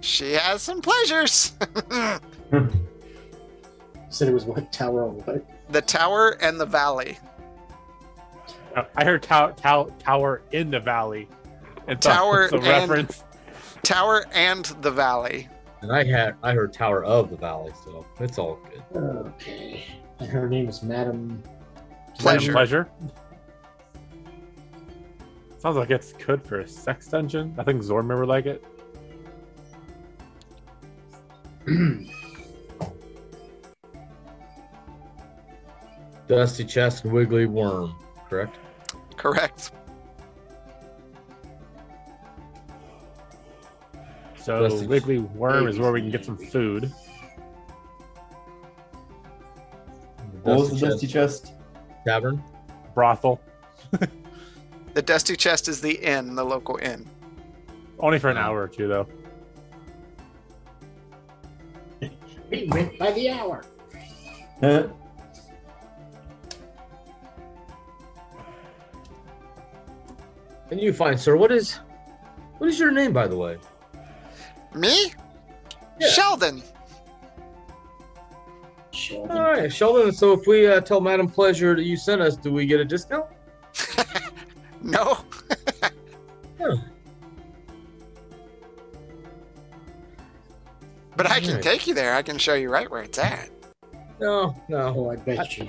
[0.01, 1.53] she has some pleasures.
[2.51, 5.45] You said it was what tower of what?
[5.69, 7.19] the tower and the valley.
[8.75, 11.27] Uh, I heard tow- tow- tower in the valley.
[11.87, 13.23] And Tower it's a and- reference.
[13.83, 15.47] Tower and the valley.
[15.81, 18.59] And I had I heard Tower of the Valley, so it's all
[18.91, 19.03] good.
[19.03, 19.85] Okay.
[20.19, 21.41] And her name is Madam.
[22.17, 22.51] Pleasure.
[22.51, 22.89] Pleasure.
[25.59, 27.53] Sounds like it's good for a sex dungeon.
[27.57, 28.63] I think Zormir would like it.
[36.27, 37.95] Dusty chest and wiggly worm,
[38.29, 38.57] correct?
[39.17, 39.71] Correct.
[44.37, 46.91] So Dusty- Wiggly Worm is where we can get some food.
[50.49, 51.53] What was the Dusty dusty chest?
[52.05, 52.43] Tavern.
[52.93, 53.39] Brothel.
[54.95, 57.07] The Dusty Chest is the inn, the local inn.
[57.99, 59.07] Only for an hour or two, though.
[62.49, 63.63] We went by the hour.
[64.63, 64.87] Uh,
[70.71, 71.35] And you fine, sir.
[71.35, 71.79] What is
[72.57, 73.57] what is your name, by the way?
[74.75, 75.13] Me?
[75.99, 76.09] Yeah.
[76.09, 76.61] Sheldon.
[79.09, 79.37] Sheldon.
[79.37, 80.11] All right, Sheldon.
[80.11, 82.85] So if we uh, tell Madam Pleasure that you sent us, do we get a
[82.85, 83.25] discount?
[84.81, 85.17] No.
[91.17, 91.63] But I can Alright.
[91.63, 92.15] take you there.
[92.15, 93.49] I can show you right where it's at.
[94.21, 94.93] No, no.
[94.95, 95.67] Oh, I bet you.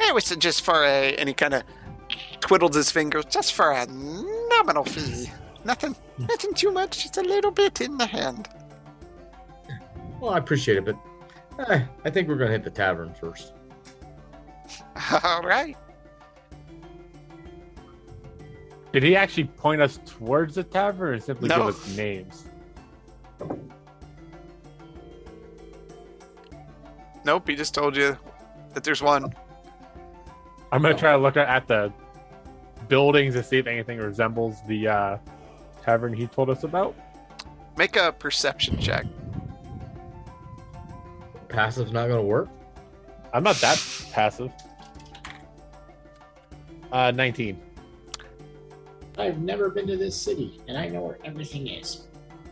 [0.00, 1.62] It was just for a, and he kind of
[2.40, 5.30] twiddled his fingers, just for a nominal fee.
[5.64, 7.02] Nothing, nothing too much.
[7.04, 8.48] Just a little bit in the hand.
[10.20, 10.96] Well, I appreciate it, but
[11.58, 13.52] eh, I think we're gonna hit the tavern first.
[15.24, 15.76] All right.
[18.92, 21.58] Did he actually point us towards the tavern or simply No.
[21.58, 22.44] give us names?
[27.24, 27.48] Nope.
[27.48, 28.16] He just told you
[28.74, 29.32] that there's one.
[30.72, 31.92] I'm gonna try to look at, at the
[32.88, 35.18] buildings to see if anything resembles the uh,
[35.82, 36.94] tavern he told us about.
[37.76, 39.06] Make a perception check.
[41.48, 42.48] Passive's not gonna work.
[43.32, 44.50] I'm not that passive.
[46.92, 47.60] Uh, 19.
[49.18, 52.04] I've never been to this city, and I know where everything is.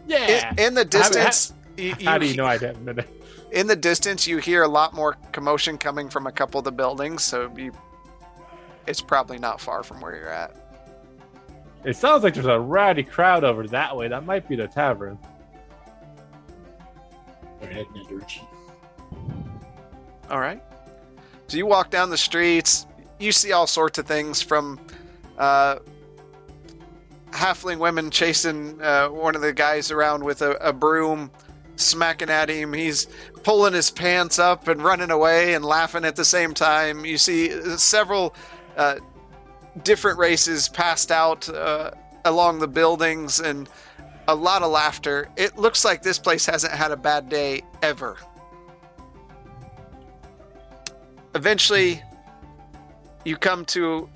[0.06, 0.50] Yeah.
[0.52, 3.06] In, in the distance, you, How do you you- know I didn't?
[3.52, 6.72] in the distance, you hear a lot more commotion coming from a couple of the
[6.72, 7.22] buildings.
[7.22, 7.72] So you,
[8.86, 10.54] it's probably not far from where you're at.
[11.84, 14.08] It sounds like there's a rowdy crowd over that way.
[14.08, 15.18] That might be the tavern.
[17.60, 18.44] We're heading that direction.
[20.30, 20.62] All right.
[21.48, 22.86] So you walk down the streets.
[23.18, 24.80] You see all sorts of things from
[25.38, 25.78] uh,
[27.30, 31.30] halfling women chasing uh, one of the guys around with a, a broom,
[31.76, 32.72] smacking at him.
[32.72, 33.06] He's
[33.42, 37.04] pulling his pants up and running away and laughing at the same time.
[37.04, 38.34] You see uh, several
[38.76, 38.96] uh,
[39.84, 41.92] different races passed out uh,
[42.24, 43.68] along the buildings and
[44.28, 45.28] a lot of laughter.
[45.36, 48.16] It looks like this place hasn't had a bad day ever.
[51.36, 52.02] Eventually,
[53.26, 54.08] you come to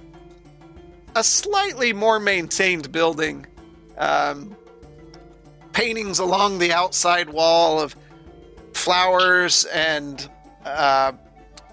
[1.14, 3.46] a slightly more maintained building.
[3.98, 4.56] Um,
[5.74, 7.94] paintings along the outside wall of
[8.72, 10.30] flowers, and
[10.64, 11.12] uh,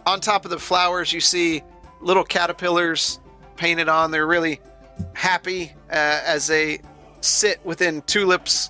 [0.06, 1.64] on top of the flowers, you see
[2.02, 3.22] little caterpillars
[3.56, 4.12] painted on.
[4.12, 4.60] They're really
[5.14, 6.82] happy uh, as they
[7.22, 8.70] sit within tulips,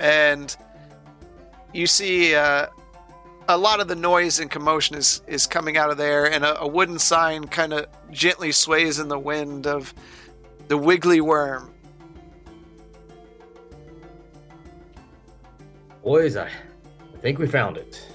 [0.00, 0.56] and
[1.72, 2.66] you see uh,
[3.54, 6.60] a lot of the noise and commotion is, is coming out of there, and a,
[6.60, 9.92] a wooden sign kind of gently sways in the wind of
[10.68, 11.72] the Wiggly Worm.
[16.04, 18.06] Boys, I, I think we found it.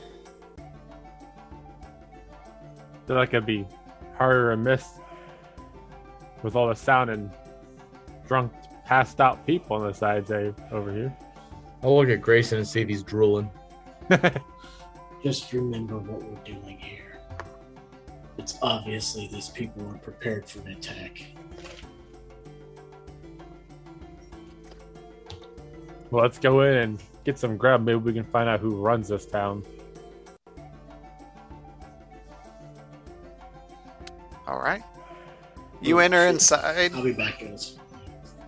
[3.05, 3.67] feel like it'd be
[4.17, 4.85] harder to miss
[6.41, 7.29] with all the sound and
[8.27, 8.51] drunk,
[8.85, 11.15] passed out people on the sides eh, over here.
[11.83, 13.49] I'll look at Grayson and see if he's drooling.
[15.25, 17.19] Just remember what we're doing here.
[18.37, 21.25] It's obviously these people are prepared for an attack.
[26.11, 27.83] Well, let's go in and get some grub.
[27.83, 29.63] Maybe we can find out who runs this town.
[34.45, 34.83] All right.
[35.81, 36.93] You enter inside.
[36.93, 37.79] I'll be back, guys.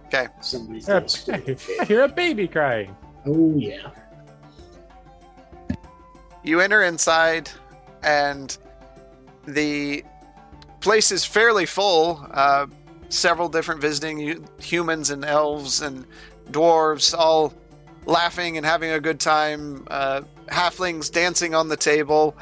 [0.05, 0.27] Okay.
[0.41, 2.95] Somebody's Uh, got a stupid I hear a baby crying.
[3.25, 3.89] Oh yeah.
[6.47, 7.49] You enter inside,
[8.01, 8.57] and
[9.45, 10.05] the
[10.79, 12.25] place is fairly full.
[12.31, 12.67] Uh,
[13.09, 16.05] several different visiting humans and elves and
[16.49, 17.53] dwarves all
[18.05, 19.85] laughing and having a good time.
[19.91, 22.33] Uh, halflings dancing on the table,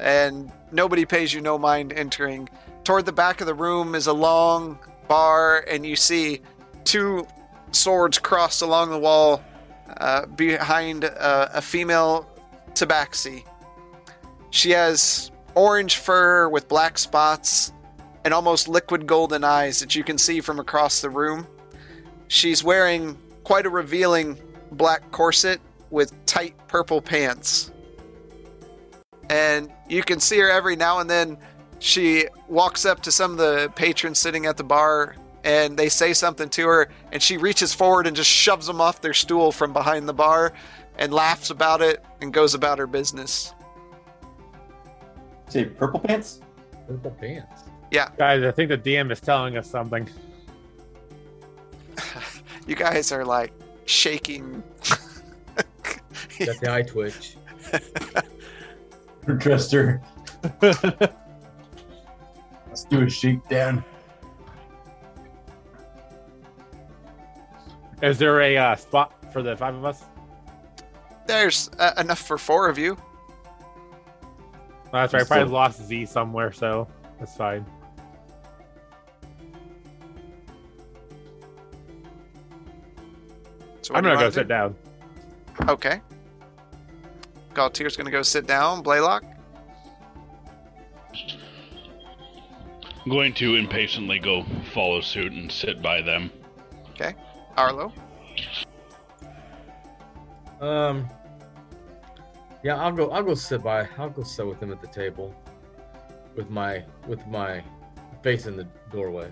[0.00, 2.48] and nobody pays you no mind entering.
[2.82, 4.76] Toward the back of the room is a long
[5.06, 6.40] bar, and you see
[6.82, 7.28] two
[7.70, 9.40] swords crossed along the wall
[9.98, 12.28] uh, behind uh, a female
[12.74, 13.44] tabaxi.
[14.52, 17.72] She has orange fur with black spots
[18.22, 21.46] and almost liquid golden eyes that you can see from across the room.
[22.28, 24.38] She's wearing quite a revealing
[24.70, 25.58] black corset
[25.90, 27.72] with tight purple pants.
[29.30, 31.38] And you can see her every now and then.
[31.78, 36.12] She walks up to some of the patrons sitting at the bar and they say
[36.12, 39.72] something to her and she reaches forward and just shoves them off their stool from
[39.72, 40.52] behind the bar
[40.98, 43.54] and laughs about it and goes about her business.
[45.52, 46.40] Say purple pants?
[46.88, 47.64] Purple pants.
[47.90, 48.08] Yeah.
[48.16, 50.08] Guys, I think the DM is telling us something.
[52.64, 53.52] You guys are like
[53.86, 54.62] shaking.
[56.38, 57.34] Got the eye twitch.
[59.40, 60.00] Trust her.
[60.62, 63.84] Let's do a shakedown.
[68.00, 70.04] Is there a uh, spot for the five of us?
[71.26, 72.96] There's uh, enough for four of you.
[74.92, 75.22] Oh, that's right.
[75.22, 76.86] I probably lost Z somewhere, so
[77.18, 77.64] that's fine.
[83.80, 84.76] So I'm do gonna go wanna sit down.
[85.68, 86.00] Okay.
[87.54, 88.82] Galtier's gonna go sit down.
[88.82, 89.24] Blaylock.
[93.04, 96.30] I'm going to impatiently go follow suit and sit by them.
[96.90, 97.14] Okay.
[97.56, 97.92] Arlo.
[100.60, 101.08] Um.
[102.62, 103.10] Yeah, I'll go.
[103.10, 103.88] I'll go sit by.
[103.98, 105.34] I'll go sit with him at the table,
[106.36, 107.62] with my with my
[108.22, 109.30] face in the doorway.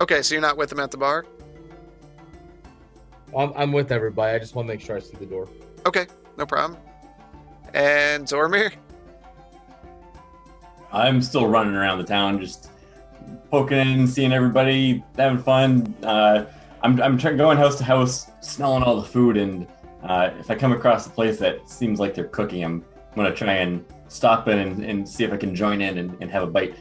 [0.00, 1.24] Okay, so you're not with him at the bar.
[3.36, 4.34] I'm, I'm with everybody.
[4.34, 5.48] I just want to make sure I see the door.
[5.86, 6.78] Okay, no problem.
[7.74, 8.72] And Zormir.
[10.92, 12.70] I'm still running around the town, just
[13.50, 15.94] poking in, seeing everybody, having fun.
[16.02, 16.46] Uh,
[16.82, 19.66] I'm I'm try- going house to house, smelling all the food, and
[20.02, 22.84] uh, if I come across a place that seems like they're cooking, I'm
[23.14, 26.30] gonna try and stop in and, and see if I can join in and, and
[26.30, 26.76] have a bite.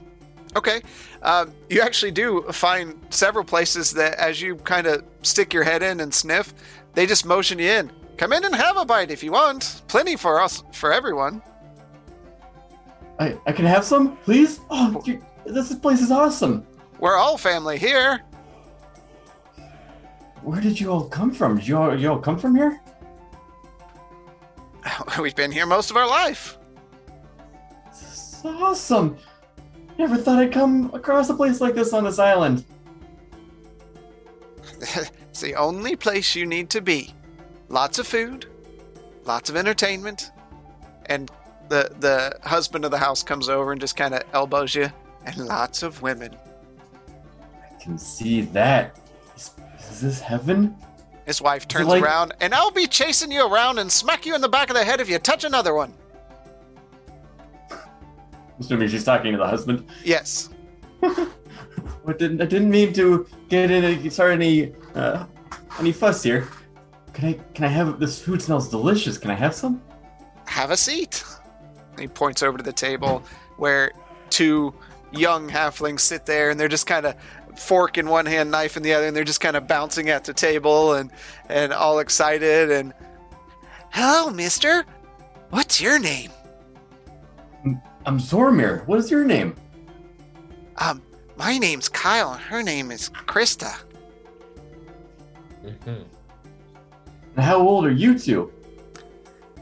[0.55, 0.81] Okay.
[1.21, 5.83] Um, you actually do find several places that, as you kind of stick your head
[5.83, 6.53] in and sniff,
[6.93, 7.91] they just motion you in.
[8.17, 9.83] Come in and have a bite if you want.
[9.87, 11.41] Plenty for us, for everyone.
[13.19, 14.59] I, I can have some, please.
[14.69, 15.03] Oh,
[15.45, 16.65] this place is awesome.
[16.99, 18.21] We're all family here.
[20.49, 21.57] Where did you all come from?
[21.57, 22.81] Did you all, you all come from here?
[25.21, 26.57] We've been here most of our life.
[27.85, 29.15] This is awesome.
[29.99, 32.65] Never thought I'd come across a place like this on this island.
[34.79, 37.13] it's the only place you need to be.
[37.67, 38.47] Lots of food,
[39.25, 40.31] lots of entertainment,
[41.05, 41.29] and
[41.67, 44.91] the the husband of the house comes over and just kind of elbows you,
[45.27, 46.35] and lots of women.
[47.53, 48.99] I can see that.
[49.89, 50.75] Is, is this heaven?
[51.25, 54.41] His wife turns like- around, and I'll be chasing you around and smack you in
[54.41, 55.93] the back of the head if you touch another one.
[58.59, 59.85] Assuming she's talking to the husband.
[60.03, 60.49] Yes.
[62.03, 65.25] What didn't I didn't mean to get in start any uh,
[65.79, 66.47] any fuss here.
[67.13, 69.19] Can I can I have this food smells delicious?
[69.19, 69.79] Can I have some?
[70.45, 71.23] have a seat.
[71.91, 73.21] And he points over to the table
[73.57, 73.91] where
[74.31, 74.73] two
[75.11, 77.13] young halflings sit there and they're just kind of
[77.59, 80.23] fork in one hand, knife in the other, and they're just kind of bouncing at
[80.23, 81.11] the table and
[81.47, 82.93] and all excited and.
[83.91, 84.85] Hello, Mister.
[85.49, 86.31] What's your name?
[88.05, 88.85] I'm Zormir.
[88.87, 89.55] What is your name?
[90.77, 91.01] Um,
[91.37, 92.33] my name's Kyle.
[92.33, 93.75] and Her name is Krista.
[95.65, 97.41] Mm-hmm.
[97.41, 98.51] How old are you two?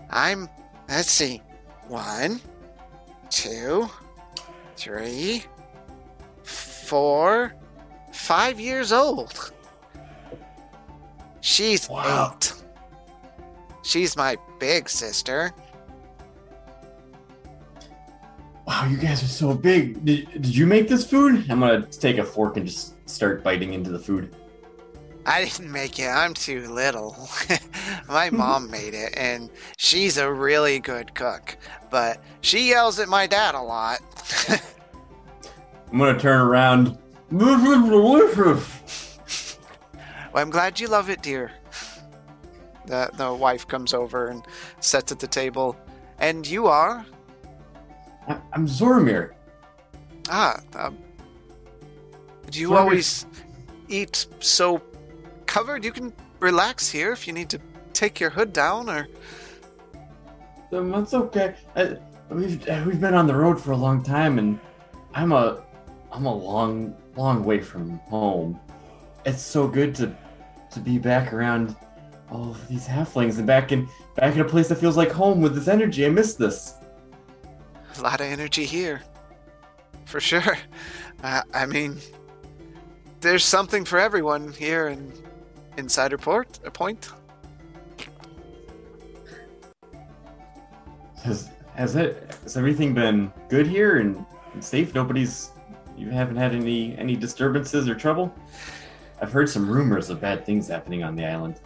[0.09, 0.49] I'm.
[0.89, 1.41] Let's see.
[1.87, 2.41] One,
[3.29, 3.89] two,
[4.75, 5.43] three,
[6.43, 7.53] four,
[8.17, 9.51] five years old.
[11.41, 12.33] She's Wow.
[12.35, 12.53] eight.
[13.83, 15.53] She's my big sister.
[18.65, 20.03] Wow, you guys are so big.
[20.03, 21.49] Did, did you make this food?
[21.49, 24.35] I'm gonna take a fork and just start biting into the food.
[25.25, 26.07] I didn't make it.
[26.07, 27.29] I'm too little.
[28.09, 31.57] my mom made it, and she's a really good cook.
[31.89, 33.99] But she yells at my dad a lot.
[35.91, 36.97] I'm gonna turn around.
[37.29, 39.59] This is delicious.
[40.33, 41.51] Well, I'm glad you love it, dear.
[42.85, 44.43] The the wife comes over and
[44.79, 45.75] sits at the table.
[46.19, 47.05] And you are?
[48.53, 49.33] I'm Zormir.
[50.29, 50.97] Ah, um,
[52.49, 52.79] do you Sorry.
[52.79, 53.25] always
[53.87, 54.81] eat so
[55.45, 55.83] covered?
[55.83, 57.59] You can relax here if you need to
[57.93, 59.07] take your hood down or.
[60.71, 61.55] Um, That's okay.
[61.75, 61.97] I,
[62.29, 64.59] we've uh, we've been on the road for a long time, and
[65.13, 65.63] I'm a
[66.11, 68.59] I'm a long long way from home.
[69.25, 70.15] It's so good to
[70.71, 71.75] to be back around
[72.29, 75.41] all of these halflings and back in back in a place that feels like home
[75.41, 76.05] with this energy.
[76.05, 76.75] I miss this.
[77.97, 79.01] A lot of energy here.
[80.05, 80.57] For sure.
[81.23, 81.97] Uh, I mean,
[83.21, 85.11] there's something for everyone here in
[85.77, 87.09] Insider Port, a point.
[91.23, 94.23] Has has it has everything been good here and,
[94.53, 94.93] and safe?
[94.93, 95.49] Nobody's
[95.97, 98.33] you haven't had any any disturbances or trouble.
[99.21, 101.59] I've heard some rumors of bad things happening on the island.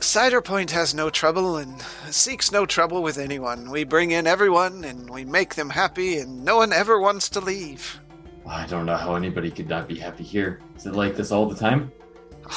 [0.00, 1.80] Cider Point has no trouble and
[2.10, 3.70] seeks no trouble with anyone.
[3.70, 7.40] We bring in everyone and we make them happy, and no one ever wants to
[7.40, 8.00] leave.
[8.46, 10.60] I don't know how anybody could not be happy here.
[10.76, 11.90] Is it like this all the time?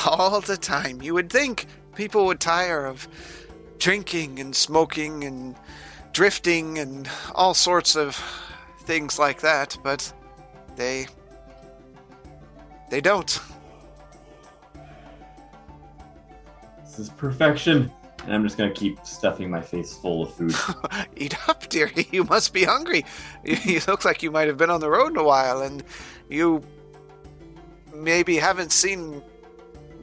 [0.05, 1.01] All the time.
[1.01, 1.65] You would think
[1.95, 3.07] people would tire of
[3.79, 5.55] drinking and smoking and
[6.11, 8.15] drifting and all sorts of
[8.81, 10.13] things like that, but
[10.79, 11.07] they.
[12.89, 13.39] they don't.
[16.83, 17.91] This is perfection.
[18.23, 20.55] And I'm just gonna keep stuffing my face full of food.
[21.15, 22.07] Eat up, dearie.
[22.11, 23.05] You must be hungry.
[23.43, 25.83] You, you look like you might have been on the road in a while, and
[26.29, 26.63] you
[27.93, 29.21] maybe haven't seen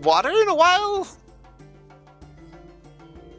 [0.02, 1.06] water in a while.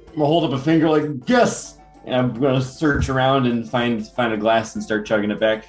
[0.09, 4.07] I'm gonna hold up a finger like yes, and I'm gonna search around and find
[4.07, 5.65] find a glass and start chugging it back.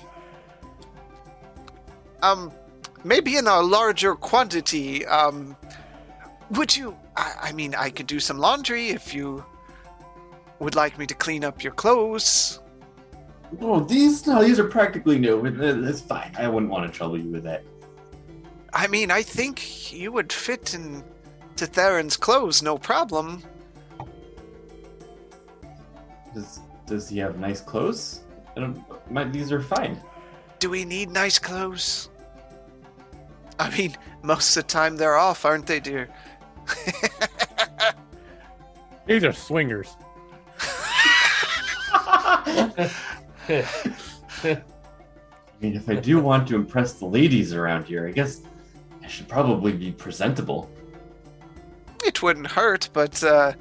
[2.22, 2.52] Um,
[3.04, 5.06] maybe in a larger quantity.
[5.06, 5.56] Um,
[6.50, 6.96] would you?
[7.16, 9.44] I, I mean, I could do some laundry if you
[10.58, 12.60] would like me to clean up your clothes.
[13.60, 15.44] Oh, these no, these are practically new.
[15.46, 16.34] It- it- It's fine.
[16.38, 17.62] I wouldn't want to trouble you with that.
[18.74, 21.02] I mean, I think you would fit in
[21.56, 23.42] to Theron's clothes, no problem.
[26.34, 28.20] Does does he have nice clothes?
[28.56, 30.00] I don't, my, these are fine.
[30.58, 32.10] Do we need nice clothes?
[33.58, 36.08] I mean, most of the time they're off, aren't they, dear?
[39.06, 39.96] These are swingers.
[42.00, 42.92] I
[45.60, 48.42] mean, if I do want to impress the ladies around here, I guess
[49.02, 50.70] I should probably be presentable.
[52.04, 53.54] It wouldn't hurt, but uh,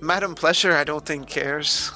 [0.00, 1.92] Madam Pleasure, I don't think cares.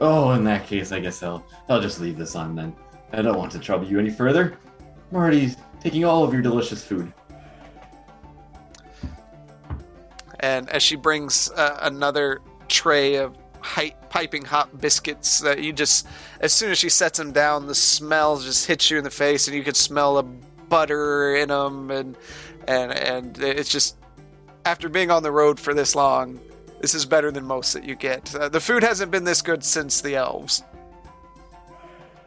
[0.00, 2.74] Oh, in that case, I guess I'll I'll just leave this on then.
[3.12, 4.58] I don't want to trouble you any further.
[5.10, 7.12] I'm already taking all of your delicious food.
[10.40, 16.06] And as she brings uh, another tray of hi- piping hot biscuits, that you just,
[16.40, 19.48] as soon as she sets them down, the smell just hits you in the face,
[19.48, 20.24] and you can smell the
[20.68, 22.16] butter in them, and
[22.68, 23.96] and and it's just
[24.64, 26.40] after being on the road for this long,
[26.80, 28.34] this is better than most that you get.
[28.34, 30.62] Uh, the food hasn't been this good since the elves.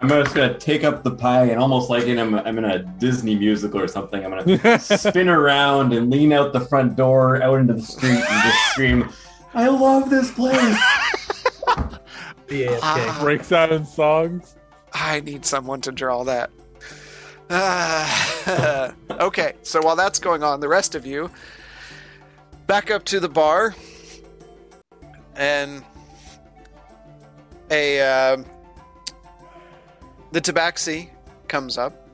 [0.02, 2.80] I'm just gonna take up the pie and almost like in I'm, I'm in a
[2.80, 4.24] Disney musical or something.
[4.24, 8.44] I'm gonna spin around and lean out the front door out into the street and
[8.44, 9.10] just scream,
[9.54, 10.78] "I love this place!"
[12.50, 13.18] Yeah, Ah.
[13.22, 14.56] Breaks out in songs.
[14.92, 16.50] I need someone to draw that.
[17.52, 21.30] Ah, okay, so while that's going on, the rest of you
[22.68, 23.76] back up to the bar,
[25.40, 25.84] and
[27.72, 28.38] a uh,
[30.32, 31.10] the tabaxi
[31.48, 32.08] comes up,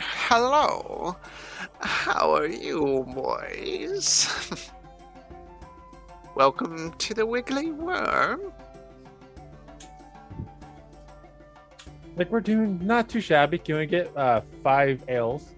[0.00, 1.16] hello.
[1.80, 4.28] How are you, boys?
[6.34, 8.52] Welcome to the Wiggly Worm.
[12.16, 13.58] Like we're doing not too shabby.
[13.58, 15.52] Can we get uh five ales?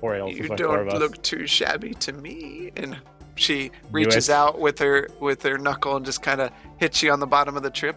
[0.00, 0.32] Four ales.
[0.32, 2.70] You is like four of don't look too shabby to me.
[2.76, 2.96] And
[3.38, 7.20] she reaches out with her with her knuckle and just kind of hits you on
[7.20, 7.96] the bottom of the trip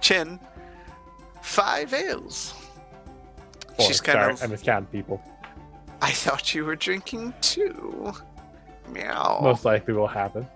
[0.00, 0.40] chin.
[1.42, 2.54] Five ales.
[3.76, 3.86] Four.
[3.86, 4.42] She's kind Sorry, of.
[4.42, 5.22] I miscounted people.
[6.02, 8.12] I thought you were drinking too.
[8.88, 9.40] Meow.
[9.42, 10.46] Most likely will happen.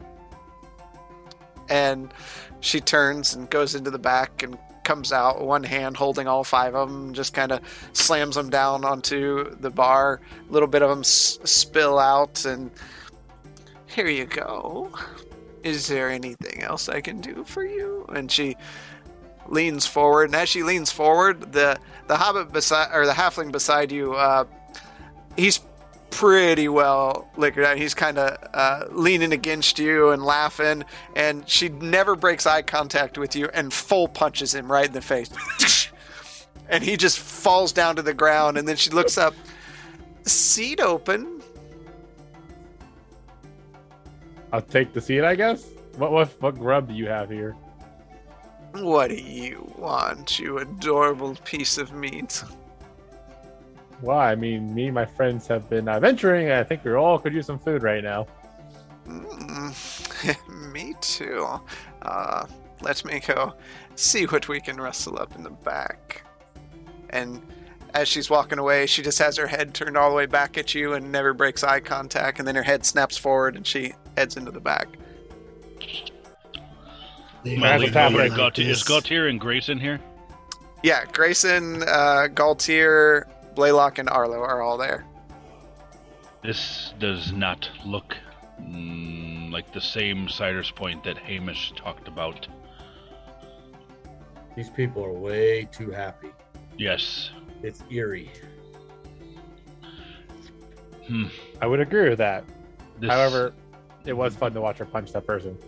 [1.68, 2.12] and
[2.60, 6.74] she turns and goes into the back and comes out one hand holding all five
[6.74, 7.60] of them just kind of
[7.94, 12.70] slams them down onto the bar a little bit of them s- spill out and
[13.94, 14.90] here you go
[15.62, 18.56] is there anything else i can do for you and she
[19.48, 23.92] leans forward and as she leans forward the the hobbit beside or the halfling beside
[23.92, 24.44] you uh
[25.36, 25.60] he's
[26.14, 27.76] pretty well liquored out.
[27.76, 30.84] He's kind of uh, leaning against you and laughing,
[31.16, 35.00] and she never breaks eye contact with you and full punches him right in the
[35.00, 35.28] face.
[36.68, 39.34] and he just falls down to the ground, and then she looks up.
[40.22, 41.33] Seat open.
[44.54, 45.66] I'll take the seat, I guess.
[45.96, 47.56] What what what grub do you have here?
[48.74, 52.44] What do you want, you adorable piece of meat?
[54.00, 56.50] Well, I mean, me and my friends have been uh, venturing.
[56.50, 58.28] and I think we all could use some food right now.
[59.08, 61.48] Mm, me too.
[62.02, 62.46] Uh,
[62.80, 63.54] let me go
[63.96, 66.22] see what we can rustle up in the back.
[67.10, 67.42] And
[67.92, 70.76] as she's walking away, she just has her head turned all the way back at
[70.76, 72.38] you and never breaks eye contact.
[72.38, 74.88] And then her head snaps forward and she heads into the back.
[77.44, 78.34] They what's happening?
[78.36, 78.84] like is this.
[78.84, 80.00] Galtier and Grayson here?
[80.82, 83.24] Yeah, Grayson, uh, Galtier,
[83.54, 85.04] Blaylock, and Arlo are all there.
[86.42, 88.16] This does not look
[88.60, 92.46] mm, like the same Cider's Point that Hamish talked about.
[94.56, 96.28] These people are way too happy.
[96.76, 97.30] Yes.
[97.62, 98.30] It's eerie.
[101.06, 101.26] Hmm.
[101.60, 102.44] I would agree with that.
[103.00, 103.54] This, However,
[104.04, 105.58] it was fun to watch her punch that person.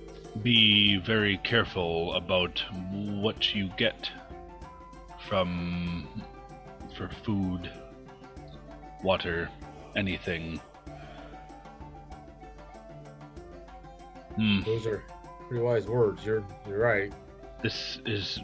[0.42, 4.10] be very careful about what you get
[5.28, 6.06] from
[6.96, 7.70] for food,
[9.02, 9.48] water,
[9.96, 10.60] anything.
[14.36, 14.62] Hmm.
[14.62, 15.02] Those are
[15.48, 16.24] pretty wise words.
[16.24, 17.12] You're you're right.
[17.62, 18.38] This is.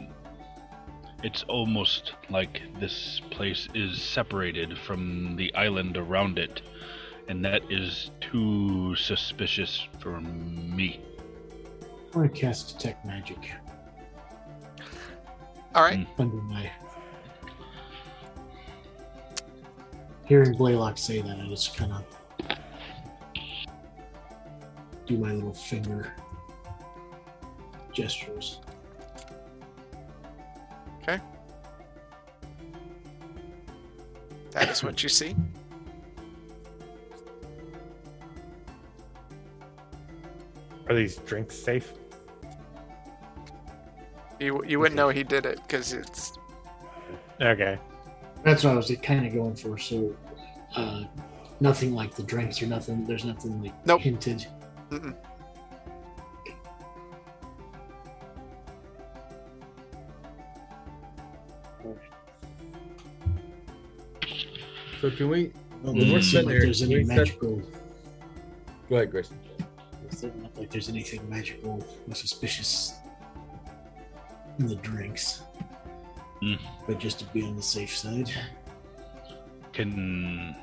[1.23, 6.61] It's almost like this place is separated from the island around it,
[7.27, 11.01] and that is too suspicious for me.
[12.13, 13.37] I'm gonna cast detect magic
[15.73, 16.05] All right.
[16.05, 16.21] Hmm.
[16.21, 16.71] under my.
[20.25, 22.57] Hearing Blaylock say that, I just kind of
[25.05, 26.13] do my little finger
[27.91, 28.59] gestures.
[31.01, 31.19] Okay.
[34.51, 35.35] That is what you see.
[40.93, 41.91] Are these drinks safe?
[44.39, 46.37] You, you wouldn't know he did it because it's.
[47.41, 47.79] Okay.
[48.43, 49.75] That's what I was kind of going for.
[49.79, 50.15] So,
[50.75, 51.05] uh,
[51.59, 53.05] nothing like the drinks or nothing.
[53.07, 54.01] There's nothing like Nope.
[54.01, 54.45] hinted.
[54.91, 55.15] Mm-mm.
[65.01, 65.51] So can we
[65.81, 65.97] Well, Mm.
[65.99, 67.61] doesn't We're seem sitting like there, there's we any said- magical.
[68.89, 69.37] go ahead, Grayson?
[70.13, 72.93] It doesn't look like there's anything magical or suspicious
[74.59, 75.41] in the drinks.
[76.43, 76.59] Mm.
[76.85, 78.29] But just to be on the safe side.
[79.71, 80.55] Can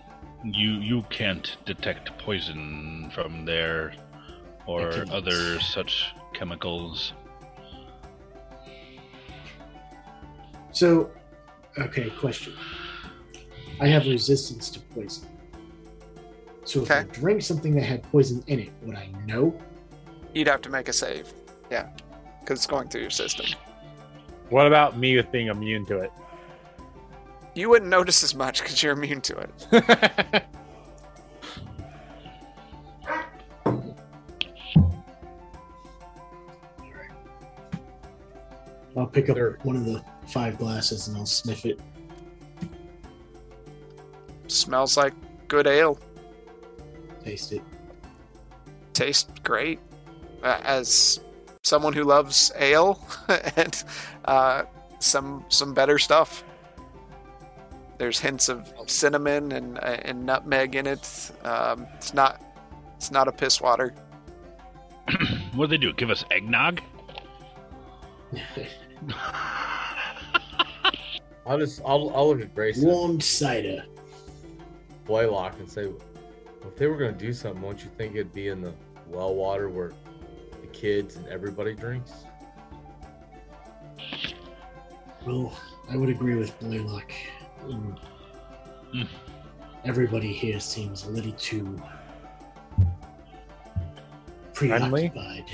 [0.45, 3.95] you you can't detect poison from there
[4.67, 7.13] or other such chemicals?
[10.71, 11.11] So,
[11.77, 12.55] okay, question.
[13.81, 15.27] I have resistance to poison.
[16.71, 17.09] So if I Okay.
[17.21, 19.53] drink something that had poison in it, would I know?
[20.33, 21.33] You'd have to make a save.
[21.69, 21.89] Yeah.
[22.39, 23.47] Because it's going through your system.
[24.51, 26.13] What about me with being immune to it?
[27.57, 30.45] You wouldn't notice as much because you're immune to it.
[38.97, 39.59] I'll pick up Sure.
[39.63, 41.81] one of the five glasses and I'll sniff it.
[44.49, 45.15] Smells like
[45.49, 45.99] good ale.
[47.25, 47.63] Taste it.
[48.93, 49.79] Tastes great.
[50.43, 51.21] Uh, as
[51.63, 53.05] someone who loves ale
[53.57, 53.85] and
[54.25, 54.63] uh,
[54.99, 56.45] some some better stuff.
[57.99, 61.31] there's hints of cinnamon and uh, and nutmeg in it.
[61.45, 62.43] Um, it's not
[62.97, 63.95] it's not a piss water.
[65.55, 65.93] what do they do?
[65.93, 66.81] Give us eggnog?
[71.47, 73.85] I'll just I'll, I'll look at Grayson, Warmed cider.
[75.05, 75.91] Blaylock, and say,
[76.67, 78.75] if they were gonna do something, won't you think it'd be in the
[79.07, 79.93] well water where
[80.61, 82.13] the kids and everybody drinks?
[85.27, 85.53] Well,
[85.91, 87.13] I would agree with Blaylock.
[87.65, 87.99] Mm.
[89.85, 91.81] Everybody here seems a little too
[94.55, 95.45] preoccupied.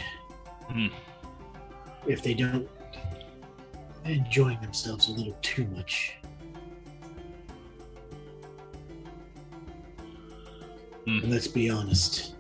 [0.69, 0.87] Hmm.
[2.07, 2.69] If they don't
[4.05, 6.15] enjoying themselves a little too much.
[11.07, 11.19] Hmm.
[11.23, 12.35] And let's be honest.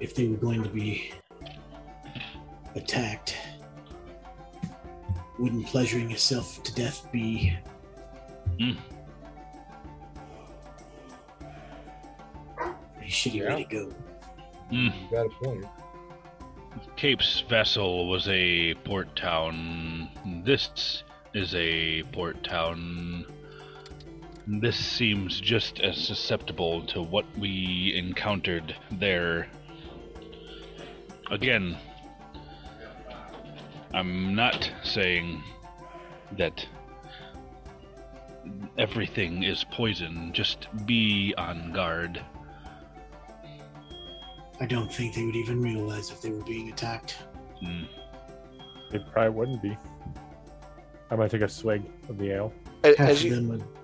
[0.00, 1.12] If they were going to be
[2.74, 3.36] attacked,
[5.38, 7.56] wouldn't pleasuring yourself to death be
[8.58, 8.72] Hmm.
[12.58, 13.54] a shitty Yeah.
[13.56, 13.94] way to go?
[14.72, 14.92] Mm.
[15.02, 15.66] You got a point.
[16.96, 20.08] Cape's vessel was a port town.
[20.44, 21.02] This
[21.34, 23.26] is a port town.
[24.46, 29.48] This seems just as susceptible to what we encountered there.
[31.30, 31.78] Again,
[33.94, 35.42] I'm not saying
[36.36, 36.66] that
[38.76, 40.30] everything is poison.
[40.34, 42.22] Just be on guard.
[44.60, 47.16] I don't think they would even realize if they were being attacked.
[47.62, 47.88] Mm.
[48.92, 49.76] It probably wouldn't be.
[51.10, 52.52] I'm gonna take a swig of the ale.
[52.84, 53.83] A- Half As of you, them would drunken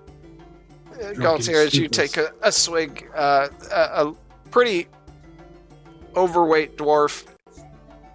[1.15, 4.15] Galtier, as you take a, a swig, uh, a, a
[4.49, 4.87] pretty
[6.15, 7.25] overweight dwarf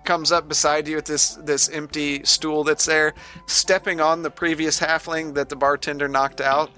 [0.05, 3.13] comes up beside you at this this empty stool that's there,
[3.47, 6.71] stepping on the previous halfling that the bartender knocked out,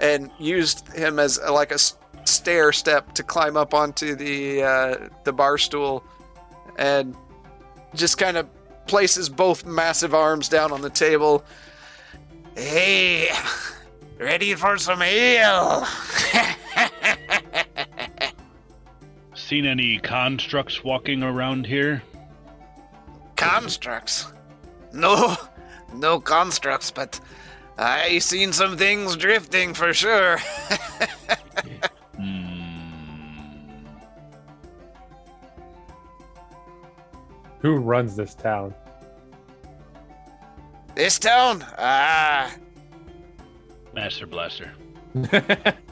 [0.00, 1.78] and used him as a, like a
[2.24, 6.04] stair step to climb up onto the uh, the bar stool,
[6.76, 7.14] and
[7.94, 8.48] just kind of
[8.86, 11.44] places both massive arms down on the table.
[12.56, 13.28] Hey,
[14.18, 15.86] ready for some ale?
[19.34, 22.02] Seen any constructs walking around here?
[23.36, 24.26] constructs.
[24.92, 25.36] No,
[25.94, 27.20] no constructs, but
[27.78, 30.38] I seen some things drifting for sure.
[32.16, 32.66] Hmm.
[37.60, 38.74] Who runs this town?
[40.96, 41.64] this town?
[41.78, 42.52] Ah,
[43.98, 44.70] Master Blaster.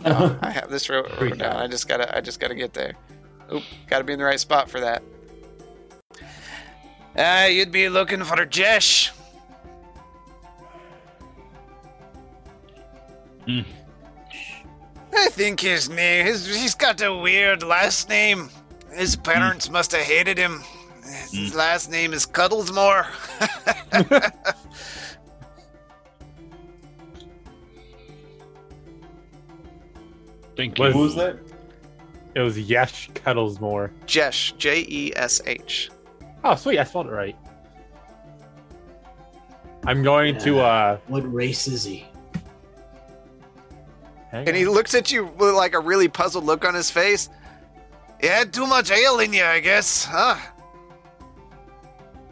[0.05, 1.57] oh, I have this wrote wrote down.
[1.57, 2.95] I just gotta, I just gotta get there.
[3.53, 5.03] Oop, gotta be in the right spot for that.
[7.19, 9.11] Ah, you'd be looking for Jesh.
[13.45, 13.63] Hmm.
[15.13, 18.51] I think his name, his, he's got a weird last name.
[18.93, 20.63] His parents must have hated him.
[21.33, 23.07] His last name is Cuddlesmore.
[30.57, 30.99] Thank Was- you.
[30.99, 31.37] Who was that?
[32.35, 33.91] It was Yesh Kettlesmore.
[34.07, 35.91] Jesh, J E S H.
[36.45, 36.79] Oh, sweet!
[36.79, 37.37] I spelled it right.
[39.87, 40.99] I'm going to uh.
[41.07, 42.07] What race is he?
[44.31, 47.29] Hang And he looks at you with like a really puzzled look on his face.
[48.23, 50.37] You had too much ale in you, I guess, huh?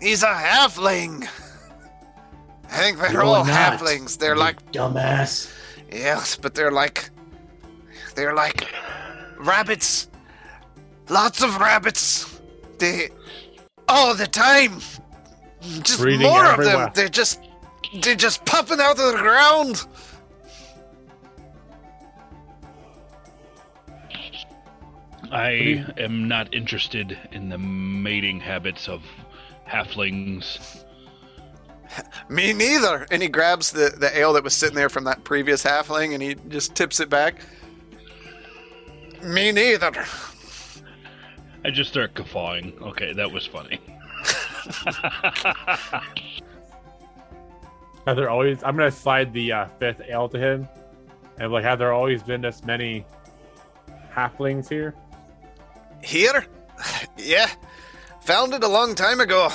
[0.01, 1.22] He's a halfling.
[2.70, 3.78] I think they're No, all I'm not.
[3.78, 4.18] halflings.
[4.18, 5.52] They're You like dumbass.
[5.92, 7.10] yes, but they're like
[8.14, 8.68] they're like
[9.38, 10.08] rabbits.
[11.08, 12.40] Lots of rabbits.
[12.78, 13.10] They
[13.88, 14.80] all the time.
[15.82, 16.90] Just Breeding more of them.
[16.94, 17.40] They're just
[18.02, 19.86] they're just popping out of the ground.
[25.30, 29.02] I am not interested in the mating habits of
[29.68, 30.84] halflings.
[32.28, 33.06] Me neither.
[33.10, 36.22] And he grabs the, the ale that was sitting there from that previous halfling and
[36.22, 37.40] he just tips it back.
[39.24, 40.05] Me neither.
[41.64, 42.74] I just start guffawing.
[42.82, 43.80] Okay, that was funny.
[48.06, 48.62] Have there always?
[48.62, 50.68] I'm gonna slide the uh, fifth ale to him,
[51.38, 53.06] and like, have there always been this many
[54.14, 54.94] halflings here?
[56.02, 56.44] Here?
[57.16, 57.48] Yeah.
[58.22, 59.48] Found it a long time ago.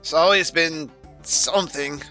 [0.00, 0.90] It's always been
[1.22, 2.02] something.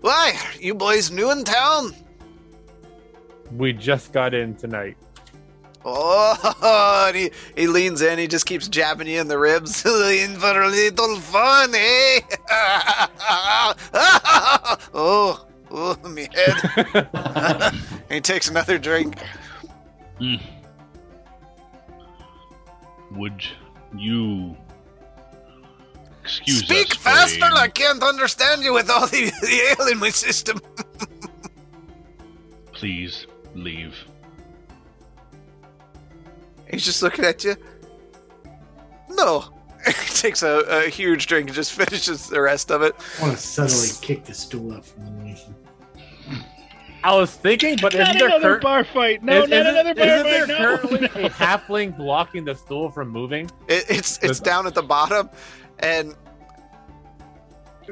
[0.00, 0.38] Why?
[0.60, 1.96] You boys new in town?
[3.56, 4.96] We just got in tonight.
[5.84, 8.18] Oh, and he, he leans in.
[8.18, 9.84] He just keeps jabbing you in the ribs.
[9.86, 12.20] in for a little fun, eh?
[14.94, 17.74] oh, oh, my head.
[18.08, 19.16] he takes another drink.
[20.20, 20.40] Mm.
[23.12, 23.44] Would
[23.96, 24.56] you
[26.22, 27.44] excuse Speak us for faster.
[27.44, 30.60] a- I can't understand you with all the, the ale in my system.
[32.72, 33.94] Please leave.
[36.70, 37.56] He's just looking at you.
[39.10, 39.52] No.
[39.86, 42.94] he takes a, a huge drink and just finishes the rest of it.
[43.18, 45.56] I want to subtly kick the stool up from underneath him.
[47.04, 49.24] I was thinking, but isn't Not there, another bar fight.
[49.24, 50.30] No, isn't, another bar isn't fight.
[50.30, 50.78] there no.
[50.78, 53.50] currently a halfling blocking the stool from moving?
[53.66, 55.28] It, it's it's down at the bottom,
[55.80, 56.14] and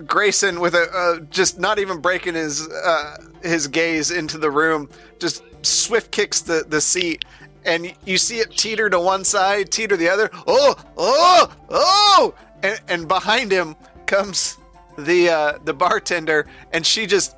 [0.07, 4.89] Grayson, with a uh, just not even breaking his uh, his gaze into the room,
[5.19, 7.24] just swift kicks the the seat,
[7.65, 10.31] and you see it teeter to one side, teeter the other.
[10.47, 12.35] Oh, oh, oh!
[12.62, 13.77] And, and behind him
[14.07, 14.59] comes
[14.99, 17.37] the uh, the bartender, and she just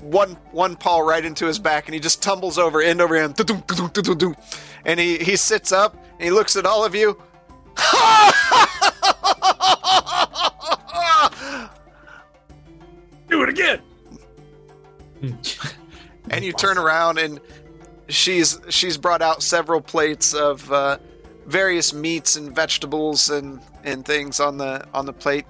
[0.00, 3.34] one one paw right into his back, and he just tumbles over, end over him,
[4.84, 7.20] and he he sits up, and he looks at all of you.
[13.28, 13.80] Do it again.
[16.30, 17.40] and you turn around and
[18.08, 20.98] she's she's brought out several plates of uh,
[21.46, 25.46] various meats and vegetables and and things on the on the plate.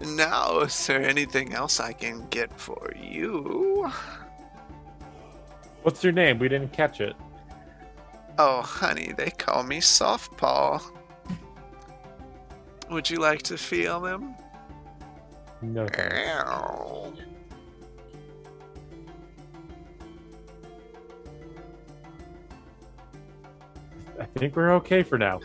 [0.00, 3.90] Now, is there anything else I can get for you?
[5.82, 6.38] What's your name?
[6.38, 7.14] We didn't catch it.
[8.38, 10.82] Oh, honey, they call me Softpaw.
[12.90, 14.34] Would you like to feel them?
[15.62, 15.86] No.
[24.20, 25.40] I think we're okay for now.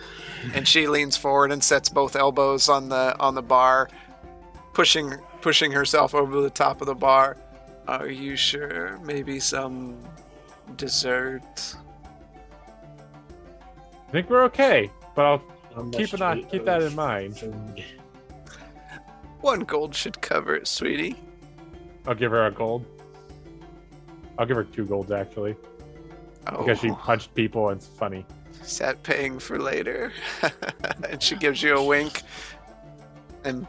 [0.54, 3.90] and she leans forward and sets both elbows on the on the bar,
[4.74, 7.38] pushing pushing herself over the top of the bar.
[7.88, 9.00] Are you sure?
[9.00, 9.98] Maybe some
[10.76, 11.76] dessert.
[14.08, 15.41] I think we're okay, but I'll
[15.76, 17.38] How much keep an eye, keep that in mind.
[19.41, 21.16] One gold should cover it, sweetie.
[22.06, 22.86] I'll give her a gold.
[24.38, 25.56] I'll give her two golds actually,
[26.48, 26.96] Oh, because she oh.
[26.96, 28.26] punched people and it's funny.
[28.70, 30.14] Is that paying for later?
[31.10, 32.22] and she gives you a wink
[33.44, 33.66] and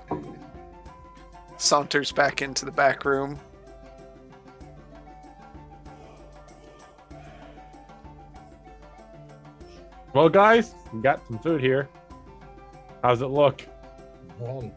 [1.56, 3.40] saunters back into the back room.
[10.12, 11.88] Well, guys, we got some food here.
[13.02, 13.66] How's it look?
[14.38, 14.72] Well, I'm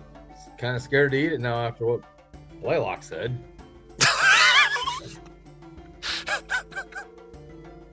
[0.58, 2.02] kind of scared to eat it now after what
[2.62, 3.38] Blaylock said.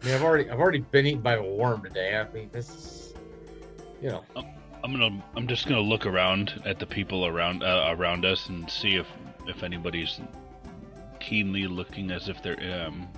[0.03, 2.17] I mean, I've already I've already been eaten by a worm today.
[2.17, 3.15] I mean, this is,
[4.03, 4.25] you know,
[4.83, 5.23] I'm gonna.
[5.37, 9.07] I'm just gonna look around at the people around uh, around us and see if
[9.47, 10.21] if anybody's
[11.19, 13.09] keenly looking as if they're um.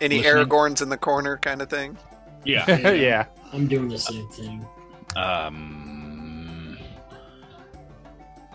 [0.00, 0.46] Any Listening.
[0.46, 1.96] Aragorns in the corner kind of thing?
[2.44, 2.68] Yeah.
[2.90, 3.26] yeah.
[3.52, 4.66] I'm doing the same thing.
[5.16, 6.78] um.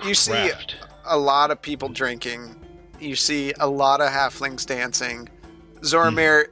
[0.03, 0.77] You see Craft.
[1.06, 2.56] a lot of people drinking.
[2.99, 5.30] You see a lot of halflings dancing.
[5.81, 6.47] Zormir,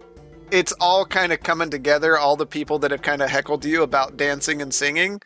[0.51, 2.17] it's all kind of coming together.
[2.17, 5.21] All the people that have kind of heckled you about dancing and singing.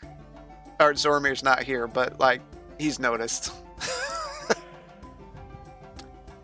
[0.80, 2.42] Or Zormir's not here, but like
[2.80, 3.54] he's noticed.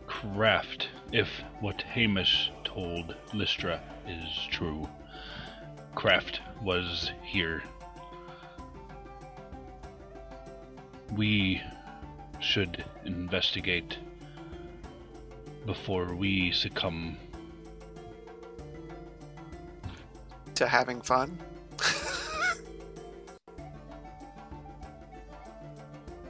[0.05, 0.89] Craft.
[1.11, 1.29] If
[1.61, 4.87] what Hamish told Lystra is true,
[5.95, 7.63] Craft was here.
[11.15, 11.61] We
[12.39, 13.97] should investigate
[15.65, 17.17] before we succumb.
[20.57, 21.37] To having fun.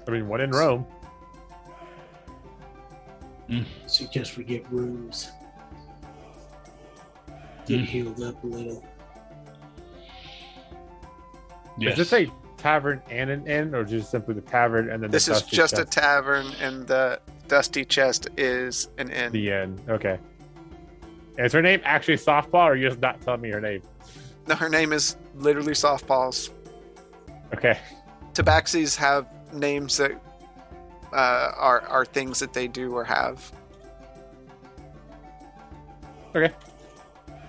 [0.08, 0.86] I mean, what in Rome.
[3.88, 5.32] Suggest we get rooms.
[7.66, 7.86] Get Mm.
[7.86, 8.84] healed up a little.
[11.78, 11.98] Yes.
[11.98, 15.28] Is this a tavern and an inn, or just simply the tavern and then This
[15.28, 19.32] the is dusty just a tavern, and the dusty chest is an inn.
[19.32, 19.80] the inn?
[19.88, 20.20] Okay.
[21.38, 23.82] Is her name actually Softball, or are you just not telling me her name?
[24.48, 26.50] No, her name is literally Softballs.
[27.54, 27.78] Okay.
[28.34, 30.12] Tabaxis have names that
[31.14, 33.52] uh, are are things that they do or have.
[36.36, 36.54] Okay.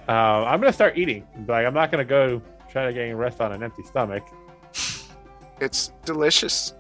[0.09, 1.27] Uh, I'm gonna start eating.
[1.47, 4.25] Like I'm not gonna go try to get gain rest on an empty stomach.
[5.61, 6.75] It's delicious.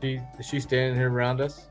[0.00, 1.69] she is she standing here around us?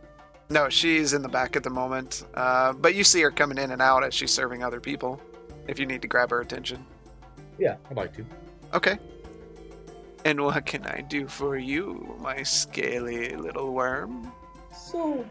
[0.51, 3.69] No, she's in the back at the moment, uh, but you see her coming in
[3.69, 5.21] and out as she's serving other people.
[5.67, 6.85] If you need to grab her attention,
[7.59, 8.25] Yeah, I'd like to.
[8.73, 8.97] Okay.
[10.25, 14.31] And what can I do for you, my scaly little worm?
[14.75, 15.23] So,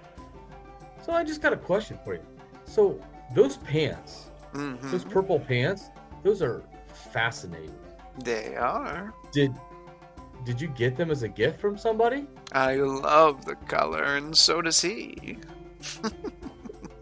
[1.05, 2.20] so I just got a question for you.
[2.66, 3.01] So
[3.35, 4.81] those pants, Mhm.
[4.90, 5.85] those purple pants,
[6.23, 6.62] those are
[7.12, 7.74] fascinating.
[8.23, 9.12] They are.
[9.32, 9.55] Did
[10.44, 12.27] did you get them as a gift from somebody?
[12.52, 15.39] I love the color, and so does he.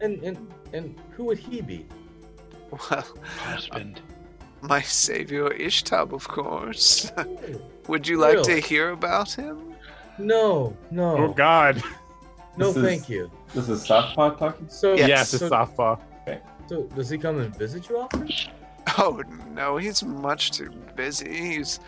[0.01, 1.87] And and and who would he be?
[2.71, 3.05] Well,
[3.39, 4.01] Husband.
[4.63, 7.11] Uh, my savior Ishtab, of course.
[7.17, 7.39] Oh,
[7.89, 9.75] Would you like to hear about him?
[10.19, 11.81] no, no, Oh God.
[12.57, 13.31] no, This is- thank you.
[13.55, 14.69] This is Softpot talking.
[14.69, 15.09] So Yes.
[15.09, 16.01] Yes, it's so, softball.
[16.69, 18.29] so does he come and visit you often?
[18.99, 19.23] Oh
[19.53, 21.33] no, he's much too busy.
[21.55, 21.79] He's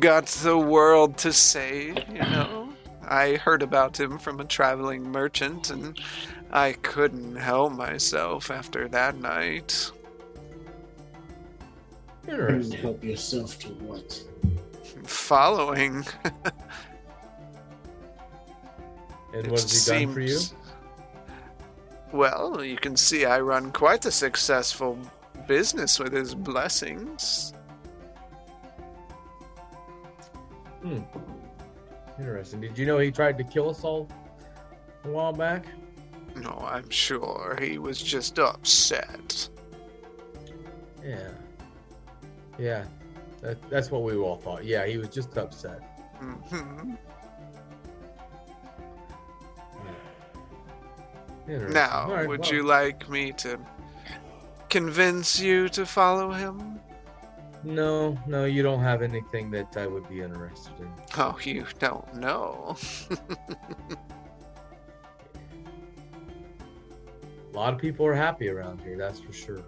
[0.00, 2.68] got the world to save, you know.
[3.08, 5.98] I heard about him from a traveling merchant, and
[6.50, 9.90] I couldn't help myself after that night.
[12.24, 12.80] Couldn't Interesting.
[12.80, 14.22] help yourself to what?
[15.04, 16.04] Following.
[19.32, 20.38] And what has he done for you?
[22.12, 24.98] Well, you can see I run quite a successful
[25.46, 27.52] business with his blessings.
[30.86, 31.02] Hmm.
[32.20, 32.60] Interesting.
[32.60, 34.08] Did you know he tried to kill us all
[35.04, 35.66] a while back?
[36.36, 39.48] No, I'm sure he was just upset.
[41.04, 41.30] Yeah.
[42.56, 42.84] Yeah.
[43.40, 44.64] That, that's what we all thought.
[44.64, 45.80] Yeah, he was just upset.
[46.20, 46.94] hmm
[51.48, 51.74] Interesting.
[51.74, 53.58] Now, right, would well, you like me to
[54.68, 56.80] convince you to follow him?
[57.64, 60.88] No, no, you don't have anything that I would be interested in.
[61.16, 62.76] Oh, you don't know.
[67.52, 69.62] A lot of people are happy around here, that's for sure.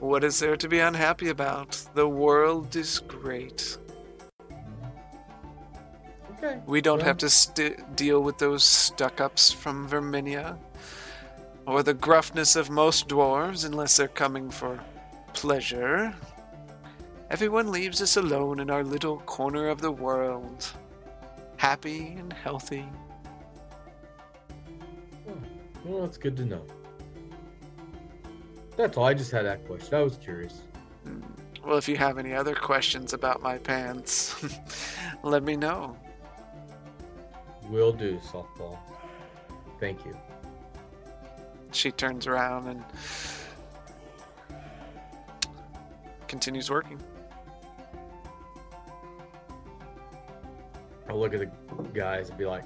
[0.00, 1.80] what is there to be unhappy about?
[1.94, 3.76] The world is great.
[6.38, 6.60] Okay.
[6.66, 10.58] We don't Well- have to st- deal with those stuck ups from Verminia,
[11.66, 14.80] or the gruffness of most dwarves unless they're coming for
[15.34, 16.14] pleasure.
[17.32, 20.70] Everyone leaves us alone in our little corner of the world,
[21.56, 22.84] happy and healthy.
[25.82, 26.66] Well, that's good to know.
[28.76, 29.06] That's all.
[29.06, 29.94] I just had that question.
[29.94, 30.60] I was curious.
[31.04, 31.22] Hmm.
[31.64, 34.36] Well, if you have any other questions about my pants,
[35.22, 35.96] let me know.
[37.70, 38.78] Will do, softball.
[39.80, 40.14] Thank you.
[41.70, 42.84] She turns around and
[46.28, 47.00] continues working.
[51.08, 51.50] I'll look at the
[51.94, 52.64] guys and be like,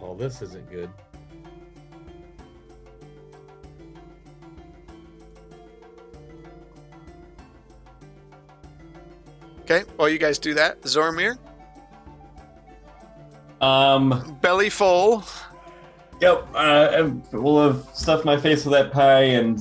[0.00, 0.90] well, this isn't good.
[9.62, 11.38] Okay, while you guys do that, Zormir,
[13.60, 15.24] Um, belly full.
[16.20, 19.60] Yep, uh, I'm full of stuff my face with that pie and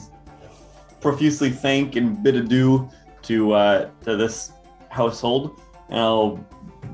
[1.02, 2.88] profusely thank and bid adieu
[3.24, 4.52] to uh, to this
[4.90, 5.60] household.
[5.90, 6.46] And I'll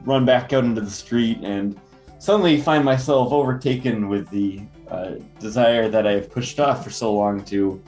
[0.05, 1.79] run back out into the street and
[2.19, 7.43] suddenly find myself overtaken with the uh, desire that I've pushed off for so long
[7.45, 7.81] to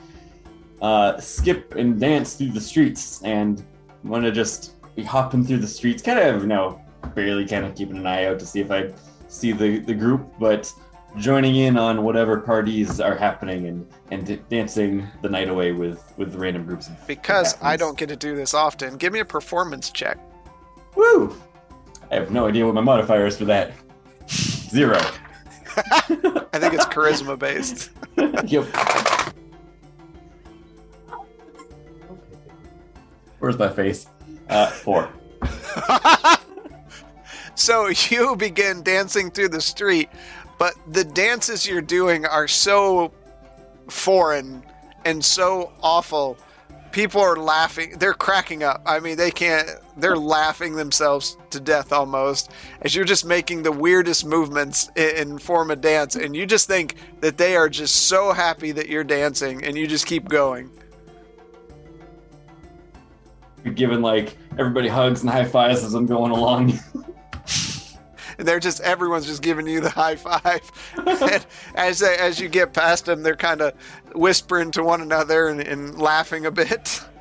[0.82, 3.22] uh, skip and dance through the streets.
[3.22, 3.64] And
[4.02, 6.80] I'm gonna just be hopping through the streets, kind of, you know,
[7.14, 8.92] barely kind of keeping an eye out to see if I
[9.28, 10.72] see the, the group, but
[11.16, 16.02] joining in on whatever parties are happening and and d- dancing the night away with
[16.16, 16.88] with random groups.
[17.06, 20.18] Because I don't get to do this often, give me a performance check.
[20.96, 21.36] Woo!
[22.14, 23.72] I have no idea what my modifier is for that.
[24.28, 24.98] Zero.
[25.76, 27.90] I think it's charisma based.
[28.46, 28.64] yep.
[33.40, 34.06] Where's my face?
[34.48, 35.10] Uh, four.
[37.56, 40.08] so you begin dancing through the street,
[40.56, 43.12] but the dances you're doing are so
[43.88, 44.62] foreign
[45.04, 46.38] and so awful.
[46.92, 47.98] People are laughing.
[47.98, 48.82] They're cracking up.
[48.86, 49.68] I mean, they can't.
[49.96, 52.50] They're laughing themselves to death almost
[52.82, 56.96] as you're just making the weirdest movements in, form of dance, and you just think
[57.20, 60.70] that they are just so happy that you're dancing, and you just keep going.
[63.64, 66.78] You're giving like everybody hugs and high fives as I'm going along.
[68.38, 70.60] and they're just everyone's just giving you the high five.
[71.06, 73.74] and as they, as you get past them, they're kind of
[74.14, 77.00] whispering to one another and, and laughing a bit.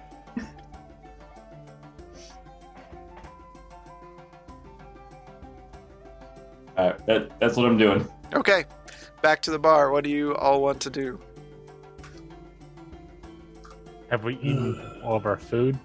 [6.77, 8.07] Uh, that, that's what I'm doing.
[8.33, 8.65] Okay,
[9.21, 9.91] back to the bar.
[9.91, 11.19] What do you all want to do?
[14.09, 15.77] Have we eaten all of our food?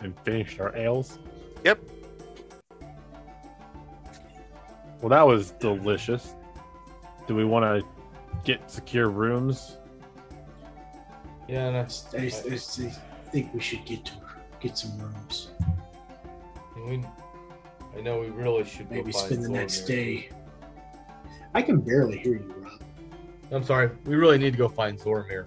[0.00, 1.18] and finished our ales.
[1.64, 1.80] Yep.
[5.00, 6.34] Well, that was delicious.
[7.26, 7.86] Do we want to
[8.44, 9.76] get secure rooms?
[11.48, 11.80] Yeah, and I,
[12.18, 14.12] I, I, I think we should get to
[14.60, 15.50] get some rooms.
[16.76, 17.04] we,
[17.96, 19.52] I know we really should Maybe go find spend the Zormir.
[19.52, 20.28] next day.
[21.54, 22.80] I can barely hear you, Rob.
[23.50, 23.90] I'm sorry.
[24.04, 25.46] We really need to go find Zormir.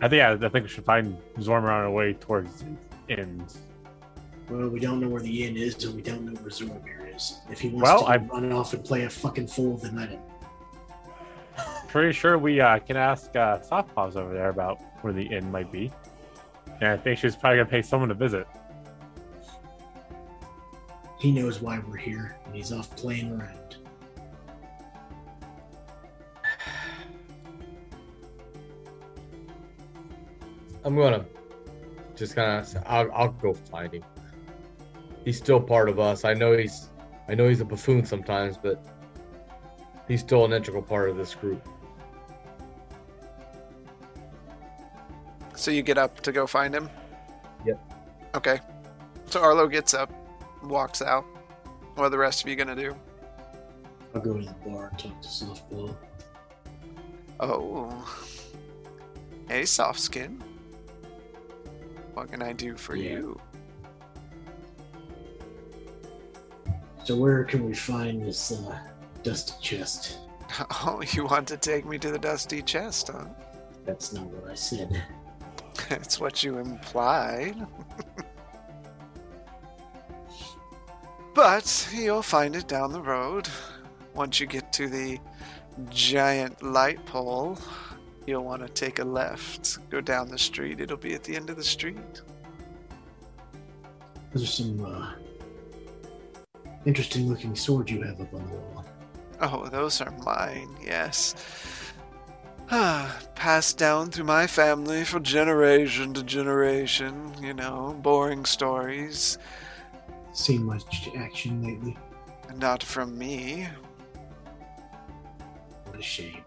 [0.00, 3.58] I think I, I think we should find Zormir on our way towards the ends.
[4.48, 7.40] Well, we don't know where the inn is, and we don't know where Zormir is.
[7.50, 10.10] If he wants Well, to I- run off and play a fucking fool, then let
[10.10, 10.20] him.
[11.88, 15.50] Pretty sure we uh, can ask uh, Soft Paws over there about where the inn
[15.52, 15.92] might be.
[16.80, 18.46] And I think she's probably gonna pay someone to visit.
[21.22, 23.76] He knows why we're here, and he's off playing around.
[30.84, 31.24] I'm gonna
[32.16, 32.76] just kind of.
[32.86, 34.02] I'll, I'll go find him.
[35.24, 36.24] He's still part of us.
[36.24, 36.88] I know he's.
[37.28, 38.84] I know he's a buffoon sometimes, but
[40.08, 41.64] he's still an integral part of this group.
[45.54, 46.90] So you get up to go find him?
[47.64, 47.80] Yep.
[48.34, 48.58] Okay.
[49.26, 50.12] So Arlo gets up,
[50.64, 51.24] walks out.
[51.94, 52.94] What are the rest of you gonna do?
[54.14, 55.94] I'll go to the bar and talk to Softball.
[57.40, 58.08] Oh.
[59.48, 60.42] Hey, soft skin.
[62.14, 63.10] What can I do for Yeah.
[63.10, 63.40] you?
[67.04, 68.78] So where can we find this uh,
[69.22, 70.18] dusty chest?
[70.84, 73.24] Oh, you want to take me to the dusty chest, huh?
[73.86, 75.02] That's not what I said.
[75.88, 77.56] That's what you implied.
[81.34, 83.48] but you'll find it down the road.
[84.14, 85.18] Once you get to the
[85.90, 87.58] giant light pole,
[88.26, 89.78] you'll want to take a left.
[89.90, 90.80] Go down the street.
[90.80, 92.22] It'll be at the end of the street.
[94.32, 95.12] Those are some uh,
[96.86, 98.84] interesting looking swords you have up on the wall.
[99.40, 101.34] Oh, those are mine, yes.
[102.70, 109.36] Ah, passed down through my family from generation to generation, you know, boring stories.
[110.32, 111.96] Seen much action lately?
[112.56, 113.68] Not from me.
[115.86, 116.44] What a shame.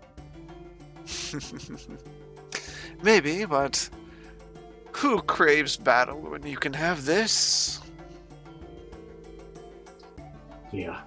[3.04, 3.90] Maybe, but
[4.94, 7.80] who craves battle when you can have this?
[10.72, 11.02] Yeah.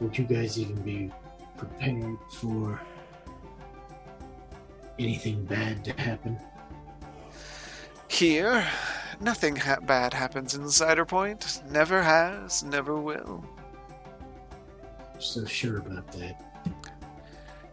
[0.00, 1.12] Would you guys even be
[1.56, 2.80] prepared for
[4.98, 6.38] anything bad to happen?
[8.08, 8.66] Here,
[9.20, 11.60] nothing ha- bad happens in Cider Point.
[11.70, 13.44] Never has, never will.
[15.18, 16.40] So sure about that.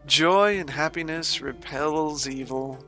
[0.05, 2.84] Joy and happiness repels evil.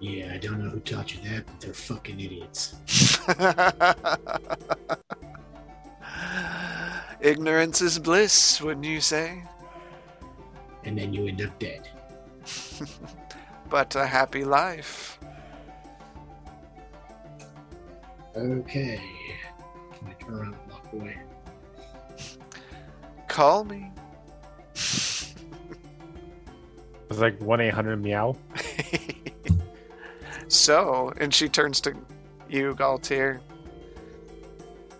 [0.00, 2.76] Yeah, I don't know who taught you that, but they're fucking idiots.
[7.20, 9.42] Ignorance is bliss, wouldn't you say?
[10.84, 11.88] And then you end up dead.
[13.70, 15.19] But a happy life.
[18.36, 19.00] Okay.
[19.98, 21.18] Can I turn around and walk away?
[23.28, 23.90] Call me.
[27.10, 28.36] It's like one eight hundred meow.
[30.48, 31.94] so, and she turns to
[32.48, 33.40] you, Galtier.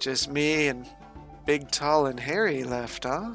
[0.01, 0.89] Just me and
[1.47, 3.35] Big, Tall, and Harry left, huh?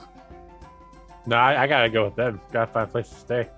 [1.25, 2.41] No, I, I gotta go with them.
[2.51, 3.49] Gotta find a place to stay.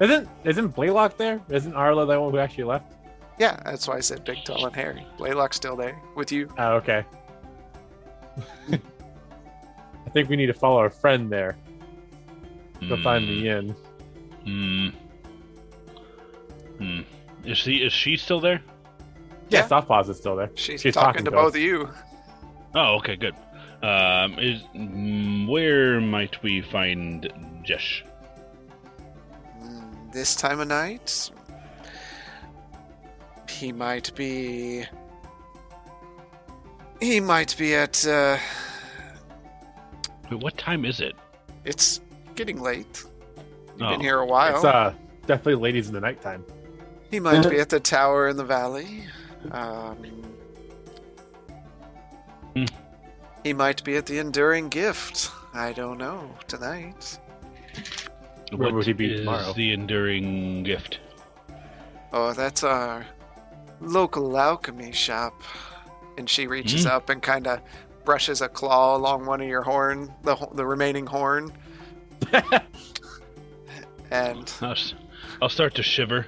[0.00, 1.40] Isn't isn't Blaylock there?
[1.48, 2.92] Isn't Arlo the one who actually left?
[3.38, 5.06] Yeah, that's why I said Big, Tall, and Harry.
[5.16, 6.48] Blaylock's still there with you.
[6.58, 7.04] Oh, okay.
[8.72, 11.56] I think we need to follow our friend there
[12.80, 13.76] to find the inn.
[14.44, 14.88] Hmm.
[16.78, 17.00] Hmm.
[17.44, 18.62] Is she is she still there?
[19.48, 19.66] Yeah, Yeah.
[19.66, 20.50] Soft Paws is still there.
[20.54, 21.54] She's, She's talking, talking to to both us.
[21.56, 21.88] of you.
[22.74, 23.34] Oh, okay, good.
[23.82, 27.30] Um, is mm, where might we find
[27.64, 28.02] Jesh?
[29.62, 31.30] Mm, This time of night,
[33.58, 34.84] he might be.
[37.00, 38.06] He might be at.
[38.06, 38.38] Uh,
[40.30, 41.14] Wait, what time is it?
[41.64, 42.00] it's
[42.34, 43.04] getting late.
[43.76, 43.90] You've Oh.
[43.90, 44.56] been here a while.
[44.56, 44.94] It's uh
[45.26, 46.44] definitely ladies in the nighttime.
[47.10, 49.04] He might be at the tower in the valley.
[49.50, 49.96] Um,
[52.54, 52.64] Hmm.
[53.44, 55.30] He might be at the Enduring Gift.
[55.54, 56.30] I don't know.
[56.48, 57.18] Tonight.
[58.50, 59.52] Where What would he be is tomorrow?
[59.54, 60.98] the enduring gift?
[62.12, 63.06] Oh, that's our
[63.80, 65.42] local alchemy shop.
[66.16, 66.90] And she reaches Hmm.
[66.90, 67.60] up and kind of
[68.04, 71.52] brushes a claw along one of your horn, the the remaining horn,
[74.10, 74.74] and I'll,
[75.42, 76.26] I'll start to shiver.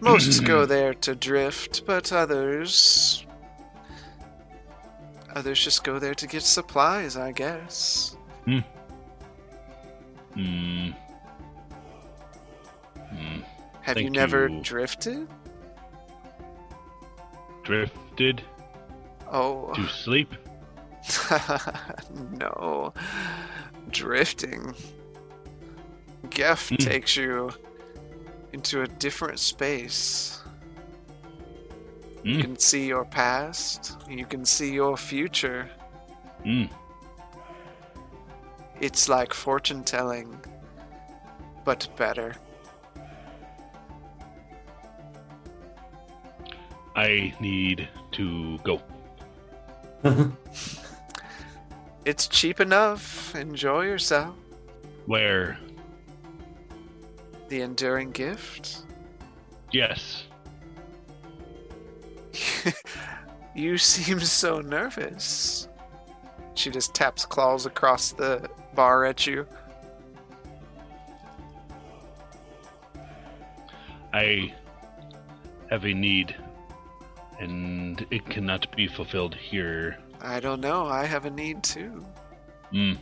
[0.00, 3.24] Most go there to drift, but others.
[5.34, 8.16] Others just go there to get supplies, I guess.
[8.44, 8.58] Hmm.
[10.34, 10.90] Hmm.
[13.10, 13.40] Hmm.
[13.86, 14.60] Have you never you.
[14.62, 15.28] drifted?
[17.62, 18.42] Drifted
[19.30, 20.34] Oh, to sleep.
[22.32, 22.92] no.
[23.90, 24.74] Drifting.
[26.30, 26.76] Gef Hmm.
[26.76, 27.52] takes you
[28.52, 30.40] into a different space.
[32.24, 32.40] You Hmm.
[32.40, 35.70] can see your past, you can see your future.
[36.42, 36.64] Hmm.
[38.80, 40.40] It's like fortune telling,
[41.64, 42.34] but better.
[46.96, 48.82] I need to go.
[52.06, 53.34] It's cheap enough.
[53.34, 54.36] Enjoy yourself.
[55.06, 55.58] Where?
[57.48, 58.82] The enduring gift.
[59.72, 60.22] Yes.
[63.56, 65.66] you seem so nervous.
[66.54, 69.44] She just taps claws across the bar at you.
[74.12, 74.54] I
[75.70, 76.36] have a need,
[77.38, 79.98] and it cannot be fulfilled here.
[80.20, 80.86] I don't know.
[80.86, 82.04] I have a need too.
[82.70, 82.94] Hmm.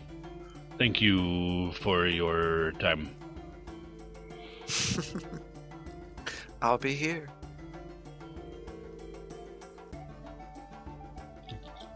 [0.78, 3.15] Thank you for your time.
[6.62, 7.28] I'll be here.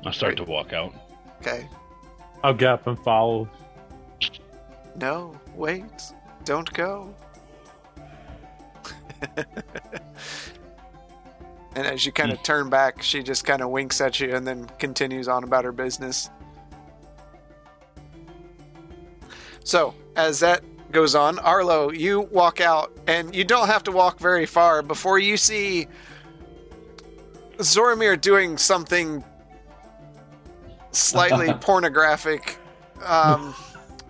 [0.04, 0.94] I'll start to walk out.
[1.40, 1.68] Okay.
[2.44, 3.48] I'll get up and follow.
[4.96, 6.12] No, wait.
[6.44, 7.14] Don't go.
[11.78, 14.44] and as you kind of turn back, she just kind of winks at you and
[14.44, 16.28] then continues on about her business.
[19.62, 24.18] So, as that goes on, Arlo, you walk out and you don't have to walk
[24.18, 25.86] very far before you see
[27.58, 29.22] Zoramir doing something
[30.90, 32.58] slightly pornographic
[33.04, 33.54] um,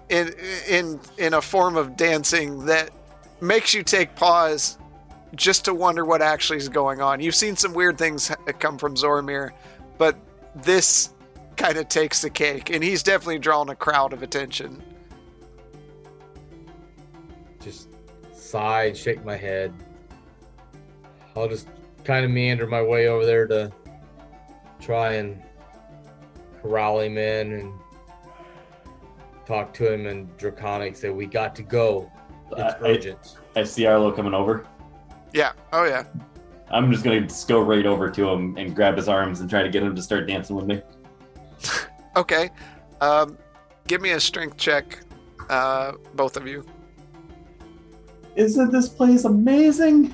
[0.09, 0.33] in
[0.67, 2.89] in in a form of dancing that
[3.43, 4.79] makes you take pause
[5.35, 7.21] just to wonder what actually is going on.
[7.21, 9.53] You've seen some weird things come from Zoramir,
[9.99, 10.17] but
[10.55, 11.11] this
[11.57, 14.83] kind of takes the cake, and he's definitely drawn a crowd of attention.
[17.61, 17.89] Just
[18.33, 19.75] sigh and shake my head.
[21.37, 21.69] I'll just
[22.05, 23.73] kind of meander my way over there to
[24.81, 25.43] try and
[26.63, 27.73] corral him in and
[29.47, 30.97] talk to him in Draconic.
[30.97, 32.11] Say, we got to go.
[32.53, 33.37] It's uh, I, urgent.
[33.57, 34.67] I see Arlo coming over.
[35.33, 35.53] Yeah.
[35.73, 36.05] Oh yeah.
[36.71, 39.63] I'm just gonna just go right over to him and grab his arms and try
[39.63, 40.83] to get him to start dancing with me.
[42.17, 42.51] Okay.
[43.01, 43.39] Um,
[43.87, 44.99] give me a strength check,
[45.49, 46.67] uh, both of you.
[48.35, 50.13] Isn't this place amazing?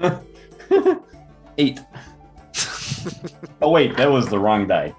[1.58, 1.78] Eight.
[3.62, 4.92] oh wait, that was the wrong die.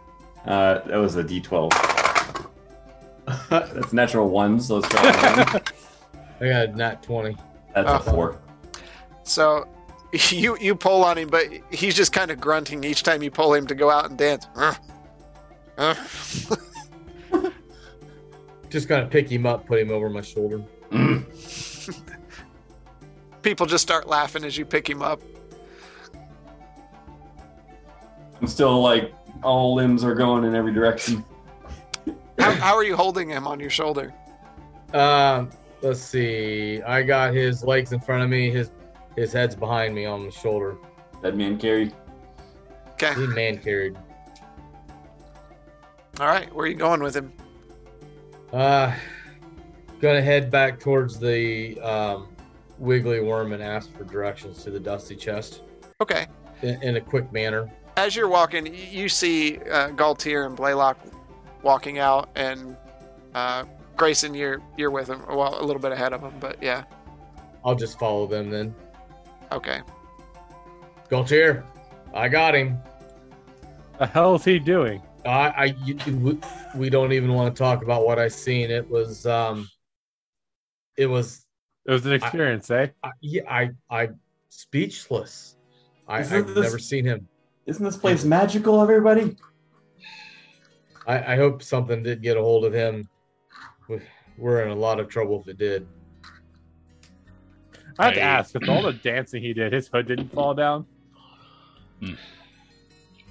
[0.46, 1.70] Uh, that was a D12.
[3.50, 5.62] That's natural one, so let's try it again.
[6.40, 7.36] I got a nat 20.
[7.86, 8.12] That's Oh.
[8.12, 8.42] a four.
[9.24, 9.68] So
[10.30, 13.54] you you pull on him, but he's just kind of grunting each time you pull
[13.54, 14.48] him to go out and dance.
[14.56, 14.74] Uh,
[15.78, 15.96] uh.
[18.70, 20.62] Just kind of pick him up, put him over my shoulder.
[20.92, 21.24] Mm.
[23.42, 25.22] People just start laughing as you pick him up.
[28.42, 31.24] I'm still like all limbs are going in every direction.
[32.38, 34.14] How, how are you holding him on your shoulder?
[34.94, 35.50] Um,
[35.82, 36.82] let's see.
[36.82, 38.50] I got his legs in front of me.
[38.50, 38.72] His
[39.16, 40.78] his head's behind me on the shoulder.
[41.22, 41.92] That man carry.
[42.94, 43.14] Okay.
[43.16, 43.96] He man carried.
[46.20, 46.54] All right.
[46.54, 47.32] Where are you going with him?
[48.52, 48.94] Uh,
[50.02, 52.28] gonna head back towards the um,
[52.78, 55.62] wiggly worm and ask for directions to the dusty chest
[56.00, 56.28] Okay.
[56.62, 57.70] in, in a quick manner.
[57.98, 61.00] As you're walking, you see uh, Galtier and Blaylock
[61.64, 62.78] walking out, and
[63.34, 63.64] uh,
[63.98, 65.24] Grayson, you're you're with him.
[65.28, 66.84] Well, a little bit ahead of him, but yeah.
[67.66, 68.74] I'll just follow them then.
[69.52, 69.82] Okay.
[71.10, 71.64] Galtier,
[72.14, 72.78] I got him.
[73.98, 75.02] The hell is he doing?
[75.26, 76.40] I, I you, we,
[76.76, 78.70] we don't even want to talk about what I seen.
[78.70, 79.68] It was um,
[80.96, 81.46] it was
[81.86, 82.88] It was an experience, eh?
[83.04, 84.10] I, yeah, I I
[84.50, 85.58] speechless.
[86.08, 87.28] I, I've this- never seen him.
[87.66, 89.36] Isn't this place magical, everybody?
[91.06, 93.10] I, I hope something did get a hold of him.
[93.88, 94.02] We-
[94.38, 95.88] We're in a lot of trouble if it did.
[98.00, 100.86] I have to ask, with all the dancing he did, his hood didn't fall down.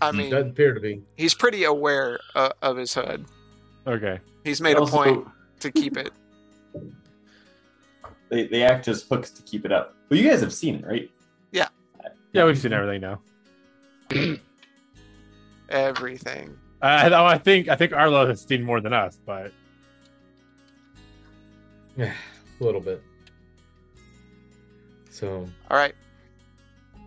[0.00, 1.02] I It mean, doesn't appear to be.
[1.16, 3.24] he's pretty aware uh, of his hood.
[3.86, 4.18] Okay.
[4.42, 5.28] He's made a Also- point
[5.60, 6.10] to keep it.
[8.28, 9.94] they, they act as hooks to keep it up.
[10.10, 11.08] Well, you guys have seen it, right?
[11.52, 11.68] Yeah,
[12.32, 13.20] Yeah, we've seen everything now.
[15.68, 16.56] Everything.
[16.82, 19.52] Uh, though I think I think Arlo has seen more than us, but
[21.96, 22.12] Yeah,
[22.60, 23.02] a little bit.
[25.10, 25.94] So All right.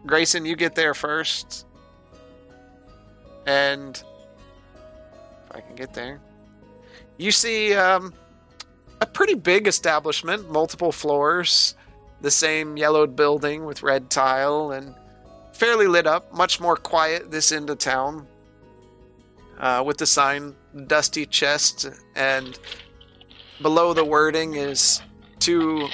[0.05, 1.65] Grayson, you get there first.
[3.45, 4.01] And
[5.45, 6.19] if I can get there,
[7.17, 8.13] you see um,
[9.01, 11.75] a pretty big establishment, multiple floors,
[12.21, 14.95] the same yellowed building with red tile and
[15.53, 18.27] fairly lit up, much more quiet this end of town.
[19.59, 20.55] Uh, with the sign
[20.87, 22.57] Dusty Chest, and
[23.61, 25.01] below the wording is
[25.39, 25.87] two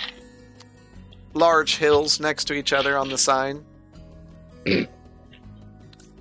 [1.33, 3.63] large hills next to each other on the sign.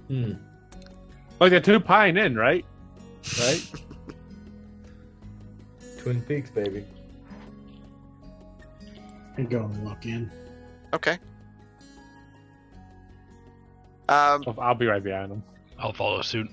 [0.08, 0.32] hmm.
[1.40, 2.64] oh, the two Pine in, right?
[3.40, 3.62] Right.
[5.98, 6.84] Twin Peaks, baby.
[9.36, 10.30] And go and look in.
[10.92, 11.18] Okay.
[14.08, 15.42] Um, I'll, I'll be right behind them.
[15.78, 16.48] I'll follow suit.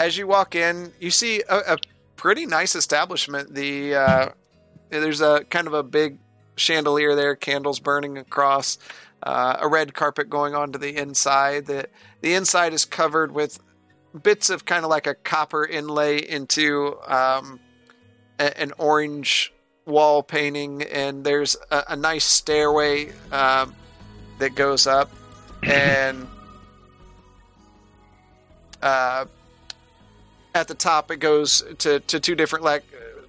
[0.00, 1.78] as you walk in, you see a, a
[2.22, 3.52] pretty nice establishment.
[3.52, 4.28] The uh,
[4.90, 6.18] there's a kind of a big
[6.54, 8.78] chandelier there, candles burning across,
[9.24, 11.66] uh, a red carpet going on to the inside.
[11.66, 11.88] The
[12.20, 13.58] the inside is covered with
[14.22, 17.58] bits of kind of like a copper inlay into um,
[18.38, 19.52] a- an orange
[19.84, 23.74] wall painting, and there's a, a nice stairway um,
[24.38, 25.10] that goes up,
[25.64, 26.28] and
[28.80, 29.24] uh,
[30.54, 32.84] at the top it goes to, to two different like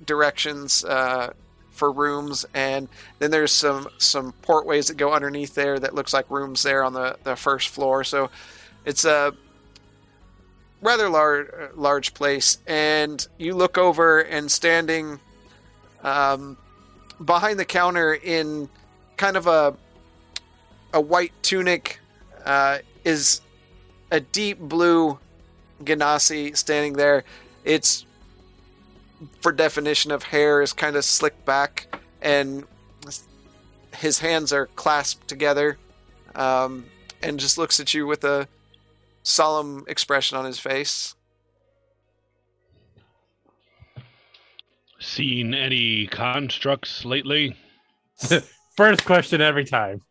[0.06, 1.34] directions uh,
[1.72, 2.88] for rooms and
[3.20, 6.94] then there's some some portways that go underneath there that looks like rooms there on
[6.94, 8.04] the, the first floor.
[8.04, 8.30] So
[8.86, 9.34] it's a
[10.82, 15.20] rather large large place and you look over and standing
[16.04, 16.58] um,
[17.24, 18.70] behind the counter in
[19.18, 19.76] kind of a
[20.94, 22.00] a white tunic
[22.46, 23.42] uh, is
[24.12, 25.18] a deep blue
[25.86, 27.24] Genasi standing there.
[27.64, 28.06] It's
[29.42, 31.88] for definition of hair is kind of slicked back,
[32.22, 32.66] and
[33.96, 35.78] his hands are clasped together,
[36.36, 36.86] um,
[37.22, 38.48] and just looks at you with a
[39.24, 41.16] solemn expression on his face.
[45.00, 47.56] Seen any constructs lately?
[48.78, 50.02] First question every time.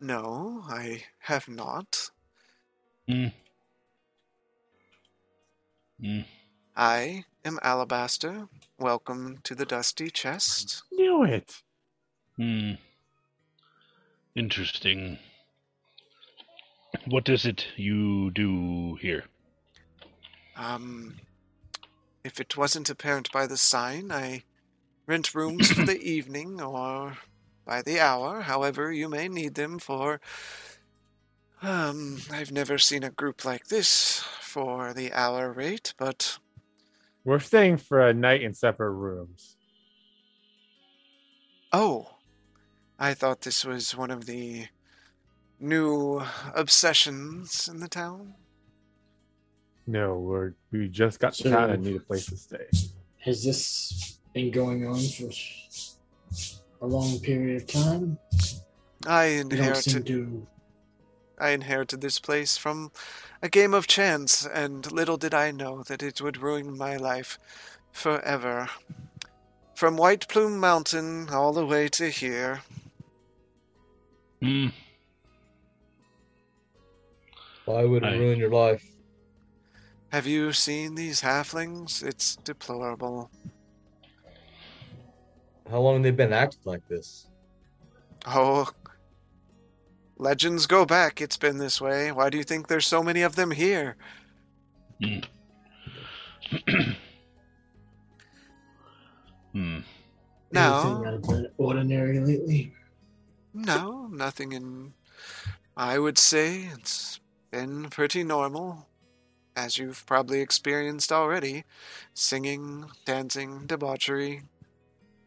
[0.00, 2.10] No, I have not.
[3.08, 3.28] Hmm.
[6.04, 6.20] Hmm.
[6.76, 8.48] I am Alabaster.
[8.78, 10.82] Welcome to the Dusty Chest.
[10.92, 11.62] Knew it.
[12.36, 12.72] Hmm.
[14.34, 15.18] Interesting.
[17.06, 19.24] What is it you do here?
[20.56, 21.20] Um,
[22.22, 24.42] if it wasn't apparent by the sign, I
[25.06, 27.16] rent rooms for the evening or
[27.64, 30.20] by the hour, however you may need them for.
[31.64, 36.38] Um, I've never seen a group like this for the hour rate, but
[37.24, 39.56] We're staying for a night in separate rooms.
[41.72, 42.10] oh,
[42.98, 44.66] I thought this was one of the
[45.58, 46.22] new
[46.54, 48.34] obsessions in the town.
[49.86, 52.66] No, we're we just got to So- town and need a place to stay.
[53.20, 55.30] Has this been going on for
[56.82, 58.18] a long period of time?
[59.06, 60.06] I You don't seem inherited.
[60.06, 60.46] to.
[61.44, 62.90] I inherited this place from
[63.42, 67.38] a game of chance, and little did I know that it would ruin my life
[67.92, 68.70] forever.
[69.74, 72.62] From White Plume Mountain all the way to here.
[74.40, 74.68] Hmm.
[77.66, 78.16] Why would it Aye.
[78.16, 78.82] ruin your life?
[80.12, 82.02] Have you seen these halflings?
[82.02, 83.30] It's deplorable.
[85.68, 87.26] How long have they been acting like this?
[88.26, 88.70] Oh,
[90.24, 91.20] legends go back.
[91.20, 92.10] It's been this way.
[92.10, 93.96] Why do you think there's so many of them here?
[99.52, 99.78] Hmm.
[100.50, 100.80] No.
[100.80, 102.72] Anything out of the ordinary lately?
[103.52, 104.94] No, nothing in.
[105.76, 107.20] I would say it's
[107.50, 108.88] been pretty normal,
[109.54, 111.64] as you've probably experienced already.
[112.14, 114.42] Singing, dancing, debauchery.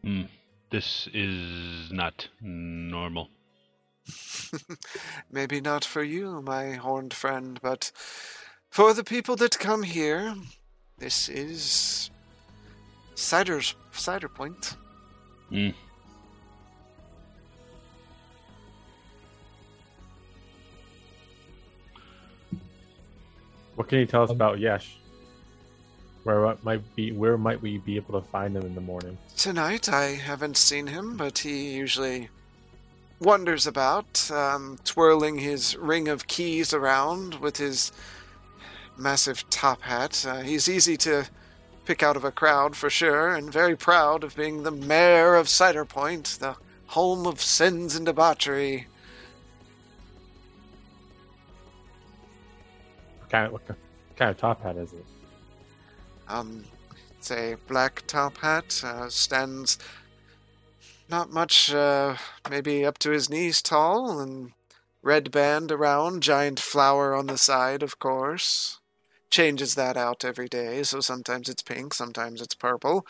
[0.02, 0.24] Hmm.
[0.70, 3.30] This is not normal.
[5.30, 7.90] Maybe not for you, my horned friend, but
[8.70, 10.34] for the people that come here,
[10.98, 12.10] this is
[13.14, 14.76] Cider's Cider Point.
[15.48, 15.70] Hmm.
[23.74, 24.96] What can you tell us Um, about Yesh?
[26.24, 27.12] Where might be?
[27.12, 29.16] Where might we be able to find him in the morning?
[29.36, 32.28] Tonight, I haven't seen him, but he usually
[33.20, 37.92] wanders about, um, twirling his ring of keys around with his
[38.96, 40.24] massive top hat.
[40.26, 41.26] Uh, he's easy to
[41.84, 45.48] pick out of a crowd for sure, and very proud of being the mayor of
[45.48, 46.56] Cider Point, the
[46.88, 48.86] home of sins and debauchery.
[53.20, 53.66] What kind of what
[54.16, 55.04] kind of top hat is it?
[56.28, 56.64] Um,
[57.18, 59.78] it's a black top hat, uh, stands
[61.08, 62.16] not much, uh,
[62.50, 64.52] maybe up to his knees tall, and
[65.02, 68.80] red band around, giant flower on the side, of course.
[69.30, 73.06] Changes that out every day, so sometimes it's pink, sometimes it's purple,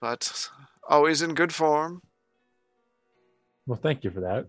[0.00, 0.48] but
[0.88, 2.02] always in good form.
[3.66, 4.46] Well, thank you for that.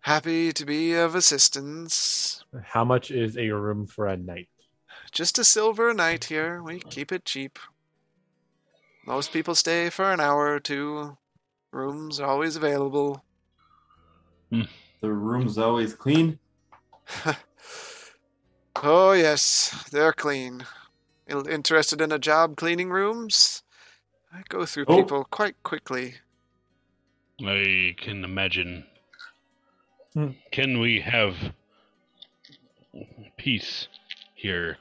[0.00, 2.44] Happy to be of assistance.
[2.62, 4.48] How much is a room for a night?
[5.12, 6.62] Just a silver a night here.
[6.62, 7.58] We keep it cheap.
[9.06, 11.16] Most people stay for an hour or two.
[11.72, 13.24] Rooms are always available.
[14.50, 16.38] The room's always clean.
[18.82, 20.66] oh, yes, they're clean.
[21.28, 23.62] Interested in a job cleaning rooms?
[24.32, 24.96] I go through Oh.
[25.02, 26.14] people quite quickly.
[27.44, 28.84] I can imagine.
[30.14, 30.30] Hmm.
[30.50, 31.36] Can we have
[33.36, 33.86] peace
[34.34, 34.78] here?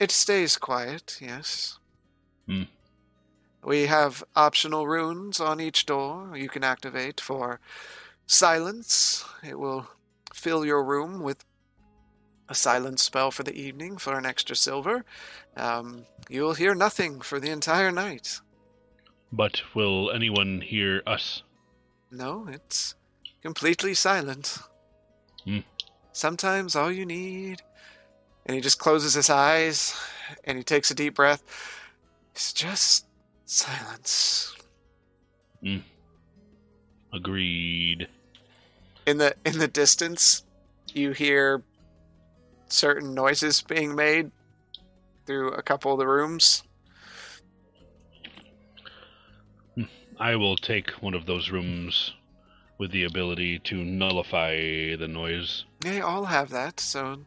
[0.00, 1.78] It stays quiet, yes.
[2.48, 2.64] Hmm.
[3.64, 7.60] We have optional runes on each door you can activate for
[8.26, 9.24] silence.
[9.42, 9.88] It will
[10.34, 11.44] fill your room with
[12.48, 15.04] a silence spell for the evening for an extra silver.
[15.56, 18.40] Um, you'll hear nothing for the entire night.
[19.32, 21.42] But will anyone hear us?
[22.10, 22.94] No, it's
[23.42, 24.58] completely silent.
[25.44, 25.60] Hmm.
[26.12, 27.62] Sometimes all you need.
[28.44, 29.98] And he just closes his eyes
[30.44, 31.42] and he takes a deep breath.
[32.32, 33.03] It's just
[33.44, 34.56] silence.
[37.12, 38.08] Agreed.
[39.06, 40.44] In the in the distance,
[40.92, 41.62] you hear
[42.68, 44.30] certain noises being made
[45.26, 46.62] through a couple of the rooms.
[50.18, 52.12] I will take one of those rooms
[52.78, 55.64] with the ability to nullify the noise.
[55.80, 57.20] They all have that, so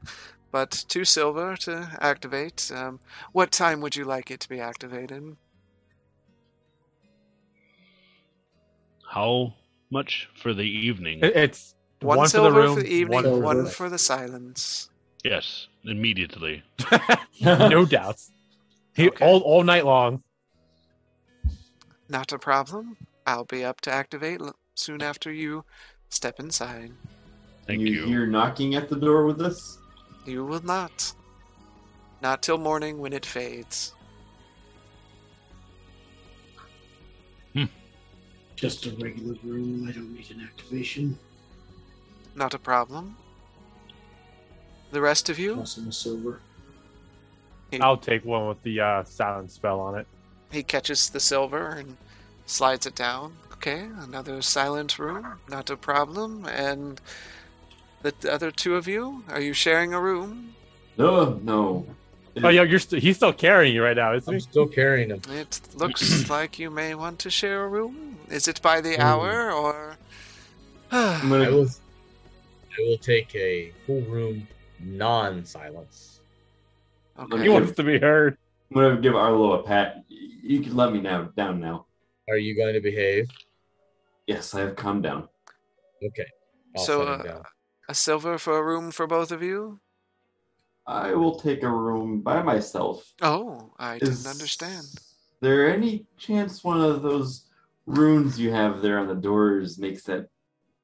[0.51, 2.71] but two silver to activate.
[2.73, 2.99] Um,
[3.31, 5.37] what time would you like it to be activated?
[9.09, 9.53] How
[9.89, 11.19] much for the evening?
[11.23, 13.97] It's One, one, for silver the room, for the evening, one one, for- for the
[13.97, 14.89] silence.
[15.23, 16.63] yes, immediately.
[17.41, 18.31] no doubts.
[18.95, 19.25] He Okay.
[19.25, 20.23] all all night long.
[22.09, 22.97] Not a problem.
[23.25, 24.41] I'll be up to activate
[24.75, 25.65] soon after you
[26.09, 26.91] step inside.
[27.65, 28.05] Thank you, you.
[28.05, 29.77] hear knocking at the door with us?
[30.25, 31.13] You will not.
[32.21, 33.93] Not till morning when it fades.
[38.57, 39.85] Just a regular room.
[39.87, 41.17] I don't need an activation.
[42.35, 43.15] Not a problem.
[44.91, 45.55] The rest of you?
[45.55, 46.41] Toss him a silver.
[47.79, 50.07] I'll take one with the uh, silence spell on it.
[50.51, 51.97] He catches the silver and
[52.47, 53.37] slides it down.
[53.53, 55.39] Okay, another silent room.
[55.49, 56.45] Not a problem.
[56.45, 56.99] And
[58.01, 59.23] the other two of you?
[59.29, 60.55] Are you sharing a room?
[60.97, 61.85] No, no.
[62.43, 64.39] Oh, yeah, you're st- he's still carrying you right now, isn't I'm he?
[64.39, 65.21] still carrying him.
[65.31, 68.06] It looks like you may want to share a room.
[68.30, 69.01] Is it by the Ooh.
[69.01, 69.97] hour or?
[70.91, 71.67] I'm I gonna, will.
[71.67, 74.47] I will take a full room
[74.80, 76.19] non-silence.
[77.17, 77.41] okay.
[77.43, 78.38] He wants to be heard.
[78.72, 80.03] I'm gonna give Arlo a pat.
[80.09, 81.85] You can let me now down now.
[82.30, 83.30] Are you going to behave?
[84.27, 85.30] Yes, I have calmed down.
[86.03, 86.25] Okay.
[86.75, 87.43] I'll So, uh, down.
[87.88, 89.80] A silver for a room for both of you?
[90.85, 93.14] I will take a room by myself.
[93.22, 94.88] Oh, I didn't understand.
[95.41, 97.47] there any chance one of those
[97.98, 100.27] runes you have there on the doors makes that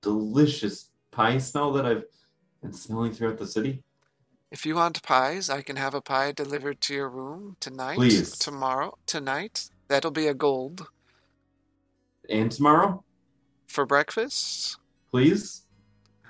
[0.02, 2.06] delicious pie smell that I've
[2.62, 3.84] been smelling throughout the city?
[4.52, 7.96] If you want pies, I can have a pie delivered to your room tonight.
[7.96, 8.38] Please.
[8.38, 8.98] Tomorrow.
[9.06, 9.70] Tonight.
[9.90, 10.88] That'll be a gold.
[12.30, 13.04] And tomorrow,
[13.68, 14.78] For breakfast,
[15.12, 15.62] please?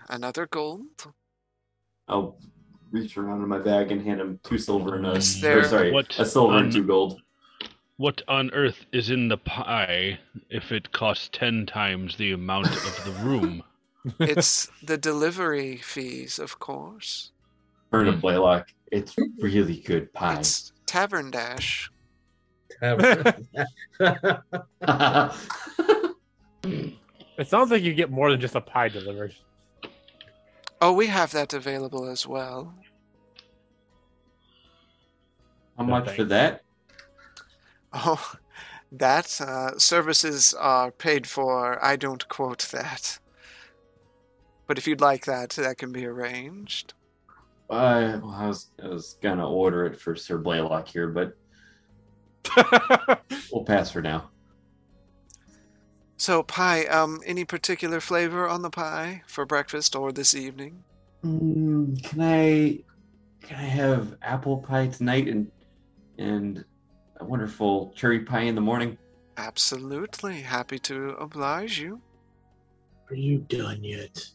[0.09, 1.13] another gold.
[2.07, 2.37] I'll
[2.91, 5.63] reach around in my bag and hand him two silver and a Is or there-
[5.63, 7.21] sorry, What a silver and two gold.
[7.97, 13.05] What on earth is in the pie if it costs ten times the amount of
[13.05, 13.63] the room?
[14.19, 17.31] It's the delivery fees, of course.
[17.89, 18.67] Burn a Blaylock.
[18.91, 20.39] It's really good pie.
[20.39, 21.89] It's Tavern Dash.
[22.81, 23.31] It
[27.47, 29.33] sounds like you get more than just a pie delivered.
[30.81, 32.75] Oh, we have that available as well.
[35.77, 36.61] How No, much for that?
[37.93, 38.33] Oh,
[38.91, 41.83] that uh, services are paid for.
[41.83, 43.19] I don't quote that.
[44.67, 46.93] But if you'd like that, that can be arranged.
[47.69, 51.35] Uh, well, I was I was gonna order it for Sir Blaylock here, but
[53.51, 54.29] we'll pass for now.
[56.17, 60.83] So, pie, um, any particular flavor on the pie for breakfast or this evening?
[61.25, 62.79] Mm, can I
[63.41, 65.51] can I have apple pie tonight and
[66.17, 66.63] and
[67.23, 68.97] a wonderful cherry pie in the morning?
[69.37, 70.41] Absolutely.
[70.41, 72.01] Happy to oblige you.
[73.09, 74.25] Are you done yet?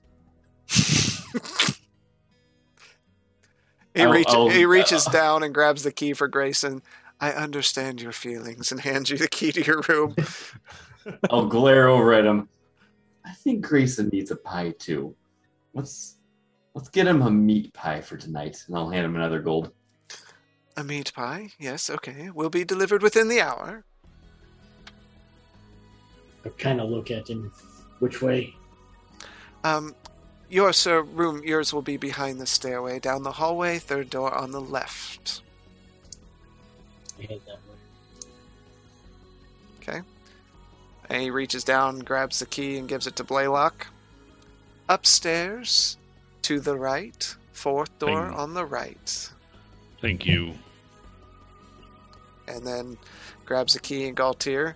[3.94, 6.82] He, I'll- reach, I'll- he reaches uh, down and grabs the key for Grayson.
[7.20, 10.14] I understand your feelings and hands you the key to your room.
[11.30, 12.48] I'll glare over at him.
[13.24, 15.14] I think Grayson needs a pie too.
[15.74, 16.16] Let's
[16.74, 19.72] let's get him a meat pie for tonight, and I'll hand him another gold.
[20.78, 21.48] A meat pie?
[21.58, 22.30] Yes, okay.
[22.30, 23.82] Will be delivered within the hour.
[26.44, 27.50] I kind of look at him.
[27.98, 28.54] Which way?
[29.64, 29.96] Um,
[30.48, 34.52] your sir room, yours will be behind the stairway, down the hallway, third door on
[34.52, 35.42] the left.
[37.18, 38.28] I head that way.
[39.82, 40.00] Okay.
[41.10, 43.88] And he reaches down, grabs the key, and gives it to Blaylock.
[44.88, 45.96] Upstairs,
[46.42, 48.34] to the right, fourth door Bing.
[48.34, 49.28] on the right.
[50.00, 50.54] Thank you.
[52.48, 52.96] And then
[53.44, 54.74] grabs a key and Galtier.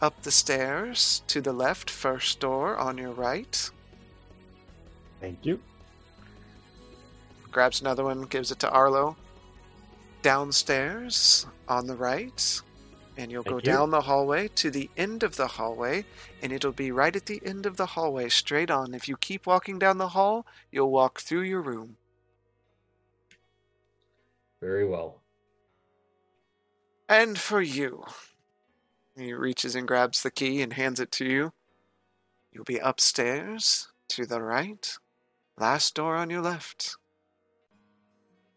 [0.00, 3.70] Up the stairs, to the left, first door on your right.
[5.20, 5.60] Thank you.
[7.52, 9.16] grabs another one, gives it to Arlo.
[10.22, 12.60] Downstairs on the right,
[13.16, 13.62] and you'll go you.
[13.62, 16.04] down the hallway to the end of the hallway,
[16.42, 18.94] and it'll be right at the end of the hallway, straight on.
[18.94, 21.96] If you keep walking down the hall, you'll walk through your room.
[24.60, 25.21] Very well.
[27.12, 28.04] And for you,
[29.14, 31.52] he reaches and grabs the key and hands it to you.
[32.50, 34.96] You'll be upstairs to the right,
[35.58, 36.96] last door on your left.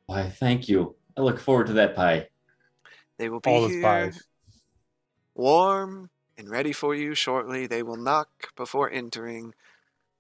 [0.06, 0.96] Why, thank you.
[1.18, 2.30] I look forward to that pie.
[3.18, 3.82] They will be All the here.
[3.82, 4.24] spies.
[5.34, 7.68] warm and ready for you shortly.
[7.68, 9.54] They will knock before entering.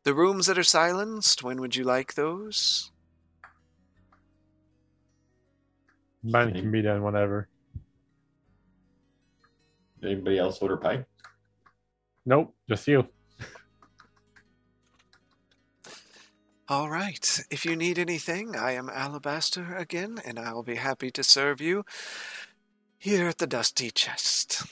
[0.03, 2.91] The rooms that are silenced, when would you like those?
[6.21, 7.47] Mine can be done whenever.
[10.01, 11.05] Did anybody else order pie?
[12.25, 13.07] Nope, just you.
[16.67, 17.41] All right.
[17.51, 21.61] If you need anything, I am Alabaster again, and I will be happy to serve
[21.61, 21.85] you
[22.97, 24.63] here at the Dusty Chest.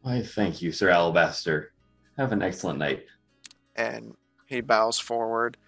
[0.00, 1.72] Why, thank you, Sir Alabaster.
[2.16, 3.04] Have an excellent night.
[3.76, 4.14] And
[4.46, 5.58] he bows forward.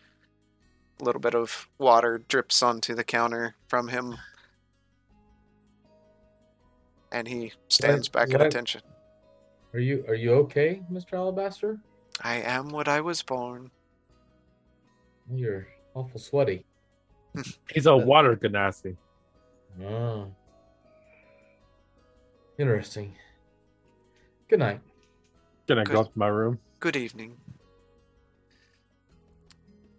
[0.99, 4.17] A little bit of water drips onto the counter from him.
[7.13, 8.83] And he stands back at attention.
[9.73, 11.15] Are you are you okay, Mr.
[11.15, 11.79] Alabaster?
[12.23, 13.71] I am what I was born.
[15.33, 16.65] You're awful sweaty.
[17.73, 18.97] He's a water genasi.
[19.83, 20.27] Oh.
[22.59, 23.15] Interesting.
[24.49, 24.81] Good night.
[25.67, 25.93] Gonna Good.
[25.95, 26.59] go up to my room.
[26.81, 27.37] Good evening.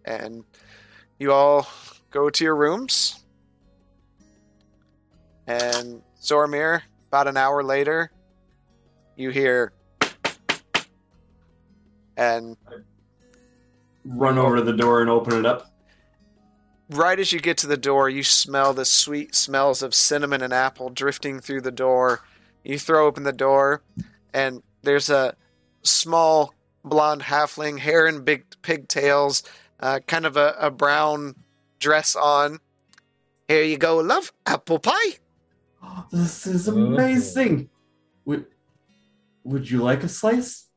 [0.04, 0.44] And
[1.18, 1.66] you all
[2.10, 3.24] go to your rooms.
[5.46, 6.82] And Zormir,
[7.12, 8.10] about an hour later,
[9.16, 9.74] you hear.
[12.16, 12.56] And
[14.02, 15.70] Run over to the door and open it up.
[16.88, 20.54] right as you get to the door, you smell the sweet smells of cinnamon and
[20.54, 22.22] apple drifting through the door.
[22.64, 23.82] You throw open the door,
[24.32, 25.36] and there's a
[25.82, 29.42] small blonde halfling, hair and big pigtails,
[29.80, 31.34] uh, kind of a, a brown
[31.78, 32.58] dress on.
[33.48, 34.32] Here you go, love.
[34.46, 35.18] Apple pie.
[36.10, 37.68] This is amazing.
[38.24, 38.46] Would,
[39.44, 40.68] would you like a slice?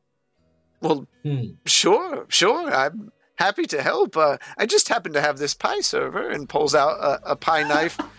[0.80, 1.42] Well, Hmm.
[1.64, 2.70] sure, sure.
[2.72, 4.16] I'm happy to help.
[4.16, 7.62] Uh, I just happen to have this pie server and pulls out a, a pie
[7.62, 7.98] knife.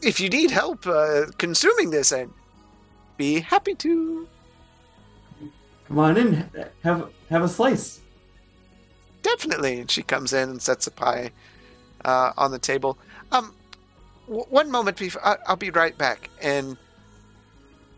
[0.00, 2.30] If you need help uh, consuming this, I'd
[3.16, 4.28] be happy to.
[5.88, 6.48] Come on in.
[6.84, 8.00] Have have a slice.
[9.22, 9.80] Definitely.
[9.80, 11.30] And she comes in and sets a pie
[12.04, 12.96] uh, on the table.
[13.32, 13.57] Um, w-
[14.28, 16.30] one moment, before, I- I'll be right back.
[16.40, 16.76] And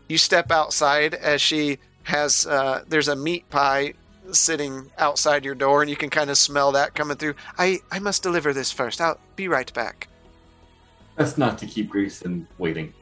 [0.07, 2.45] you step outside as she has.
[2.45, 3.93] Uh, there's a meat pie
[4.31, 7.35] sitting outside your door, and you can kind of smell that coming through.
[7.57, 8.99] I I must deliver this first.
[9.01, 10.07] I'll be right back.
[11.17, 12.93] that's not to keep Grayson waiting.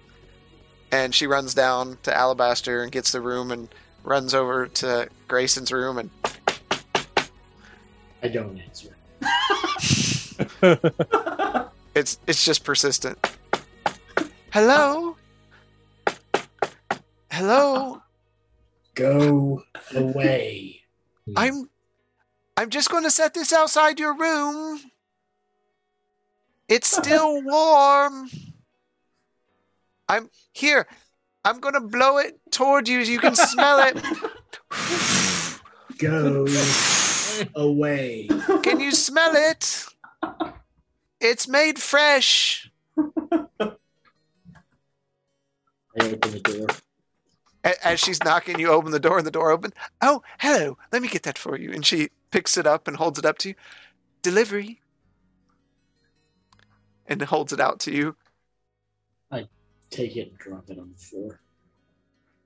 [0.92, 3.70] And she runs down to Alabaster and gets the room and
[4.04, 6.10] runs over to Grayson's room and
[8.24, 8.96] I don't answer.
[12.00, 13.18] it's it's just persistent.
[14.52, 15.18] Hello?
[17.30, 18.02] Hello?
[18.96, 19.64] Go
[19.94, 20.82] away.
[21.36, 21.70] I'm
[22.58, 24.80] I'm just going to set this outside your room.
[26.68, 28.30] It's still warm.
[30.08, 30.88] I'm here.
[31.46, 34.02] I'm going to blow it toward you so you can smell it.
[36.00, 36.48] Go
[37.56, 38.28] away.
[38.64, 39.86] Can you smell it?
[41.20, 42.72] It's made fresh.
[42.98, 43.76] I
[46.02, 46.68] open the door.
[47.84, 49.74] As she's knocking, you open the door and the door open.
[50.02, 50.78] Oh, hello.
[50.92, 51.72] Let me get that for you.
[51.72, 53.56] And she picks it up and holds it up to you.
[54.22, 54.80] Delivery.
[57.08, 58.16] And holds it out to you.
[59.32, 59.48] I
[59.90, 61.42] take it and drop it on the floor.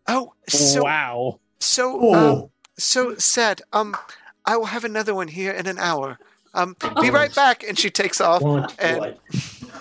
[0.07, 1.39] Oh, so wow.
[1.59, 2.13] so Oh.
[2.43, 3.61] um, so sad.
[3.71, 3.95] Um,
[4.45, 6.17] I will have another one here in an hour.
[6.53, 7.63] Um, be right back.
[7.63, 8.41] And she takes off.
[8.41, 9.17] Want and-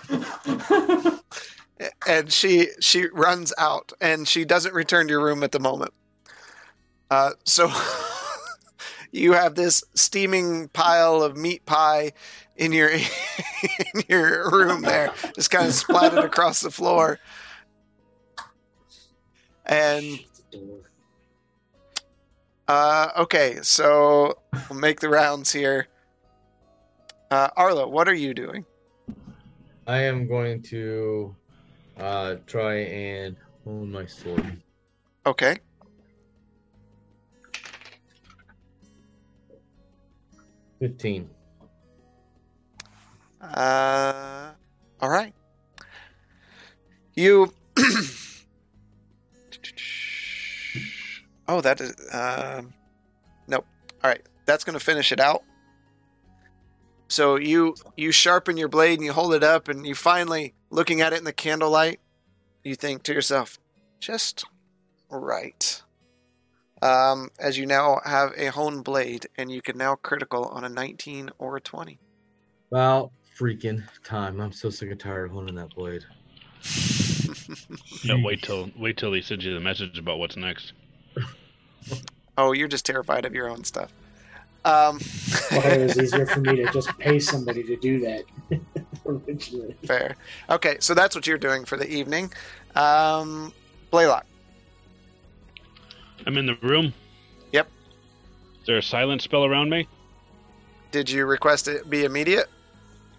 [2.06, 5.92] and she she runs out and she doesn't return to your room at the moment
[7.10, 7.68] uh, so
[9.10, 12.12] you have this steaming pile of meat pie
[12.56, 12.88] in your
[13.94, 17.18] in your room there just kind of splattered across the floor
[19.66, 20.78] and Shut the door.
[22.68, 24.38] uh, okay so
[24.70, 25.88] we'll make the rounds here
[27.32, 28.64] uh, arlo what are you doing
[29.86, 31.34] I am going to
[31.98, 34.62] uh, try and hone my sword.
[35.26, 35.58] okay
[40.82, 41.30] Fifteen.
[43.40, 44.50] Uh,
[45.00, 45.32] all right.
[47.14, 47.54] You.
[51.46, 51.94] oh, that is.
[52.12, 52.74] Um,
[53.46, 53.64] nope.
[54.02, 55.44] All right, that's going to finish it out.
[57.12, 61.02] So you you sharpen your blade and you hold it up, and you finally looking
[61.02, 62.00] at it in the candlelight,
[62.64, 63.58] you think to yourself,
[64.00, 64.46] just
[65.10, 65.82] right.
[66.80, 70.70] Um, as you now have a honed blade, and you can now critical on a
[70.70, 71.98] 19 or a 20.
[72.70, 74.40] Well, freaking time.
[74.40, 76.04] I'm so sick and tired of honing that blade.
[78.04, 80.72] Yeah, wait till wait till he sends you the message about what's next.
[82.38, 83.92] Oh, you're just terrified of your own stuff.
[84.64, 85.00] Um,
[85.50, 88.24] Well, it was easier for me to just pay somebody to do that
[89.06, 89.76] originally.
[89.84, 90.14] fair.
[90.50, 92.32] Okay, so that's what you're doing for the evening.
[92.76, 93.52] Um,
[93.90, 94.24] Blaylock.
[96.26, 96.94] I'm in the room.
[97.52, 97.68] Yep.
[98.60, 99.88] Is there a silent spell around me?
[100.92, 102.46] Did you request it be immediate?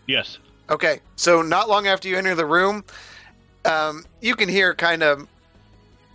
[0.08, 0.38] Yes.
[0.70, 2.86] Okay, so not long after you enter the room,
[3.66, 5.28] um, you can hear kind of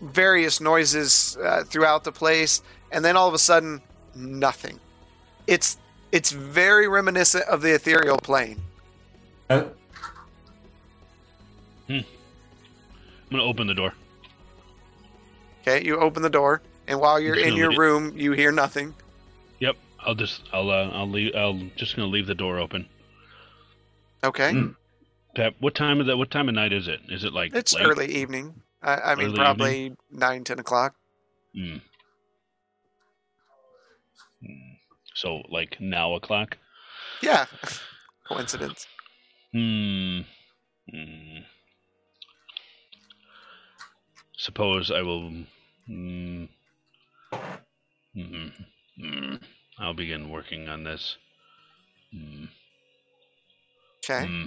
[0.01, 3.83] various noises uh, throughout the place, and then all of a sudden,
[4.15, 4.81] nothing.
[5.49, 5.79] It's
[6.13, 8.61] it's very reminiscent of the ethereal plane.
[9.51, 9.65] Uh,
[11.89, 12.05] I'm
[13.31, 13.95] gonna open the door.
[15.63, 18.95] Okay, you open the door, and while you're in your room, you hear nothing.
[19.59, 19.77] Yep.
[20.01, 22.87] I'll just I'll uh, I'll leave I'll just gonna leave the door open.
[24.23, 24.77] Okay, Mm.
[25.35, 27.01] Pep, what time of the what time of night is it?
[27.09, 27.87] Is it like it's late?
[27.87, 28.63] early evening.
[28.83, 30.95] I, I mean, Early probably nine, ten o'clock.
[31.55, 31.77] Hmm.
[35.19, 36.57] So like now o'clock.
[37.23, 37.47] Yeah,
[38.29, 38.87] coincidence.
[39.53, 40.21] Hmm.
[40.89, 41.39] Hmm.
[44.37, 45.33] Suppose I will.
[45.89, 46.45] Hmm.
[48.15, 48.47] Hmm.
[49.01, 49.35] Hmm.
[49.81, 51.17] I'll begin working on this.
[52.13, 52.45] Hmm.
[54.05, 54.45] Okay, Hmm.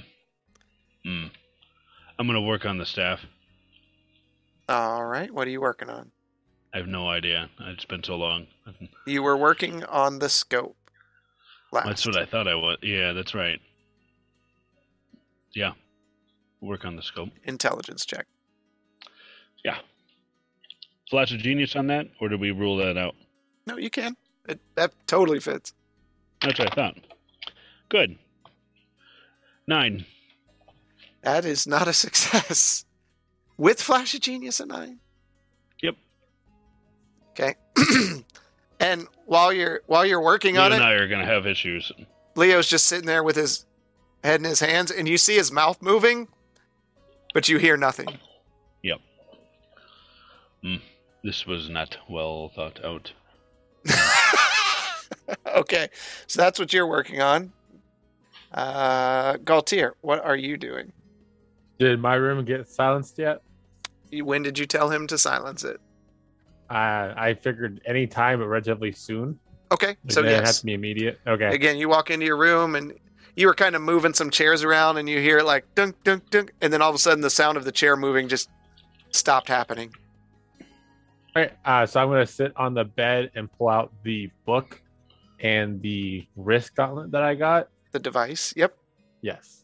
[1.03, 1.25] Hmm.
[2.17, 3.19] I'm gonna work on the staff.
[4.69, 5.33] all right.
[5.33, 6.11] What are you working on?
[6.73, 7.49] I have no idea.
[7.59, 8.47] It's been so long.
[9.05, 10.77] You were working on the scope.
[11.71, 11.87] Last.
[11.87, 12.77] That's what I thought I was.
[12.81, 13.59] Yeah, that's right.
[15.53, 15.71] Yeah.
[16.61, 17.29] Work on the scope.
[17.43, 18.27] Intelligence check.
[19.65, 19.77] Yeah.
[21.09, 23.15] Flash of genius on that, or did we rule that out?
[23.65, 24.15] No, you can.
[24.47, 25.73] It, that totally fits.
[26.41, 26.97] That's what I thought.
[27.89, 28.17] Good.
[29.67, 30.05] Nine.
[31.23, 32.85] That is not a success.
[33.57, 34.99] With Flash of Genius at nine.
[37.37, 37.57] Yep.
[37.75, 38.23] Okay.
[38.79, 41.91] and while you're while you're working Leo on and it, I are gonna have issues.
[42.35, 43.65] Leo's just sitting there with his
[44.23, 46.27] head in his hands, and you see his mouth moving,
[47.33, 48.07] but you hear nothing.
[48.83, 48.99] Yep.
[51.23, 53.11] This was not well thought out.
[55.55, 55.89] okay,
[56.27, 57.51] so that's what you're working on.
[58.51, 60.91] Uh, Galtier, what are you doing?
[61.79, 63.41] Did my room get silenced yet?
[64.11, 65.79] When did you tell him to silence it?
[66.71, 69.37] Uh, I figured any time, but relatively soon.
[69.73, 71.19] Okay, It so didn't have to be immediate.
[71.27, 71.53] Okay.
[71.53, 72.93] Again, you walk into your room and
[73.35, 76.29] you were kind of moving some chairs around, and you hear it like dunk dunk
[76.29, 78.49] dunk, and then all of a sudden the sound of the chair moving just
[79.11, 79.93] stopped happening.
[81.35, 84.29] All right, uh, so I'm going to sit on the bed and pull out the
[84.45, 84.81] book
[85.41, 87.67] and the wrist gauntlet that I got.
[87.91, 88.53] The device.
[88.55, 88.77] Yep.
[89.21, 89.63] Yes.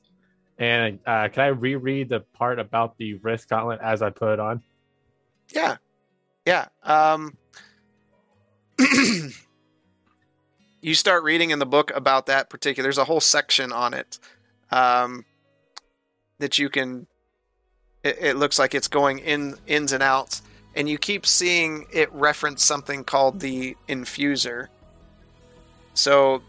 [0.58, 4.40] And uh, can I reread the part about the wrist gauntlet as I put it
[4.40, 4.62] on?
[5.54, 5.78] Yeah.
[6.48, 6.68] Yeah.
[6.82, 7.36] Um,
[10.82, 12.86] you start reading in the book about that particular.
[12.86, 14.18] There's a whole section on it
[14.72, 15.26] um,
[16.40, 17.06] that you can.
[18.02, 20.42] It, it looks like it's going in ins and outs,
[20.74, 24.70] and you keep seeing it reference something called the infuser.
[25.96, 26.42] So,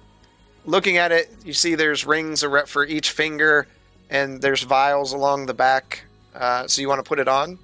[0.65, 3.67] looking at it, you see there's rings for each finger,
[4.10, 6.05] and there's vials along the back.
[6.36, 7.59] Uh, so you want to put it on.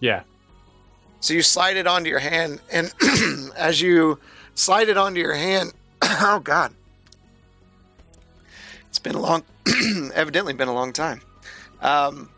[0.00, 0.24] Yeah.
[1.24, 2.92] So you slide it onto your hand, and
[3.56, 4.18] as you
[4.54, 5.72] slide it onto your hand,
[6.02, 6.74] oh god,
[8.90, 9.42] it's been a long,
[10.14, 11.22] evidently been a long time.
[11.80, 12.28] Um,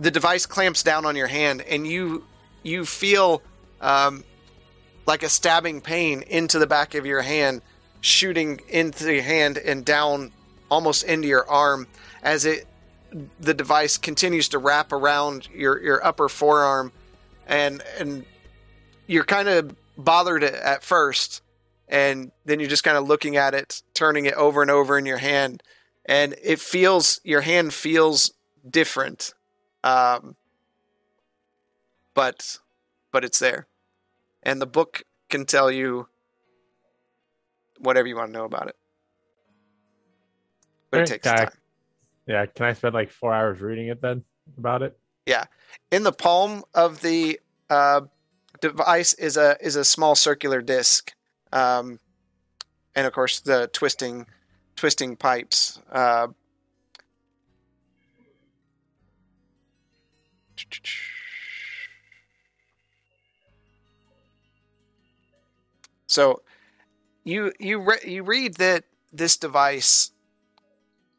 [0.00, 2.24] the device clamps down on your hand, and you
[2.64, 3.40] you feel
[3.80, 4.24] um,
[5.06, 7.62] like a stabbing pain into the back of your hand,
[8.00, 10.32] shooting into your hand and down
[10.72, 11.86] almost into your arm
[12.24, 12.66] as it
[13.38, 16.90] the device continues to wrap around your your upper forearm
[17.50, 18.24] and and
[19.06, 21.42] you're kind of bothered at first
[21.88, 25.04] and then you're just kind of looking at it turning it over and over in
[25.04, 25.62] your hand
[26.06, 28.32] and it feels your hand feels
[28.68, 29.34] different
[29.84, 30.36] um,
[32.14, 32.58] but
[33.12, 33.66] but it's there
[34.42, 36.08] and the book can tell you
[37.78, 38.76] whatever you want to know about it
[40.90, 41.50] but it takes time
[42.26, 42.46] Yeah.
[42.46, 44.22] Can I spend like four hours reading it then
[44.56, 44.96] about it?
[45.90, 48.02] In the palm of the uh,
[48.60, 51.12] device is a is a small circular disc,
[51.52, 51.98] um,
[52.94, 54.26] and of course the twisting
[54.76, 55.78] twisting pipes.
[55.90, 56.28] Uh,
[66.06, 66.42] so
[67.24, 70.12] you you re- you read that this device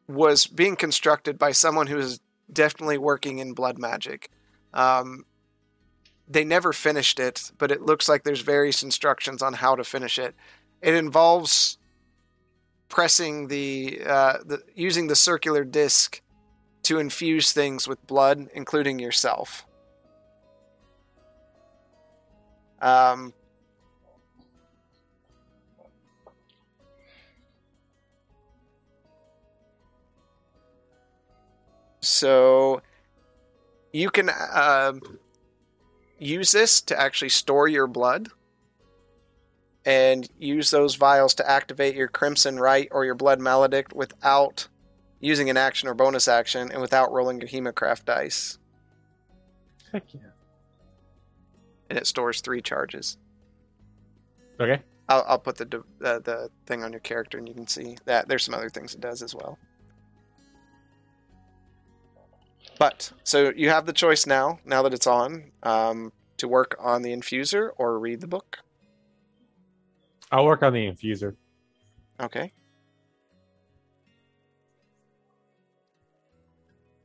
[0.08, 2.20] was being constructed by someone who is
[2.52, 4.30] definitely working in blood magic.
[4.72, 5.24] Um,
[6.28, 10.18] they never finished it, but it looks like there's various instructions on how to finish
[10.18, 10.34] it.
[10.80, 11.78] It involves
[12.88, 16.20] pressing the, uh, the using the circular disc
[16.84, 19.64] to infuse things with blood, including yourself.
[22.80, 23.32] Um,
[32.02, 32.82] so
[33.92, 35.00] you can um
[36.18, 38.28] use this to actually store your blood
[39.84, 44.68] and use those vials to activate your crimson rite or your blood maledict without
[45.20, 48.58] using an action or bonus action and without rolling your hemocraft dice
[49.92, 50.20] Heck yeah.
[51.90, 53.16] and it stores three charges
[54.60, 54.80] Okay.
[55.08, 58.28] i'll, I'll put the, uh, the thing on your character and you can see that
[58.28, 59.58] there's some other things it does as well
[62.82, 67.02] but so you have the choice now now that it's on um, to work on
[67.02, 68.58] the infuser or read the book
[70.30, 71.36] I'll work on the infuser.
[72.20, 72.52] okay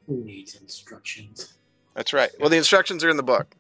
[0.08, 1.56] Who needs instructions?
[1.94, 2.30] That's right.
[2.40, 3.58] Well, the instructions are in the book.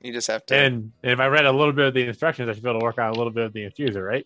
[0.00, 0.54] You just have to.
[0.54, 2.78] And, and if I read a little bit of the instructions, I should be able
[2.78, 4.24] to work on a little bit of the infuser, right?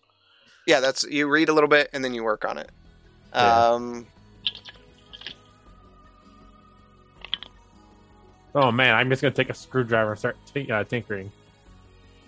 [0.69, 2.69] yeah, that's you read a little bit and then you work on it.
[3.33, 3.69] Yeah.
[3.69, 4.05] Um,
[8.55, 11.31] Oh man, I'm just gonna take a screwdriver and start t- uh, tinkering.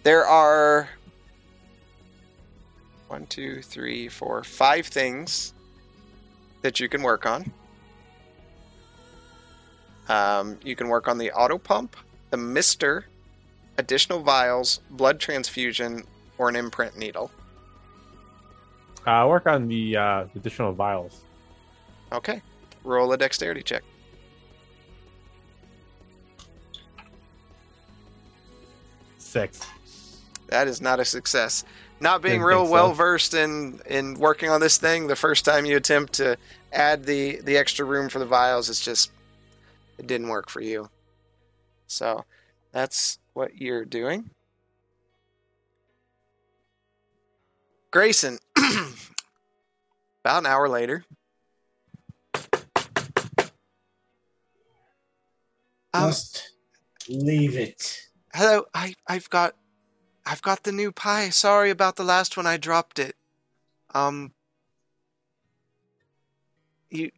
[0.04, 0.90] there are
[3.08, 5.54] one, two, three, four, five things
[6.62, 7.52] that you can work on.
[10.08, 11.96] Um, you can work on the auto pump,
[12.30, 13.06] the mister,
[13.78, 16.04] additional vials, blood transfusion,
[16.38, 17.32] or an imprint needle.
[19.06, 21.22] Uh, I'll work on the uh, additional vials.
[22.12, 22.42] Okay.
[22.84, 23.84] Roll a dexterity check.
[29.32, 29.62] Six.
[30.48, 31.64] That is not a success.
[32.02, 32.74] Not being Didn't real think so.
[32.74, 36.36] well versed in in working on this thing, the first time you attempt to
[36.74, 39.10] add the the extra room for the vials, it's just
[39.98, 40.90] it didn't work for you.
[41.88, 42.26] So
[42.74, 44.32] that's what you're doing.
[47.92, 51.06] Grayson, about an hour later.
[55.94, 56.52] Um, Just
[57.10, 58.08] leave it.
[58.34, 59.56] Hello, I I've got
[60.26, 61.30] I've got the new pie.
[61.30, 62.48] Sorry about the last one.
[62.48, 63.16] I dropped it.
[63.94, 64.34] Um
[66.90, 67.12] you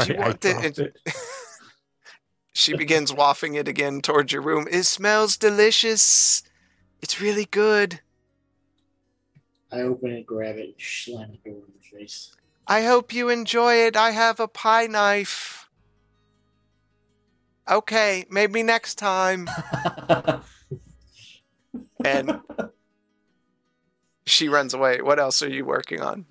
[0.00, 0.96] Sorry, I want the- dropped it.
[2.52, 4.66] she begins wafting it again towards your room.
[4.70, 6.42] It smells delicious.
[7.02, 8.00] It's really good.
[9.70, 12.32] I open it, grab it, slam the door in the face.
[12.66, 13.96] I hope you enjoy it.
[13.96, 15.65] I have a pie knife.
[17.68, 19.48] Okay, maybe next time.
[22.04, 22.40] And
[24.24, 25.00] she runs away.
[25.02, 26.26] What else are you working on?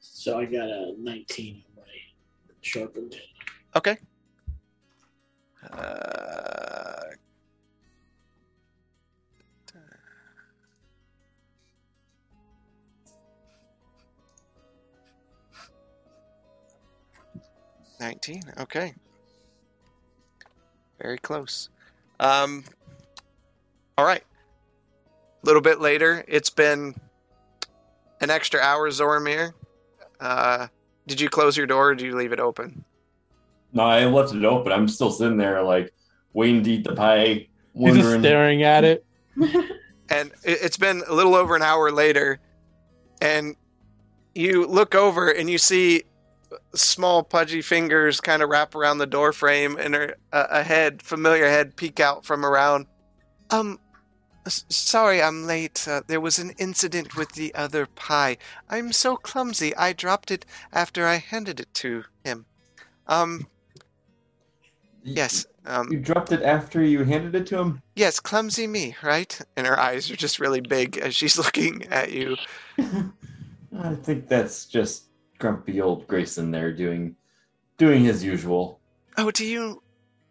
[0.00, 1.82] So I got a 19 on my
[2.60, 3.16] sharpened.
[3.74, 3.96] Okay.
[5.72, 6.40] Uh,
[18.00, 18.42] Nineteen.
[18.58, 18.94] Okay.
[21.00, 21.68] Very close.
[22.18, 22.64] Um.
[23.96, 24.22] All right.
[25.42, 26.94] A little bit later, it's been
[28.20, 29.52] an extra hour, Zormir.
[30.20, 30.66] Uh,
[31.06, 32.84] did you close your door or did you leave it open?
[33.72, 34.72] no, I left it open.
[34.72, 35.94] I'm still sitting there, like
[36.32, 39.04] waiting to eat the pie, He's just staring at it.
[40.10, 42.40] and it's been a little over an hour later
[43.20, 43.54] and
[44.34, 46.02] you look over and you see
[46.74, 51.48] small pudgy fingers kind of wrap around the door frame and a, a head familiar
[51.48, 52.86] head peek out from around
[53.50, 53.78] um
[54.46, 58.36] s- sorry i'm late uh, there was an incident with the other pie
[58.68, 62.46] i'm so clumsy i dropped it after i handed it to him
[63.06, 63.46] um
[65.02, 67.80] yes um You dropped it after you handed it to him.
[67.96, 69.38] Yes, clumsy me, right?
[69.56, 72.36] And her eyes are just really big as she's looking at you.
[72.78, 75.09] I think that's just
[75.40, 77.16] grumpy old Grayson there doing
[77.78, 78.78] doing his usual.
[79.16, 79.82] Oh, do you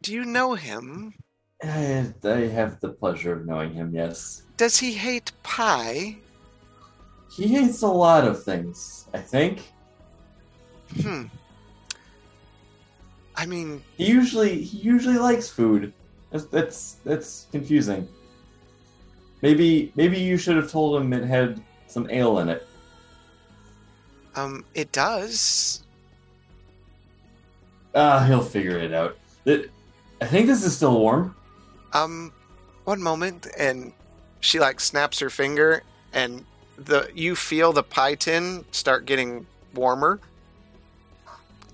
[0.02, 1.14] do you know him?
[1.62, 3.94] I, I have the pleasure of knowing him.
[3.94, 6.16] Yes, Does he hate pie?
[7.36, 9.08] he hates a lot of things.
[9.14, 9.62] I think
[11.02, 11.26] Hmm.
[13.36, 15.94] I mean, he usually he usually likes food.
[16.32, 18.08] That's that's, that's confusing.
[19.42, 22.66] Maybe maybe you should have told him it had some ale in it.
[24.36, 25.84] Um, it does.
[27.96, 29.18] Ah, he'll figure it out.
[29.46, 29.72] It,
[30.22, 31.36] I think this is still warm.
[31.94, 32.32] Um,
[32.86, 33.92] one moment, and
[34.42, 35.84] she like snaps her finger,
[36.14, 36.46] and
[36.78, 40.20] the you feel the pie tin start getting warmer.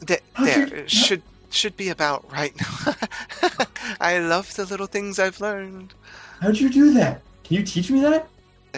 [0.06, 2.96] Th- there you- should should be about right now.
[4.00, 5.94] I love the little things I've learned.
[6.42, 7.22] How'd you do that?
[7.44, 8.28] Can you teach me that?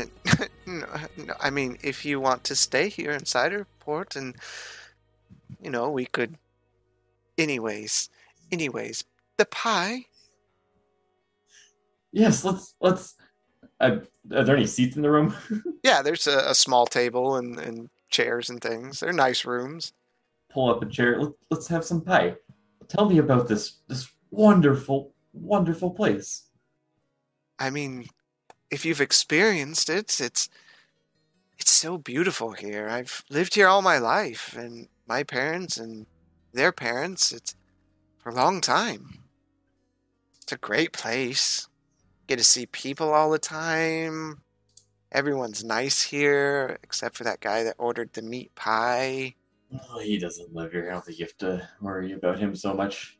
[0.65, 0.85] No,
[1.39, 4.35] I mean, if you want to stay here in Ciderport, and
[5.61, 6.35] you know, we could.
[7.37, 8.09] Anyways,
[8.51, 9.05] anyways,
[9.37, 10.05] the pie.
[12.11, 13.15] Yes, let's let's.
[13.79, 13.97] Uh,
[14.33, 15.33] are there any seats in the room?
[15.83, 18.99] Yeah, there's a, a small table and, and chairs and things.
[18.99, 19.93] They're nice rooms.
[20.49, 21.21] Pull up a chair.
[21.21, 22.35] Let, let's have some pie.
[22.89, 26.43] Tell me about this this wonderful wonderful place.
[27.59, 28.07] I mean,
[28.69, 30.49] if you've experienced it, it's
[31.59, 32.87] it's so beautiful here.
[32.87, 36.05] I've lived here all my life, and my parents and
[36.53, 37.31] their parents.
[37.31, 37.55] It's
[38.17, 39.23] for a long time.
[40.41, 41.67] It's a great place.
[42.27, 44.41] Get to see people all the time.
[45.11, 49.35] Everyone's nice here, except for that guy that ordered the meat pie.
[49.89, 50.89] Oh, he doesn't live here.
[50.89, 53.17] I don't think you have to worry about him so much.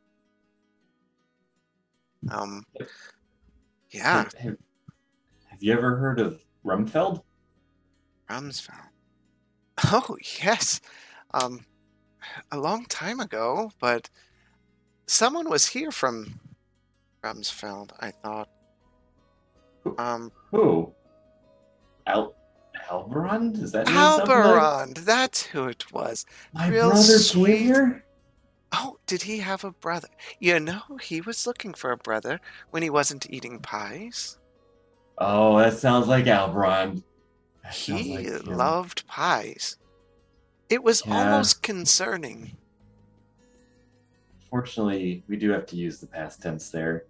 [2.30, 2.64] Um,
[3.92, 4.26] yeah,
[5.58, 7.22] have- you ever heard of Rumfeld?
[8.30, 8.90] Rumsfeld.
[9.92, 10.82] Oh yes,
[11.34, 11.62] um,
[12.52, 14.10] a long time ago, but
[15.06, 16.40] someone was here from
[17.24, 17.92] Rumsfeld.
[18.00, 18.50] I thought.
[19.98, 20.94] Um, Who?
[22.08, 22.36] Al
[22.90, 23.58] Alberond?
[23.58, 26.26] Is that something like- That's who it was.
[26.54, 27.58] My real brother sweet.
[27.62, 28.04] here.
[28.74, 30.10] Oh, did he have a brother?
[30.40, 34.38] You know, he was looking for a brother when he wasn't eating pies.
[35.18, 37.04] Oh, that sounds like Alberond.
[37.64, 39.78] That He like loved pies.
[40.70, 41.14] It was Yeah.
[41.18, 42.56] almost concerning.
[44.50, 47.06] Fortunately, we do have to use the past tense there.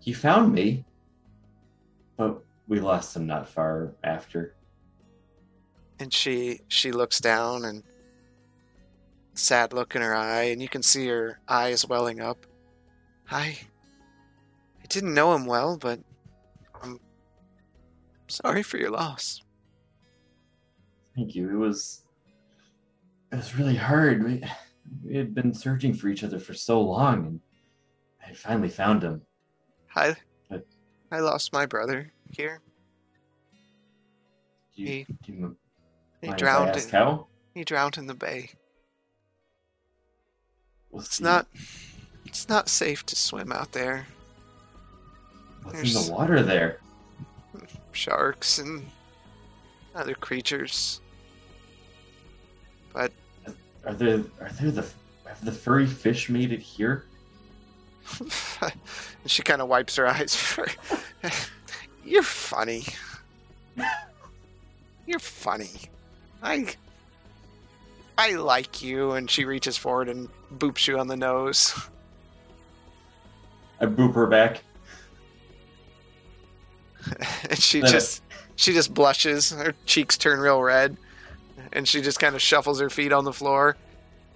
[0.00, 0.84] He found me,
[2.16, 4.54] but we lost him not far after.
[5.98, 7.84] and she she looks down and
[9.34, 12.44] sad look in her eye and you can see her eyes welling up
[13.30, 13.56] i
[14.82, 16.00] i didn't know him well but
[18.32, 19.42] sorry for your loss
[21.14, 21.50] Thank you.
[21.50, 22.04] It was
[23.30, 24.24] it was really hard.
[24.24, 24.42] We
[25.04, 27.40] we had been searching for each other for so long, and
[28.26, 29.20] I finally found him.
[29.94, 30.16] i
[30.48, 30.64] But-
[31.10, 32.62] i lost my brother here
[34.74, 35.56] you, He- you he mind
[36.22, 37.26] if I drowned in, how?
[37.54, 38.50] he drowned in the bay
[40.88, 41.46] What's It's the- not.
[42.24, 44.06] It's not safe to swim out there.
[45.62, 46.78] What's in there's- the water there?
[47.92, 48.86] Sharks and
[49.94, 51.00] other creatures.
[52.92, 53.12] But
[53.86, 54.86] Are there are there the
[55.26, 57.04] have the furry fish made it here?
[58.20, 58.72] and
[59.26, 60.58] she kind of wipes her eyes.
[62.04, 62.84] You're funny.
[65.06, 65.70] You're funny.
[66.42, 66.74] I
[68.18, 69.12] I like you.
[69.12, 71.74] And she reaches forward and boops you on the nose.
[73.80, 74.62] I boop her back.
[77.50, 78.22] and she Then just
[78.56, 79.50] she just blushes.
[79.50, 80.96] Her cheeks turn real red,
[81.72, 83.76] and she just kind of shuffles her feet on the floor.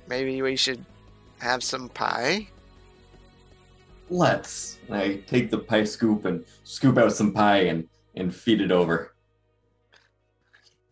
[0.08, 0.84] Maybe we should
[1.38, 2.48] have some pie.
[4.08, 4.78] Let's.
[4.86, 8.72] And I take the pie scoop and scoop out some pie and and feed it
[8.72, 9.14] over.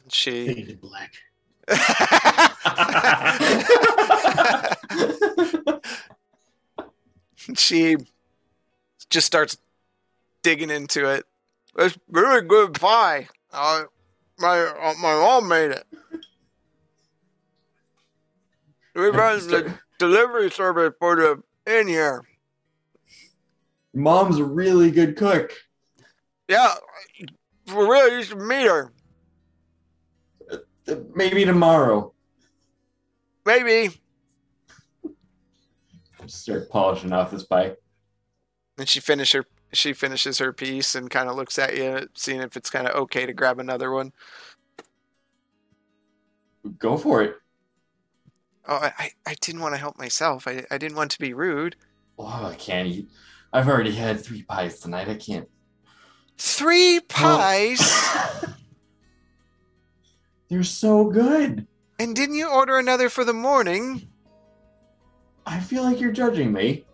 [0.08, 1.14] She Faded black.
[7.56, 7.96] she
[9.08, 9.56] just starts
[10.42, 11.24] digging into it.
[11.76, 13.28] It's really good pie.
[13.52, 13.84] Uh,
[14.38, 15.84] my uh, my mom made it.
[18.94, 22.22] We run the delivery service for the in here.
[23.92, 25.52] Mom's a really good cook.
[26.48, 26.74] Yeah,
[27.66, 28.92] for real, you should meet her.
[30.50, 32.12] Uh, Maybe tomorrow.
[33.46, 34.00] Maybe.
[36.26, 37.72] Start polishing off this pie.
[38.78, 39.44] And she finish her
[39.76, 42.94] she finishes her piece and kind of looks at you, seeing if it's kind of
[42.96, 44.12] okay to grab another one.
[46.78, 47.36] Go for it.
[48.66, 50.48] Oh, I, I- didn't want to help myself.
[50.48, 51.76] I, I didn't want to be rude.
[52.18, 53.08] Oh, I can't eat.
[53.52, 55.08] I've already had three pies tonight.
[55.08, 55.48] I can't.
[56.38, 57.02] Three oh.
[57.08, 58.16] pies?
[60.48, 61.66] They're so good.
[61.98, 64.08] and didn't you order another for the morning?
[65.46, 66.84] I feel like you're judging me.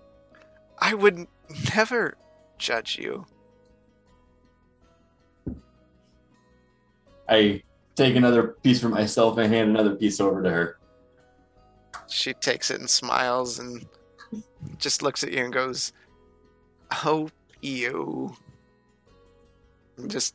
[0.79, 1.27] I would
[1.75, 2.17] never
[2.61, 3.27] judge you.
[7.29, 7.63] I
[7.97, 10.79] take another piece for myself and hand another piece over to her.
[12.09, 13.87] She takes it and smiles and
[14.79, 15.93] just looks at you and goes,
[17.05, 17.31] Oh,
[17.61, 18.37] you.
[19.97, 20.35] And just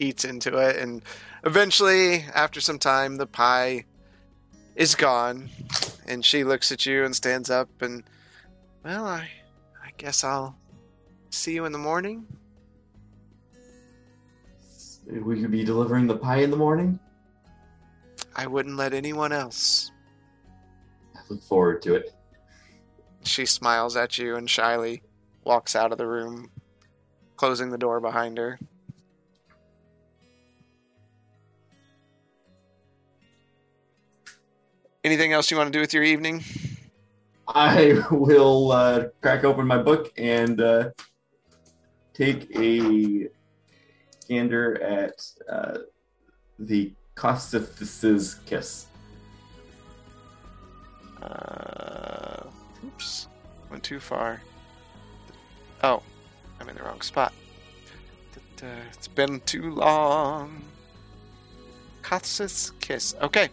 [0.00, 0.76] eats into it.
[0.76, 1.02] And
[1.44, 3.84] eventually, after some time, the pie
[4.74, 5.50] is gone.
[6.06, 8.02] And she looks at you and stands up and,
[8.84, 9.28] Well, I,
[9.84, 10.56] I guess I'll
[11.30, 12.26] see you in the morning.
[15.06, 16.98] We could be delivering the pie in the morning.
[18.36, 19.90] I wouldn't let anyone else.
[21.16, 22.14] I look forward to it.
[23.24, 25.02] She smiles at you and shyly
[25.44, 26.50] walks out of the room,
[27.36, 28.58] closing the door behind her.
[35.04, 36.44] Anything else you want to do with your evening?
[37.48, 40.90] I will uh, crack open my book and uh,
[42.18, 43.28] take a
[44.28, 45.78] gander at uh,
[46.58, 48.86] the Costifus's kiss.
[51.22, 52.42] Uh,
[52.84, 53.28] oops,
[53.70, 54.42] went too far.
[55.84, 56.02] Oh,
[56.60, 57.32] I'm in the wrong spot.
[58.60, 60.62] It's been too long.
[62.02, 63.14] Katsa's kiss.
[63.22, 63.48] Okay,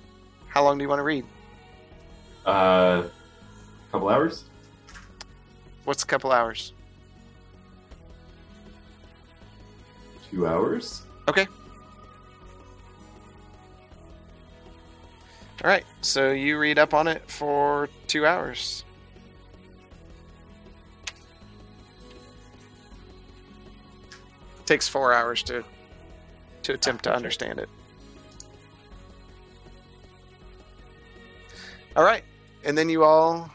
[0.47, 1.25] how long do you want to read?
[2.45, 3.03] Uh,
[3.91, 4.45] couple hours.
[5.83, 6.73] What's a couple hours?
[10.35, 11.03] Two hours.
[11.29, 11.47] Okay.
[15.63, 15.85] All right.
[16.01, 18.83] So you read up on it for two hours.
[24.65, 25.63] Takes four hours to
[26.63, 27.69] to attempt to understand it.
[31.95, 32.25] All right,
[32.65, 33.51] and then you all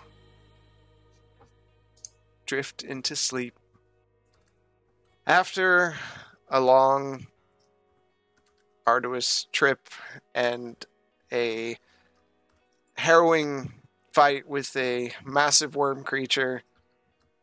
[2.47, 3.59] drift into sleep.
[5.27, 5.97] After
[6.51, 7.29] a long,
[8.87, 9.89] arduous trip
[10.35, 10.85] and
[11.33, 11.77] a
[12.97, 13.73] harrowing
[14.13, 16.63] fight with a massive worm creature,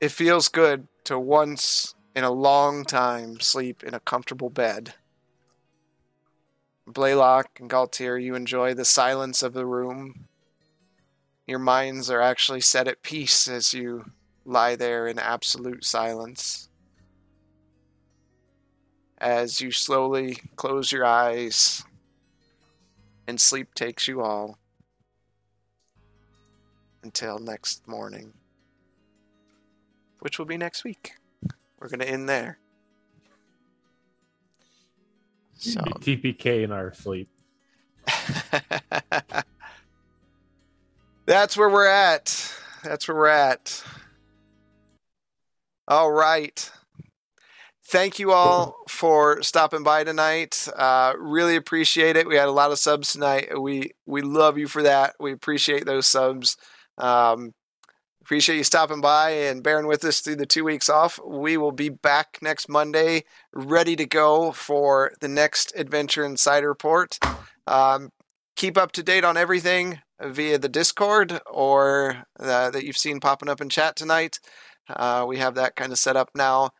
[0.02, 4.94] it feels good to once in a long time sleep in a comfortable bed.
[6.86, 10.28] Blaylock and Galtier, you enjoy the silence of the room.
[11.46, 14.12] Your minds are actually set at peace as you
[14.46, 16.67] lie there in absolute silence
[19.18, 21.84] as you slowly close your eyes
[23.28, 24.58] and sleep takes you all
[27.04, 28.34] until next morning,
[30.20, 31.14] which will be next week.
[31.80, 32.60] We're going to end there.
[35.56, 37.30] So, TPK in our sleep.
[41.26, 42.54] that's where we're at.
[42.84, 43.84] That's where we're at.
[45.88, 46.72] All right.
[47.90, 50.68] Thank you all for stopping by tonight.
[50.76, 52.28] Uh, really appreciate it.
[52.28, 53.62] We had a lot of subs tonight.
[53.62, 55.16] We we love you for that.
[55.22, 56.58] We appreciate those subs.
[56.98, 57.54] Um,
[58.22, 61.18] appreciate you stopping by and bearing with us through the two weeks off.
[61.26, 67.18] We will be back next Monday, ready to go for the next Adventure Insider Report.
[67.68, 68.10] Um,
[68.58, 73.48] keep up to date on everything via the Discord or uh, that you've seen popping
[73.48, 74.42] up in chat tonight.
[74.90, 76.72] Uh, we have that kind of set up now.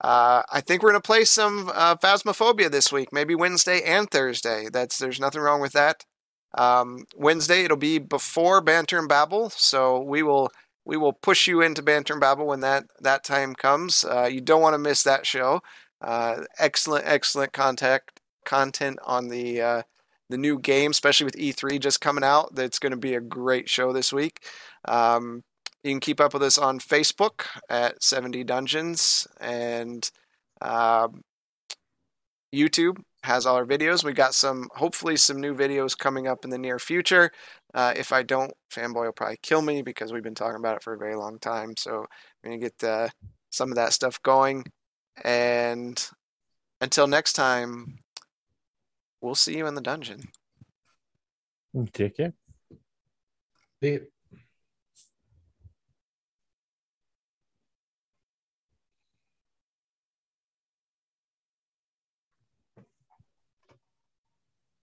[0.00, 4.68] Uh, I think we're gonna play some uh, Phasmophobia this week, maybe Wednesday and Thursday.
[4.72, 6.04] That's there's nothing wrong with that.
[6.56, 10.50] Um, Wednesday it'll be before Banter and Babel, so we will
[10.84, 14.04] we will push you into Banter and Babel when that that time comes.
[14.04, 15.60] Uh, you don't want to miss that show.
[16.00, 19.82] Uh, excellent, excellent contact content on the uh,
[20.28, 22.54] the new game, especially with E3 just coming out.
[22.54, 24.40] That's going to be a great show this week.
[24.86, 25.42] Um,
[25.86, 30.10] you can keep up with us on Facebook at 70 Dungeons and
[30.60, 31.22] um,
[32.52, 34.02] YouTube has all our videos.
[34.02, 37.30] We got some, hopefully, some new videos coming up in the near future.
[37.72, 40.82] Uh, if I don't, Fanboy will probably kill me because we've been talking about it
[40.82, 41.74] for a very long time.
[41.76, 42.06] So
[42.42, 43.08] we're gonna get uh,
[43.50, 44.64] some of that stuff going.
[45.22, 46.04] And
[46.80, 47.98] until next time,
[49.20, 50.22] we'll see you in the dungeon.
[51.92, 52.32] Take care.
[53.82, 54.06] See you.